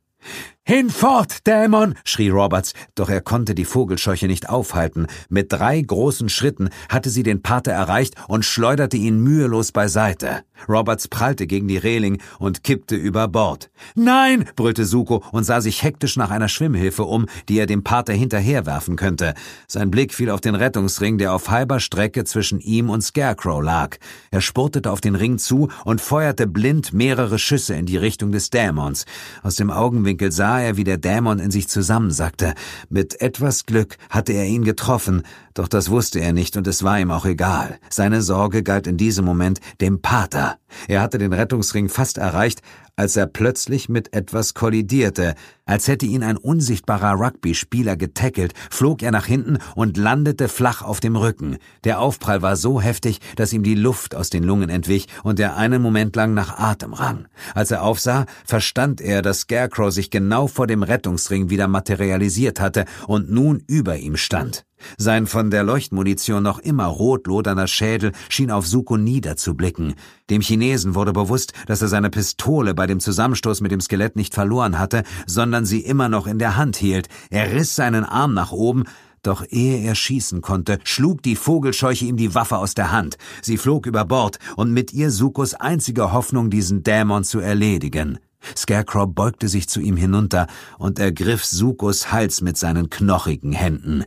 [0.67, 1.93] Hinfort, Dämon!
[2.05, 5.05] schrie Roberts, doch er konnte die Vogelscheuche nicht aufhalten.
[5.29, 10.41] Mit drei großen Schritten hatte sie den Pater erreicht und schleuderte ihn mühelos beiseite.
[10.67, 13.69] Roberts prallte gegen die Reling und kippte über Bord.
[13.93, 14.45] Nein!
[14.55, 18.95] brüllte Suko und sah sich hektisch nach einer Schwimmhilfe um, die er dem Pater hinterherwerfen
[18.95, 19.35] könnte.
[19.67, 23.97] Sein Blick fiel auf den Rettungsring, der auf halber Strecke zwischen ihm und Scarecrow lag.
[24.31, 28.49] Er spurtete auf den Ring zu und feuerte blind mehrere Schüsse in die Richtung des
[28.49, 29.05] Dämons.
[29.43, 32.53] Aus dem Augenwinkel sah sah er, wie der Dämon in sich zusammensackte.
[32.89, 35.23] Mit etwas Glück hatte er ihn getroffen,
[35.53, 37.77] doch das wusste er nicht und es war ihm auch egal.
[37.89, 40.57] Seine Sorge galt in diesem Moment dem Pater.
[40.87, 42.61] Er hatte den Rettungsring fast erreicht,
[42.95, 45.35] als er plötzlich mit etwas kollidierte.
[45.65, 50.99] Als hätte ihn ein unsichtbarer Rugby-Spieler getackelt, flog er nach hinten und landete flach auf
[50.99, 51.57] dem Rücken.
[51.83, 55.57] Der Aufprall war so heftig, dass ihm die Luft aus den Lungen entwich und er
[55.57, 57.27] einen Moment lang nach Atem rang.
[57.53, 62.85] Als er aufsah, verstand er, dass Scarecrow sich genau vor dem Rettungsring wieder materialisiert hatte
[63.07, 64.65] und nun über ihm stand.
[64.97, 69.95] Sein von der Leuchtmunition noch immer rotloderner Schädel schien auf Suko niederzublicken.
[70.29, 74.33] Dem Chinesen wurde bewusst, dass er seine Pistole bei dem Zusammenstoß mit dem Skelett nicht
[74.33, 77.07] verloren hatte, sondern sie immer noch in der Hand hielt.
[77.29, 78.83] Er riss seinen Arm nach oben,
[79.25, 83.17] doch ehe er schießen konnte, schlug die Vogelscheuche ihm die Waffe aus der Hand.
[83.41, 88.19] Sie flog über Bord und mit ihr Sukos einzige Hoffnung, diesen Dämon zu erledigen.
[88.55, 90.47] Scarecrow beugte sich zu ihm hinunter
[90.77, 94.03] und ergriff Sukos Hals mit seinen knochigen Händen.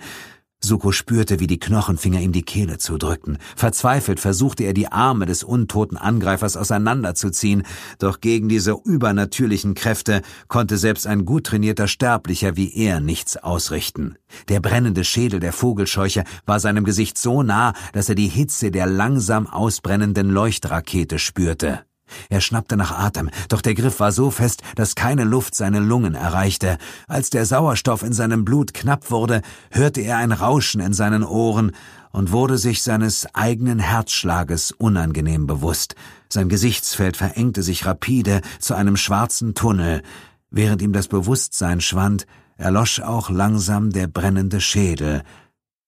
[0.61, 3.39] Suko spürte, wie die Knochenfinger ihm die Kehle zudrückten.
[3.57, 7.63] Verzweifelt versuchte er, die Arme des untoten Angreifers auseinanderzuziehen,
[7.99, 14.17] doch gegen diese übernatürlichen Kräfte konnte selbst ein gut trainierter Sterblicher wie er nichts ausrichten.
[14.49, 18.87] Der brennende Schädel der Vogelscheuche war seinem Gesicht so nah, dass er die Hitze der
[18.87, 21.88] langsam ausbrennenden Leuchtrakete spürte.
[22.29, 26.15] Er schnappte nach Atem, doch der Griff war so fest, dass keine Luft seine Lungen
[26.15, 26.79] erreichte.
[27.07, 31.73] Als der Sauerstoff in seinem Blut knapp wurde, hörte er ein Rauschen in seinen Ohren
[32.11, 35.95] und wurde sich seines eigenen Herzschlages unangenehm bewusst.
[36.29, 40.03] Sein Gesichtsfeld verengte sich rapide zu einem schwarzen Tunnel.
[40.51, 42.27] Während ihm das Bewusstsein schwand,
[42.57, 45.23] erlosch auch langsam der brennende Schädel.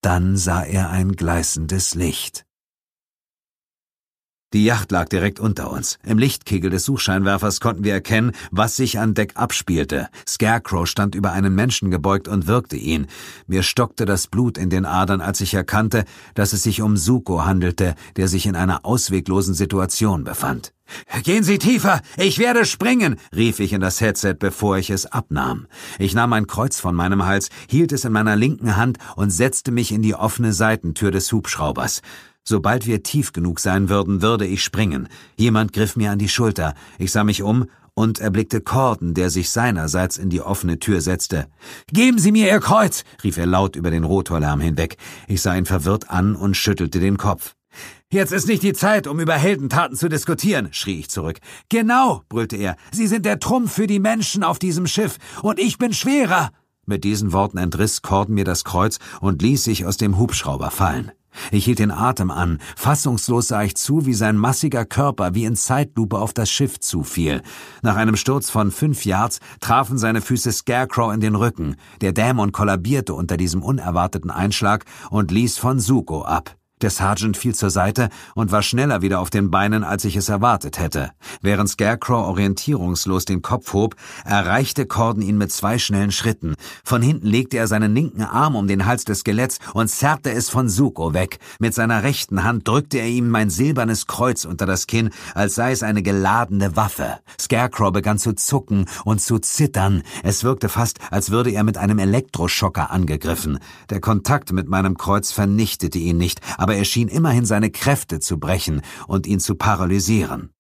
[0.03, 2.45] Dann sah er ein gleißendes Licht.
[4.53, 6.01] Die Yacht lag direkt unter uns.
[6.05, 10.09] Im Lichtkegel des Suchscheinwerfers konnten wir erkennen, was sich an Deck abspielte.
[10.27, 13.07] Scarecrow stand über einen Menschen gebeugt und wirkte ihn.
[13.47, 16.05] Mir stockte das Blut in den Adern, als ich erkannte,
[16.35, 20.73] dass es sich um Suko handelte, der sich in einer ausweglosen Situation befand.
[21.23, 25.69] Gehen Sie tiefer, ich werde springen, rief ich in das Headset, bevor ich es abnahm.
[26.01, 29.71] Ich nahm ein Kreuz von meinem Hals, hielt es in meiner linken Hand und setzte
[29.71, 32.03] mich in die offene Seitentür des Hubschraubers.
[32.51, 35.07] Sobald wir tief genug sein würden, würde ich springen.
[35.37, 36.75] Jemand griff mir an die Schulter.
[36.99, 41.47] Ich sah mich um und erblickte Corden, der sich seinerseits in die offene Tür setzte.
[41.93, 43.05] Geben Sie mir Ihr Kreuz!
[43.23, 44.97] rief er laut über den Rotorlärm hinweg.
[45.29, 47.55] Ich sah ihn verwirrt an und schüttelte den Kopf.
[48.11, 51.39] Jetzt ist nicht die Zeit, um über Heldentaten zu diskutieren, schrie ich zurück.
[51.69, 52.75] Genau, brüllte er.
[52.91, 56.51] Sie sind der Trumpf für die Menschen auf diesem Schiff, und ich bin schwerer.
[56.85, 61.13] Mit diesen Worten entriss Corden mir das Kreuz und ließ sich aus dem Hubschrauber fallen.
[61.51, 65.57] Ich hielt den Atem an, fassungslos sah ich zu, wie sein massiger Körper wie in
[65.57, 67.43] Zeitlupe auf das Schiff zufiel.
[67.83, 71.77] Nach einem Sturz von fünf Yards trafen seine Füße Scarecrow in den Rücken.
[72.01, 76.60] Der Dämon kollabierte unter diesem unerwarteten Einschlag und ließ von Suko ab.
[76.83, 80.29] Der Sergeant fiel zur Seite und war schneller wieder auf den Beinen, als ich es
[80.29, 81.11] erwartet hätte.
[81.43, 86.55] Während Scarecrow orientierungslos den Kopf hob, erreichte Corden ihn mit zwei schnellen Schritten.
[86.85, 90.49] Von hinten legte er seinen linken Arm um den Hals des Skeletts und zerrte es
[90.49, 91.39] von Suko weg.
[91.59, 95.73] Mit seiner rechten Hand drückte er ihm mein silbernes Kreuz unter das Kinn, als sei
[95.73, 97.19] es eine geladene Waffe.
[97.39, 100.03] Scarecrow begann zu zucken und zu zittern.
[100.23, 103.59] Es wirkte fast, als würde er mit einem Elektroschocker angegriffen.
[103.91, 108.21] Der Kontakt mit meinem Kreuz vernichtete ihn nicht, aber aber er schien immerhin seine Kräfte
[108.21, 110.51] zu brechen und ihn zu paralysieren.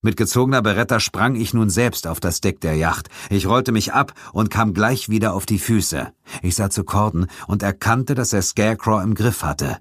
[0.00, 3.08] Mit gezogener Beretta sprang ich nun selbst auf das Deck der Yacht.
[3.28, 6.12] Ich rollte mich ab und kam gleich wieder auf die Füße.
[6.40, 9.78] Ich sah zu Corden und erkannte, dass er Scarecrow im Griff hatte.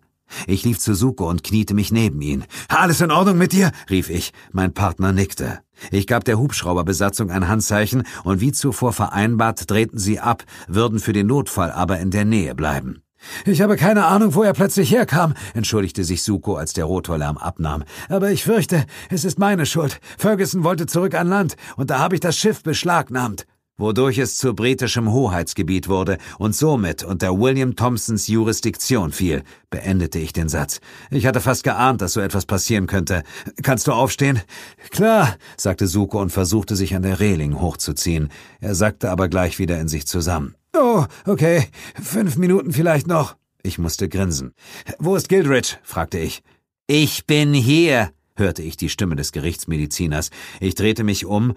[0.48, 2.44] Ich lief zu Suko und kniete mich neben ihn.
[2.68, 3.72] Alles in Ordnung mit dir?
[3.92, 4.34] rief ich.
[4.52, 5.60] Mein Partner nickte.
[5.92, 11.14] Ich gab der Hubschrauberbesatzung ein Handzeichen und wie zuvor vereinbart drehten sie ab, würden für
[11.14, 13.04] den Notfall aber in der Nähe bleiben.
[13.46, 17.84] Ich habe keine Ahnung, wo er plötzlich herkam, entschuldigte sich Suko, als der Rotorlärm abnahm.
[18.10, 20.00] Aber ich fürchte, es ist meine Schuld.
[20.18, 23.46] Ferguson wollte zurück an Land, und da habe ich das Schiff beschlagnahmt.
[23.80, 30.34] Wodurch es zu britischem Hoheitsgebiet wurde und somit unter William Thompsons Jurisdiktion fiel, beendete ich
[30.34, 30.80] den Satz.
[31.12, 33.22] Ich hatte fast geahnt, dass so etwas passieren könnte.
[33.62, 34.42] Kannst du aufstehen?
[34.90, 38.30] Klar, sagte Suko und versuchte sich an der Reling hochzuziehen.
[38.62, 40.56] Er sackte aber gleich wieder in sich zusammen.
[40.80, 41.68] Oh, okay.
[42.02, 43.36] Fünf Minuten vielleicht noch.
[43.64, 44.54] Ich musste grinsen.
[45.00, 45.78] Wo ist Gildridge?
[45.84, 46.44] fragte ich.
[46.86, 50.30] Ich bin hier, hörte ich die Stimme des Gerichtsmediziners.
[50.60, 51.56] Ich drehte mich um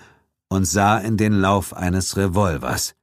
[0.49, 2.95] und sah in den Lauf eines Revolvers.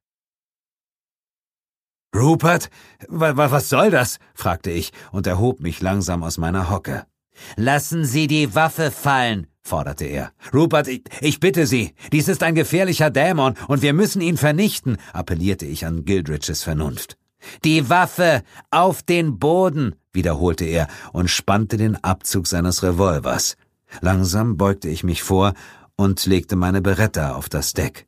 [2.16, 2.70] Rupert?
[3.08, 4.18] Was soll das?
[4.34, 7.06] fragte ich und erhob mich langsam aus meiner Hocke.
[7.56, 10.32] Lassen Sie die Waffe fallen, forderte er.
[10.54, 14.98] Rupert, ich, ich bitte Sie, dies ist ein gefährlicher Dämon und wir müssen ihn vernichten,
[15.14, 17.18] appellierte ich an Gildriches Vernunft.
[17.64, 23.58] Die Waffe auf den Boden, wiederholte er und spannte den Abzug seines Revolvers.
[24.02, 25.54] Langsam beugte ich mich vor
[25.96, 28.07] und legte meine Beretta auf das Deck.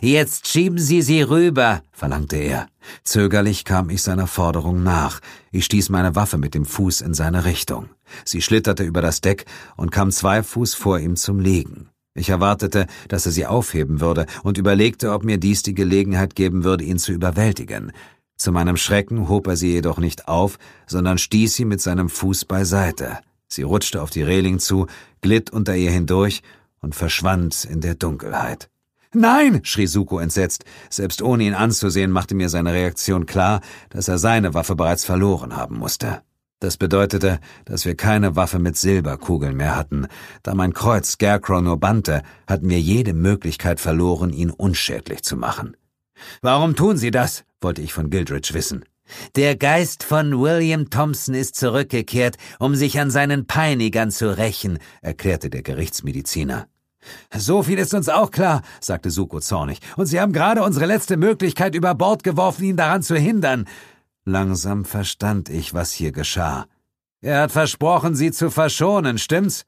[0.00, 2.68] Jetzt schieben Sie sie rüber, verlangte er.
[3.04, 5.20] Zögerlich kam ich seiner Forderung nach.
[5.50, 7.88] Ich stieß meine Waffe mit dem Fuß in seine Richtung.
[8.24, 9.46] Sie schlitterte über das Deck
[9.76, 11.88] und kam zwei Fuß vor ihm zum Liegen.
[12.14, 16.64] Ich erwartete, dass er sie aufheben würde und überlegte, ob mir dies die Gelegenheit geben
[16.64, 17.92] würde, ihn zu überwältigen.
[18.36, 22.44] Zu meinem Schrecken hob er sie jedoch nicht auf, sondern stieß sie mit seinem Fuß
[22.44, 23.18] beiseite.
[23.48, 24.86] Sie rutschte auf die Reling zu,
[25.22, 26.42] glitt unter ihr hindurch
[26.80, 28.68] und verschwand in der Dunkelheit.
[29.14, 30.64] Nein, schrie Suko entsetzt.
[30.90, 35.56] Selbst ohne ihn anzusehen, machte mir seine Reaktion klar, dass er seine Waffe bereits verloren
[35.56, 36.22] haben musste.
[36.60, 40.08] Das bedeutete, dass wir keine Waffe mit Silberkugeln mehr hatten.
[40.42, 45.76] Da mein Kreuz Scarecrow nur bannte, hatten wir jede Möglichkeit verloren, ihn unschädlich zu machen.
[46.42, 47.44] Warum tun Sie das?
[47.60, 48.84] wollte ich von Gildridge wissen.
[49.36, 55.50] Der Geist von William Thompson ist zurückgekehrt, um sich an seinen Peinigern zu rächen, erklärte
[55.50, 56.66] der Gerichtsmediziner.
[57.36, 61.16] So viel ist uns auch klar, sagte Suko zornig, und Sie haben gerade unsere letzte
[61.16, 63.66] Möglichkeit über Bord geworfen, ihn daran zu hindern.
[64.24, 66.66] Langsam verstand ich, was hier geschah.
[67.20, 69.64] Er hat versprochen, Sie zu verschonen, stimmt's?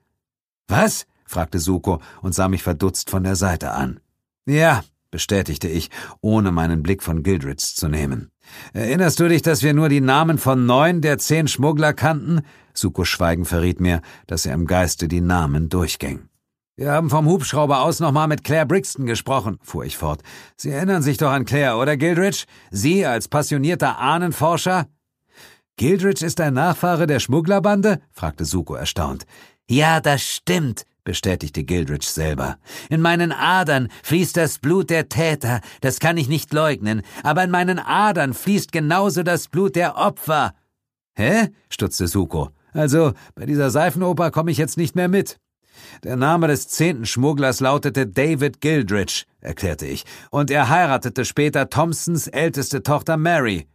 [0.68, 1.06] Was?
[1.24, 4.00] fragte Suko und sah mich verdutzt von der Seite an.
[4.46, 5.90] Ja, bestätigte ich,
[6.20, 8.30] ohne meinen Blick von Gildritz zu nehmen.
[8.72, 12.42] Erinnerst du dich, dass wir nur die Namen von neun der zehn Schmuggler kannten?
[12.74, 16.29] Suko Schweigen verriet mir, dass er im Geiste die Namen durchging.
[16.80, 20.22] Wir haben vom Hubschrauber aus nochmal mit Claire Brixton gesprochen, fuhr ich fort.
[20.56, 22.46] Sie erinnern sich doch an Claire, oder Gildridge?
[22.70, 24.86] Sie als passionierter Ahnenforscher?
[25.76, 28.00] Gildridge ist ein Nachfahre der Schmugglerbande?
[28.12, 29.26] fragte Suko erstaunt.
[29.68, 32.56] Ja, das stimmt, bestätigte Gildridge selber.
[32.88, 37.50] In meinen Adern fließt das Blut der Täter, das kann ich nicht leugnen, aber in
[37.50, 40.54] meinen Adern fließt genauso das Blut der Opfer.
[41.12, 41.48] Hä?
[41.68, 42.52] stutzte Suko.
[42.72, 45.38] Also, bei dieser Seifenoper komme ich jetzt nicht mehr mit.
[46.04, 52.26] Der Name des zehnten Schmugglers lautete David Gildridge, erklärte ich, und er heiratete später Thompsons
[52.28, 53.66] älteste Tochter Mary.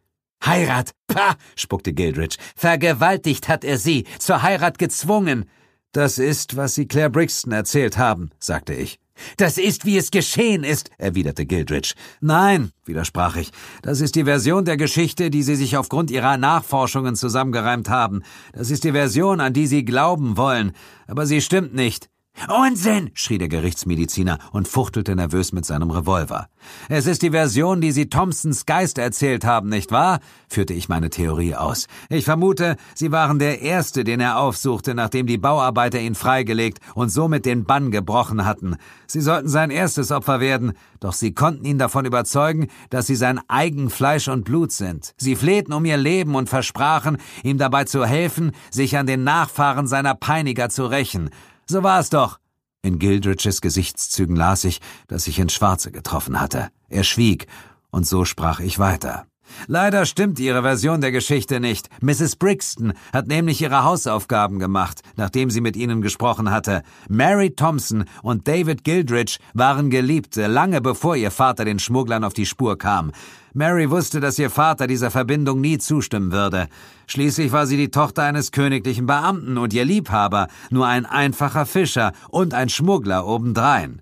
[0.46, 0.92] Heirat?
[1.08, 1.36] Pah!
[1.56, 2.38] spuckte Gildridge.
[2.56, 5.46] Vergewaltigt hat er sie, zur Heirat gezwungen.
[5.92, 9.00] Das ist, was Sie Claire Brixton erzählt haben, sagte ich.
[9.38, 11.94] Das ist, wie es geschehen ist, erwiderte Gildridge.
[12.22, 13.52] Nein, widersprach ich,
[13.82, 18.24] das ist die Version der Geschichte, die Sie sich aufgrund Ihrer Nachforschungen zusammengereimt haben.
[18.54, 20.74] Das ist die Version, an die Sie glauben wollen.
[21.08, 22.10] Aber sie stimmt nicht.
[22.50, 23.12] Unsinn!
[23.14, 26.50] schrie der Gerichtsmediziner und fuchtelte nervös mit seinem Revolver.
[26.90, 30.20] Es ist die Version, die Sie Thompsons Geist erzählt haben, nicht wahr?
[30.50, 31.88] führte ich meine Theorie aus.
[32.10, 37.10] Ich vermute, Sie waren der Erste, den er aufsuchte, nachdem die Bauarbeiter ihn freigelegt und
[37.10, 38.76] somit den Bann gebrochen hatten.
[39.08, 43.40] Sie sollten sein erstes Opfer werden, doch Sie konnten ihn davon überzeugen, dass Sie sein
[43.48, 45.14] eigen Fleisch und Blut sind.
[45.18, 49.88] Sie flehten um ihr Leben und versprachen, ihm dabei zu helfen, sich an den Nachfahren
[49.88, 51.30] seiner Peiniger zu rächen.
[51.68, 52.40] So war es doch.
[52.84, 56.70] In Gildriches Gesichtszügen las ich, dass ich ins Schwarze getroffen hatte.
[56.88, 57.48] Er schwieg,
[57.90, 59.26] und so sprach ich weiter.
[59.68, 61.90] Leider stimmt Ihre Version der Geschichte nicht.
[62.02, 62.36] Mrs.
[62.36, 66.84] Brixton hat nämlich ihre Hausaufgaben gemacht, nachdem sie mit Ihnen gesprochen hatte.
[67.10, 72.46] Mary Thompson und David Gildridge waren Geliebte, lange bevor Ihr Vater den Schmugglern auf die
[72.46, 73.12] Spur kam.
[73.56, 76.68] Mary wusste, dass ihr Vater dieser Verbindung nie zustimmen würde.
[77.08, 82.12] Schließlich war sie die Tochter eines königlichen Beamten und ihr Liebhaber nur ein einfacher Fischer
[82.30, 84.02] und ein Schmuggler obendrein.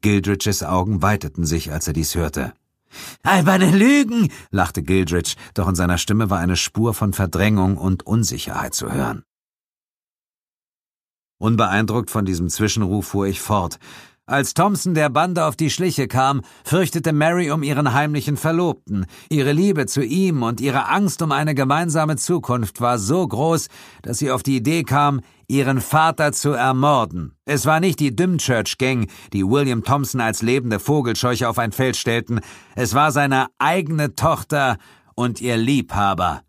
[0.00, 2.54] Gildridges Augen weiteten sich, als er dies hörte.
[3.22, 8.72] Alberne Lügen, lachte Gildridge, doch in seiner Stimme war eine Spur von Verdrängung und Unsicherheit
[8.72, 9.22] zu hören.
[11.36, 13.78] Unbeeindruckt von diesem Zwischenruf fuhr ich fort.
[14.26, 19.04] Als Thompson der Bande auf die Schliche kam, fürchtete Mary um ihren heimlichen Verlobten.
[19.28, 23.68] Ihre Liebe zu ihm und ihre Angst um eine gemeinsame Zukunft war so groß,
[24.00, 27.34] dass sie auf die Idee kam, ihren Vater zu ermorden.
[27.44, 31.98] Es war nicht die Dymchurch Gang, die William Thompson als lebende Vogelscheuche auf ein Feld
[31.98, 32.40] stellten,
[32.76, 34.78] es war seine eigene Tochter
[35.14, 36.40] und ihr Liebhaber.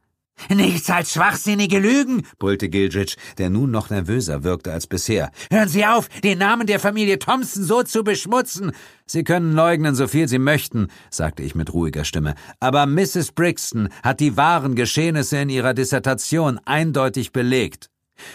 [0.49, 5.31] Nichts als schwachsinnige Lügen, brüllte Gildridge, der nun noch nervöser wirkte als bisher.
[5.49, 8.71] Hören Sie auf, den Namen der Familie Thompson so zu beschmutzen.
[9.05, 12.35] Sie können leugnen, so viel Sie möchten, sagte ich mit ruhiger Stimme.
[12.59, 13.31] Aber Mrs.
[13.31, 17.89] Brixton hat die wahren Geschehnisse in ihrer Dissertation eindeutig belegt.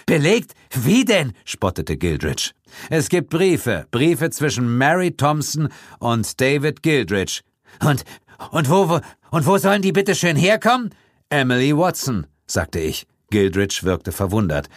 [0.06, 0.52] Belegt?
[0.74, 1.32] Wie denn?
[1.44, 2.52] spottete Gildridge.
[2.89, 5.68] Es gibt Briefe, Briefe zwischen Mary Thompson
[5.98, 7.40] und David Gildridge.
[7.82, 8.05] Und,
[8.51, 9.01] und wo, wo,
[9.31, 10.90] und wo sollen die bitte schön herkommen?
[11.32, 13.07] Emily Watson, sagte ich.
[13.31, 14.69] Gildridge wirkte verwundert.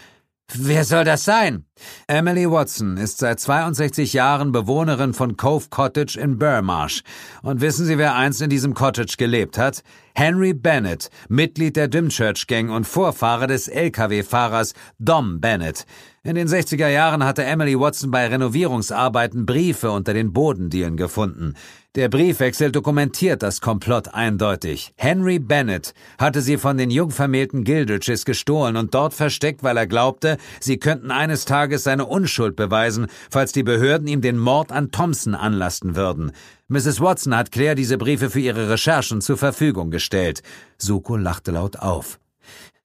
[0.54, 1.66] Wer soll das sein?
[2.06, 7.02] Emily Watson ist seit 62 Jahren Bewohnerin von Cove Cottage in Burmarsh.
[7.42, 9.82] Und wissen Sie, wer einst in diesem Cottage gelebt hat?
[10.14, 15.88] Henry Bennett, Mitglied der Dymchurch Gang und Vorfahre des Lkw-Fahrers Dom Bennett.
[16.24, 21.56] In den 60er Jahren hatte Emily Watson bei Renovierungsarbeiten Briefe unter den Bodendielen gefunden.
[21.96, 24.96] Der Briefwechsel dokumentiert das Komplott eindeutig.
[24.98, 30.38] Henry Bennett hatte sie von den jungvermählten Gildriches gestohlen und dort versteckt, weil er glaubte,
[30.60, 35.36] sie könnten eines Tages seine Unschuld beweisen, falls die Behörden ihm den Mord an Thompson
[35.36, 36.32] anlasten würden.
[36.68, 37.00] Mrs.
[37.00, 40.42] Watson hat Claire diese Briefe für ihre Recherchen zur Verfügung gestellt.
[40.80, 42.20] Suko lachte laut auf.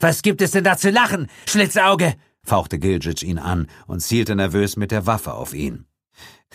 [0.00, 2.12] Was gibt es denn da zu lachen, Schlitzauge?
[2.44, 5.87] fauchte Gildrich ihn an und zielte nervös mit der Waffe auf ihn.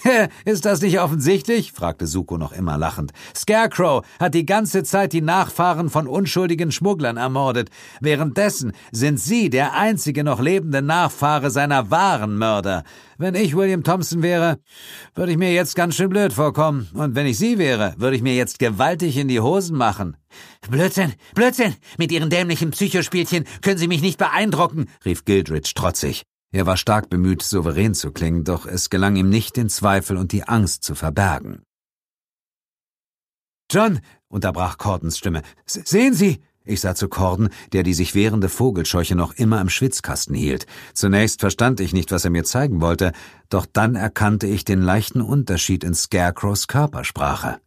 [0.46, 1.72] Ist das nicht offensichtlich?
[1.72, 3.12] fragte Suko noch immer lachend.
[3.36, 7.70] Scarecrow hat die ganze Zeit die Nachfahren von unschuldigen Schmugglern ermordet.
[8.02, 12.84] Währenddessen sind Sie der einzige noch lebende Nachfahre seiner wahren Mörder.
[13.18, 14.58] Wenn ich William Thompson wäre,
[15.16, 16.90] würde ich mir jetzt ganz schön blöd vorkommen.
[16.94, 20.18] Und wenn ich Sie wäre, würde ich mir jetzt gewaltig in die Hosen machen.
[20.70, 21.76] Blödsinn, Blödsinn!
[21.98, 26.24] Mit Ihren dämlichen Psychospielchen können Sie mich nicht beeindrucken, rief Gildridge trotzig.
[26.54, 30.32] Er war stark bemüht, souverän zu klingen, doch es gelang ihm nicht, den Zweifel und
[30.32, 31.64] die Angst zu verbergen.
[33.72, 36.44] John, unterbrach Cordens Stimme, sehen Sie!
[36.64, 40.66] Ich sah zu Corden, der die sich wehrende Vogelscheuche noch immer im Schwitzkasten hielt.
[40.94, 43.12] Zunächst verstand ich nicht, was er mir zeigen wollte,
[43.50, 47.60] doch dann erkannte ich den leichten Unterschied in Scarecrows Körpersprache.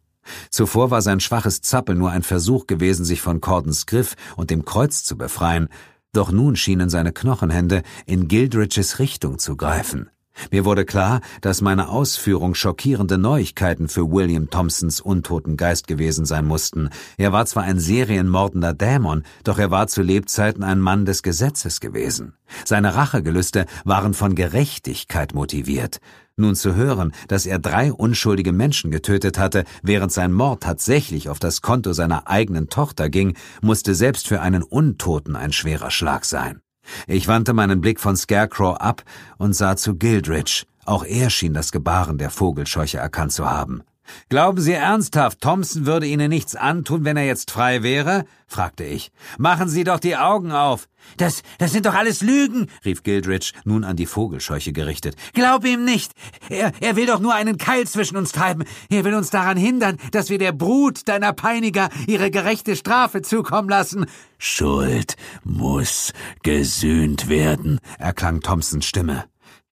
[0.49, 4.65] Zuvor war sein schwaches Zappel nur ein Versuch gewesen, sich von Cordens Griff und dem
[4.65, 5.67] Kreuz zu befreien,
[6.17, 10.09] doch nun schienen seine Knochenhände in Gildriches Richtung zu greifen.
[10.51, 16.45] Mir wurde klar, dass meine Ausführung schockierende Neuigkeiten für William Thompsons untoten Geist gewesen sein
[16.45, 16.89] mussten.
[17.17, 21.79] Er war zwar ein serienmordender Dämon, doch er war zu Lebzeiten ein Mann des Gesetzes
[21.79, 22.33] gewesen.
[22.65, 25.99] Seine Rachegelüste waren von Gerechtigkeit motiviert.
[26.39, 31.39] Nun zu hören, dass er drei unschuldige Menschen getötet hatte, während sein Mord tatsächlich auf
[31.39, 36.61] das Konto seiner eigenen Tochter ging, musste selbst für einen Untoten ein schwerer Schlag sein.
[37.07, 39.03] Ich wandte meinen Blick von Scarecrow ab
[39.39, 40.65] und sah zu Gildridge.
[40.85, 43.81] Auch er schien das Gebaren der Vogelscheuche erkannt zu haben.
[44.29, 48.25] Glauben Sie ernsthaft, Thompson würde Ihnen nichts antun, wenn er jetzt frei wäre?
[48.47, 49.11] fragte ich.
[49.37, 50.87] Machen Sie doch die Augen auf.
[51.17, 55.15] Das, das sind doch alles Lügen, rief Gildridge, nun an die Vogelscheuche gerichtet.
[55.33, 56.11] Glaub ihm nicht.
[56.49, 58.63] Er, er will doch nur einen Keil zwischen uns treiben.
[58.89, 63.69] Er will uns daran hindern, dass wir der Brut deiner Peiniger ihre gerechte Strafe zukommen
[63.69, 64.05] lassen.
[64.37, 66.13] Schuld muss
[66.43, 69.25] gesühnt werden, erklang Thompsons Stimme.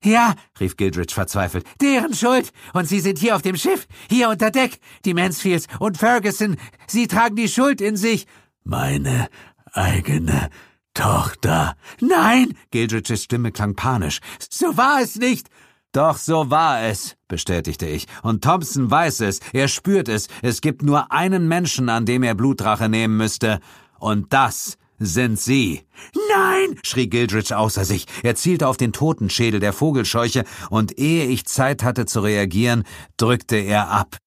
[0.05, 1.65] Ja, rief Gildridge verzweifelt.
[1.81, 2.51] Deren Schuld.
[2.73, 4.79] Und Sie sind hier auf dem Schiff, hier unter Deck.
[5.03, 6.57] Die Mansfields und Ferguson,
[6.87, 8.27] Sie tragen die Schuld in sich.
[8.63, 9.27] Meine
[9.73, 10.49] eigene
[10.93, 11.75] Tochter.
[11.99, 12.53] Nein!
[12.69, 14.19] Gildridges Stimme klang panisch.
[14.49, 15.49] So war es nicht.
[15.91, 18.05] Doch so war es, bestätigte ich.
[18.21, 20.27] Und Thompson weiß es, er spürt es.
[20.41, 23.59] Es gibt nur einen Menschen, an dem er Blutrache nehmen müsste.
[23.97, 25.85] Und das sind Sie.
[26.29, 26.79] Nein!
[26.83, 28.05] schrie Gildridge außer sich.
[28.23, 32.83] Er zielte auf den Totenschädel der Vogelscheuche, und ehe ich Zeit hatte zu reagieren,
[33.17, 34.17] drückte er ab.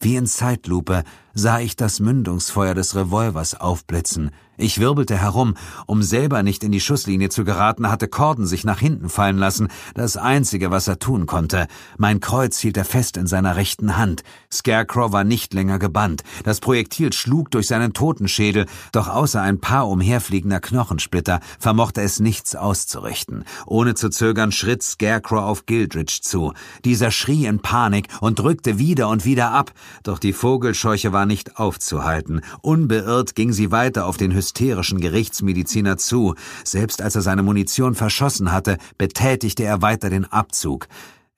[0.00, 1.04] Wie in Zeitlupe
[1.36, 4.30] sah ich das Mündungsfeuer des Revolvers aufblitzen.
[4.58, 5.54] Ich wirbelte herum.
[5.86, 9.68] Um selber nicht in die Schusslinie zu geraten, hatte Corden sich nach hinten fallen lassen.
[9.94, 11.66] Das Einzige, was er tun konnte.
[11.98, 14.22] Mein Kreuz hielt er fest in seiner rechten Hand.
[14.50, 16.22] Scarecrow war nicht länger gebannt.
[16.44, 22.56] Das Projektil schlug durch seinen Totenschädel, doch außer ein paar umherfliegender Knochensplitter vermochte es nichts
[22.56, 23.44] auszurichten.
[23.66, 26.54] Ohne zu zögern schritt Scarecrow auf Gildridge zu.
[26.86, 29.72] Dieser schrie in Panik und drückte wieder und wieder ab.
[30.02, 32.40] Doch die Vogelscheuche war nicht aufzuhalten.
[32.62, 36.34] Unbeirrt ging sie weiter auf den hysterischen Gerichtsmediziner zu.
[36.64, 40.88] Selbst als er seine Munition verschossen hatte, betätigte er weiter den Abzug.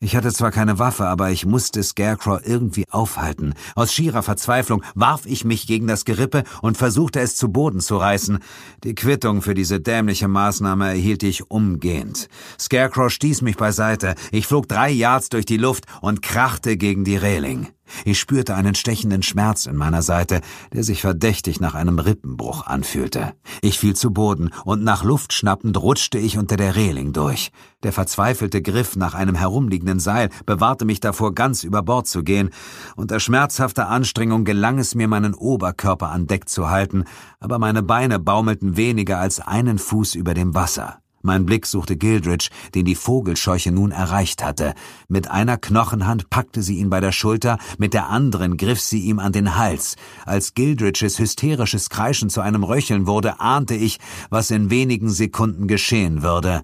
[0.01, 3.55] Ich hatte zwar keine Waffe, aber ich musste Scarecrow irgendwie aufhalten.
[3.75, 7.97] Aus schierer Verzweiflung warf ich mich gegen das Gerippe und versuchte es zu Boden zu
[7.97, 8.39] reißen.
[8.85, 12.29] Die Quittung für diese dämliche Maßnahme erhielt ich umgehend.
[12.61, 14.15] Scarecrow stieß mich beiseite.
[14.31, 17.67] Ich flog drei Yards durch die Luft und krachte gegen die Reling.
[18.05, 20.41] Ich spürte einen stechenden Schmerz in meiner Seite,
[20.73, 23.33] der sich verdächtig nach einem Rippenbruch anfühlte.
[23.63, 27.51] Ich fiel zu Boden und nach Luft schnappend rutschte ich unter der Reling durch.
[27.83, 32.51] Der verzweifelte Griff nach einem herumliegenden Seil bewahrte mich davor, ganz über Bord zu gehen.
[32.97, 37.05] Unter schmerzhafter Anstrengung gelang es mir, meinen Oberkörper an Deck zu halten,
[37.41, 41.01] aber meine Beine baumelten weniger als einen Fuß über dem Wasser.
[41.23, 44.75] Mein Blick suchte Gildridge, den die Vogelscheuche nun erreicht hatte.
[45.09, 49.19] Mit einer Knochenhand packte sie ihn bei der Schulter, mit der anderen griff sie ihm
[49.19, 49.97] an den Hals.
[50.27, 53.99] Als Gildridges hysterisches Kreischen zu einem Röcheln wurde, ahnte ich,
[54.31, 56.63] was in wenigen Sekunden geschehen würde.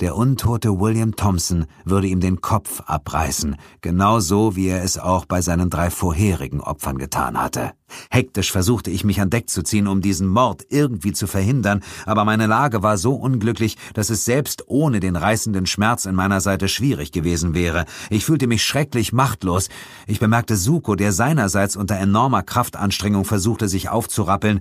[0.00, 5.40] Der untote William Thompson würde ihm den Kopf abreißen, genauso wie er es auch bei
[5.40, 7.72] seinen drei vorherigen Opfern getan hatte.
[8.10, 12.26] Hektisch versuchte ich mich an Deck zu ziehen, um diesen Mord irgendwie zu verhindern, aber
[12.26, 16.68] meine Lage war so unglücklich, dass es selbst ohne den reißenden Schmerz in meiner Seite
[16.68, 17.86] schwierig gewesen wäre.
[18.10, 19.70] Ich fühlte mich schrecklich machtlos.
[20.06, 24.60] Ich bemerkte Suko, der seinerseits unter enormer Kraftanstrengung versuchte, sich aufzurappeln.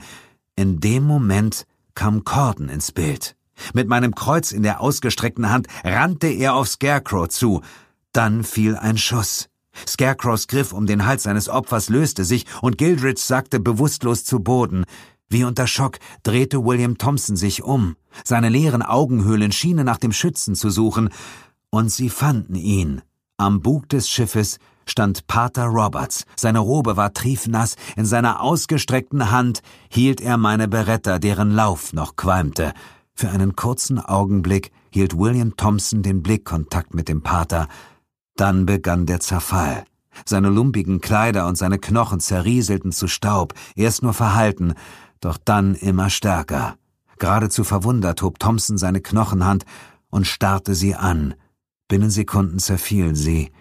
[0.55, 3.35] In dem Moment kam Corden ins Bild.
[3.73, 7.61] Mit meinem Kreuz in der ausgestreckten Hand rannte er auf Scarecrow zu.
[8.11, 9.49] Dann fiel ein Schuss.
[9.87, 14.85] Scarecrows Griff um den Hals seines Opfers löste sich und Gildridge sackte bewusstlos zu Boden.
[15.27, 17.95] Wie unter Schock drehte William Thompson sich um.
[18.23, 21.09] Seine leeren Augenhöhlen schienen nach dem Schützen zu suchen.
[21.69, 23.01] Und sie fanden ihn.
[23.37, 26.25] Am Bug des Schiffes stand Pater Roberts.
[26.35, 27.75] Seine Robe war triefnass.
[27.95, 32.71] In seiner ausgestreckten Hand hielt er meine Beretta, deren Lauf noch qualmte.
[33.17, 37.69] Für einen kurzen Augenblick hielt William Thompson den Blickkontakt mit dem Pater.
[38.35, 39.85] Dann begann der Zerfall.
[40.25, 44.73] Seine lumpigen Kleider und seine Knochen zerrieselten zu Staub, erst nur verhalten,
[45.21, 46.75] doch dann immer stärker.
[47.17, 49.65] Geradezu verwundert hob Thompson seine Knochenhand
[50.09, 51.35] und starrte sie an.
[51.87, 53.51] Binnen Sekunden zerfielen sie,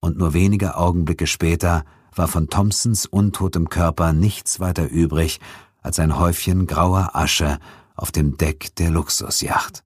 [0.00, 5.40] und nur wenige Augenblicke später war von Thompsons untotem Körper nichts weiter übrig
[5.82, 7.58] als ein Häufchen grauer Asche
[8.00, 9.84] auf dem Deck der Luxusjacht.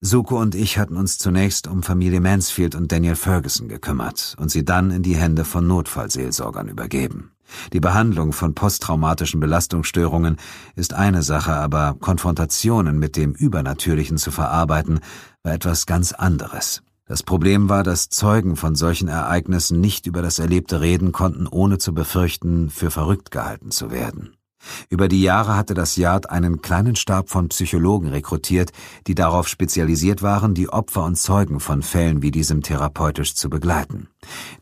[0.00, 4.64] Suko und ich hatten uns zunächst um Familie Mansfield und Daniel Ferguson gekümmert und sie
[4.64, 7.32] dann in die Hände von Notfallseelsorgern übergeben.
[7.72, 10.36] Die Behandlung von posttraumatischen Belastungsstörungen
[10.76, 15.00] ist eine Sache, aber Konfrontationen mit dem Übernatürlichen zu verarbeiten
[15.42, 16.82] war etwas ganz anderes.
[17.06, 21.78] Das Problem war, dass Zeugen von solchen Ereignissen nicht über das Erlebte reden konnten, ohne
[21.78, 24.37] zu befürchten, für verrückt gehalten zu werden.
[24.90, 28.72] Über die Jahre hatte das Yard einen kleinen Stab von Psychologen rekrutiert,
[29.06, 34.08] die darauf spezialisiert waren, die Opfer und Zeugen von Fällen wie diesem therapeutisch zu begleiten.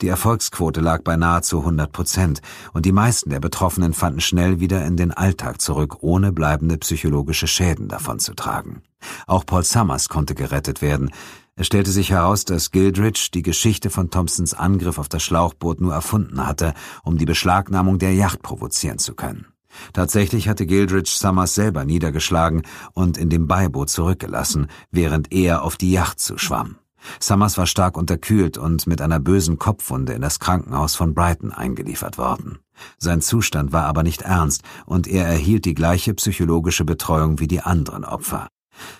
[0.01, 2.41] Die Erfolgsquote lag bei nahezu 100 Prozent
[2.73, 7.47] und die meisten der Betroffenen fanden schnell wieder in den Alltag zurück, ohne bleibende psychologische
[7.47, 8.83] Schäden davonzutragen.
[9.27, 11.11] Auch Paul Summers konnte gerettet werden.
[11.55, 15.95] Es stellte sich heraus, dass Gildridge die Geschichte von Thompsons Angriff auf das Schlauchboot nur
[15.95, 19.47] erfunden hatte, um die Beschlagnahmung der Yacht provozieren zu können.
[19.93, 22.63] Tatsächlich hatte Gildridge Summers selber niedergeschlagen
[22.93, 26.77] und in dem Beiboot zurückgelassen, während er auf die Yacht zuschwamm.
[27.21, 32.19] Summers war stark unterkühlt und mit einer bösen Kopfwunde in das Krankenhaus von Brighton eingeliefert
[32.19, 32.59] worden.
[32.99, 37.61] Sein Zustand war aber nicht ernst und er erhielt die gleiche psychologische Betreuung wie die
[37.61, 38.49] anderen Opfer.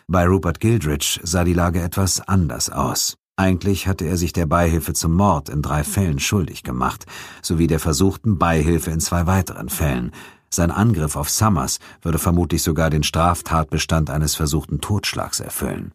[0.07, 3.17] Bei Rupert Gildridge sah die Lage etwas anders aus.
[3.39, 7.05] Eigentlich hatte er sich der Beihilfe zum Mord in drei Fällen schuldig gemacht,
[7.43, 10.13] sowie der versuchten Beihilfe in zwei weiteren Fällen,
[10.57, 15.93] sein Angriff auf Summers würde vermutlich sogar den Straftatbestand eines versuchten Totschlags erfüllen.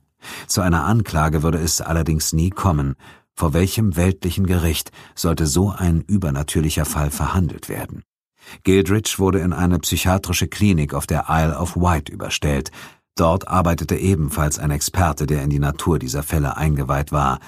[0.48, 2.96] Zu einer Anklage würde es allerdings nie kommen.
[3.34, 8.04] Vor welchem weltlichen Gericht sollte so ein übernatürlicher Fall verhandelt werden?
[8.64, 12.72] Gildridge wurde in eine psychiatrische Klinik auf der Isle of Wight überstellt.
[13.16, 17.40] Dort arbeitete ebenfalls ein Experte, der in die Natur dieser Fälle eingeweiht war.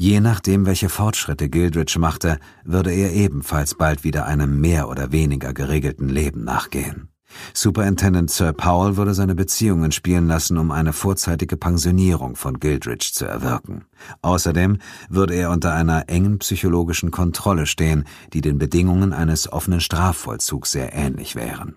[0.00, 5.52] Je nachdem, welche Fortschritte Gildridge machte, würde er ebenfalls bald wieder einem mehr oder weniger
[5.52, 7.10] geregelten Leben nachgehen.
[7.52, 13.26] Superintendent Sir Powell würde seine Beziehungen spielen lassen, um eine vorzeitige Pensionierung von Gildridge zu
[13.26, 13.84] erwirken.
[14.22, 14.78] Außerdem
[15.10, 20.94] würde er unter einer engen psychologischen Kontrolle stehen, die den Bedingungen eines offenen Strafvollzugs sehr
[20.94, 21.76] ähnlich wären.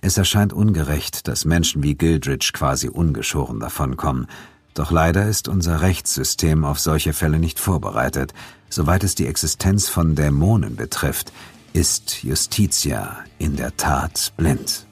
[0.00, 4.26] Es erscheint ungerecht, dass Menschen wie Gildridge quasi ungeschoren davonkommen,
[4.74, 8.32] doch leider ist unser Rechtssystem auf solche Fälle nicht vorbereitet.
[8.68, 11.32] Soweit es die Existenz von Dämonen betrifft,
[11.72, 14.86] ist Justitia in der Tat blind.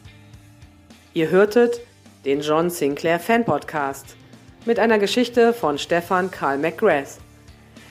[1.15, 1.81] Ihr hörtet
[2.25, 4.17] den John Sinclair Fan Podcast
[4.67, 7.19] mit einer Geschichte von Stefan Karl McGrath.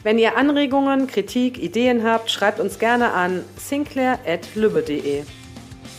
[0.04, 5.24] Wenn ihr Anregungen, Kritik, Ideen habt, schreibt uns gerne an sinclair.lübbe.de.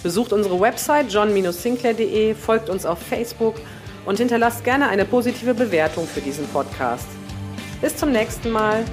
[0.02, 3.56] Besucht unsere Website john-sinclair.de, folgt uns auf Facebook
[4.06, 7.08] und hinterlasst gerne eine positive Bewertung für diesen Podcast.
[7.80, 8.84] Bis zum nächsten Mal.